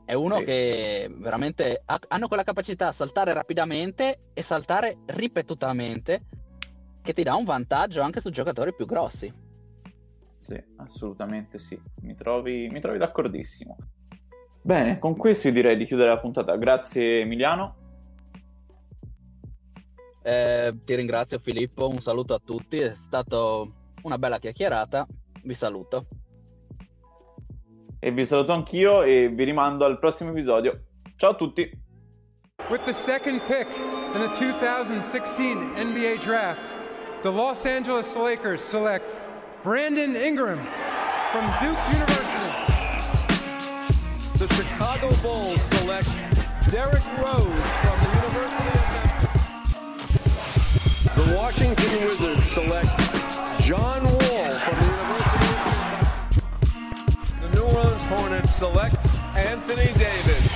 È 0.04 0.14
uno 0.14 0.38
sì. 0.38 0.44
che 0.44 1.11
veramente 1.18 1.82
ha, 1.84 2.00
hanno 2.09 2.28
quella 2.28 2.42
capacità 2.42 2.88
a 2.88 2.92
saltare 2.92 3.32
rapidamente 3.34 4.30
e 4.32 4.42
saltare 4.42 4.98
ripetutamente 5.06 6.24
che 7.02 7.12
ti 7.12 7.22
dà 7.22 7.34
un 7.34 7.44
vantaggio 7.44 8.00
anche 8.00 8.20
su 8.20 8.30
giocatori 8.30 8.74
più 8.74 8.86
grossi. 8.86 9.32
Sì, 10.38 10.62
assolutamente 10.76 11.59
sì. 11.59 11.78
Mi 12.02 12.14
trovi, 12.14 12.68
mi 12.70 12.80
trovi 12.80 12.98
d'accordissimo. 12.98 13.76
Bene, 14.62 14.98
con 14.98 15.16
questo 15.16 15.48
io 15.48 15.54
direi 15.54 15.76
di 15.76 15.84
chiudere 15.84 16.11
la 16.11 16.20
puntata. 16.20 16.56
Grazie 16.56 17.20
Emiliano. 17.20 17.76
Eh, 20.22 20.74
ti 20.84 20.94
ringrazio 20.94 21.38
Filippo, 21.38 21.88
un 21.88 22.00
saluto 22.00 22.34
a 22.34 22.40
tutti, 22.44 22.78
è 22.78 22.94
stato 22.94 23.72
una 24.03 24.18
bella 24.18 24.38
chiacchierata. 24.38 25.07
Vi 25.42 25.55
saluto. 25.55 26.07
E 28.01 28.11
vi 28.12 28.24
saluto 28.24 28.53
anch'io 28.53 29.03
e 29.03 29.28
vi 29.28 29.44
rimando 29.44 29.84
al 29.84 29.99
prossimo 29.99 30.30
episodio. 30.30 30.84
Ciao 31.16 31.30
a 31.30 31.34
tutti. 31.34 31.86
With 32.70 32.84
the 32.84 32.92
second 32.92 33.40
pick 33.46 33.66
in 34.14 34.20
the 34.20 34.28
2016 34.36 35.74
NBA 35.74 36.22
draft, 36.22 36.61
the 37.22 37.30
Los 37.30 37.64
Angeles 37.64 38.14
Lakers 38.14 38.62
select 38.62 39.14
Brandon 39.62 40.14
Ingram 40.14 40.59
from 41.32 41.46
Duke 41.61 41.78
University. 41.92 42.38
The 44.38 44.49
Chicago 44.55 45.11
Bulls 45.22 45.61
select 45.62 46.09
Derrick 46.70 47.05
Rose 47.18 47.46
from 47.82 47.99
the 47.99 48.11
University 48.14 48.68
of 48.68 48.84
Memphis. 48.92 49.38
The 51.14 51.34
Washington 51.34 52.05
Wizards 52.05 52.44
select 52.44 53.07
John 53.68 54.02
Wall 54.02 54.50
from 54.50 54.76
the 54.78 54.86
University 54.96 55.52
of 57.12 57.40
The 57.42 57.48
New 57.50 57.64
Orleans 57.64 58.02
Hornets 58.04 58.54
select 58.54 59.06
Anthony 59.36 59.92
Davis. 59.98 60.47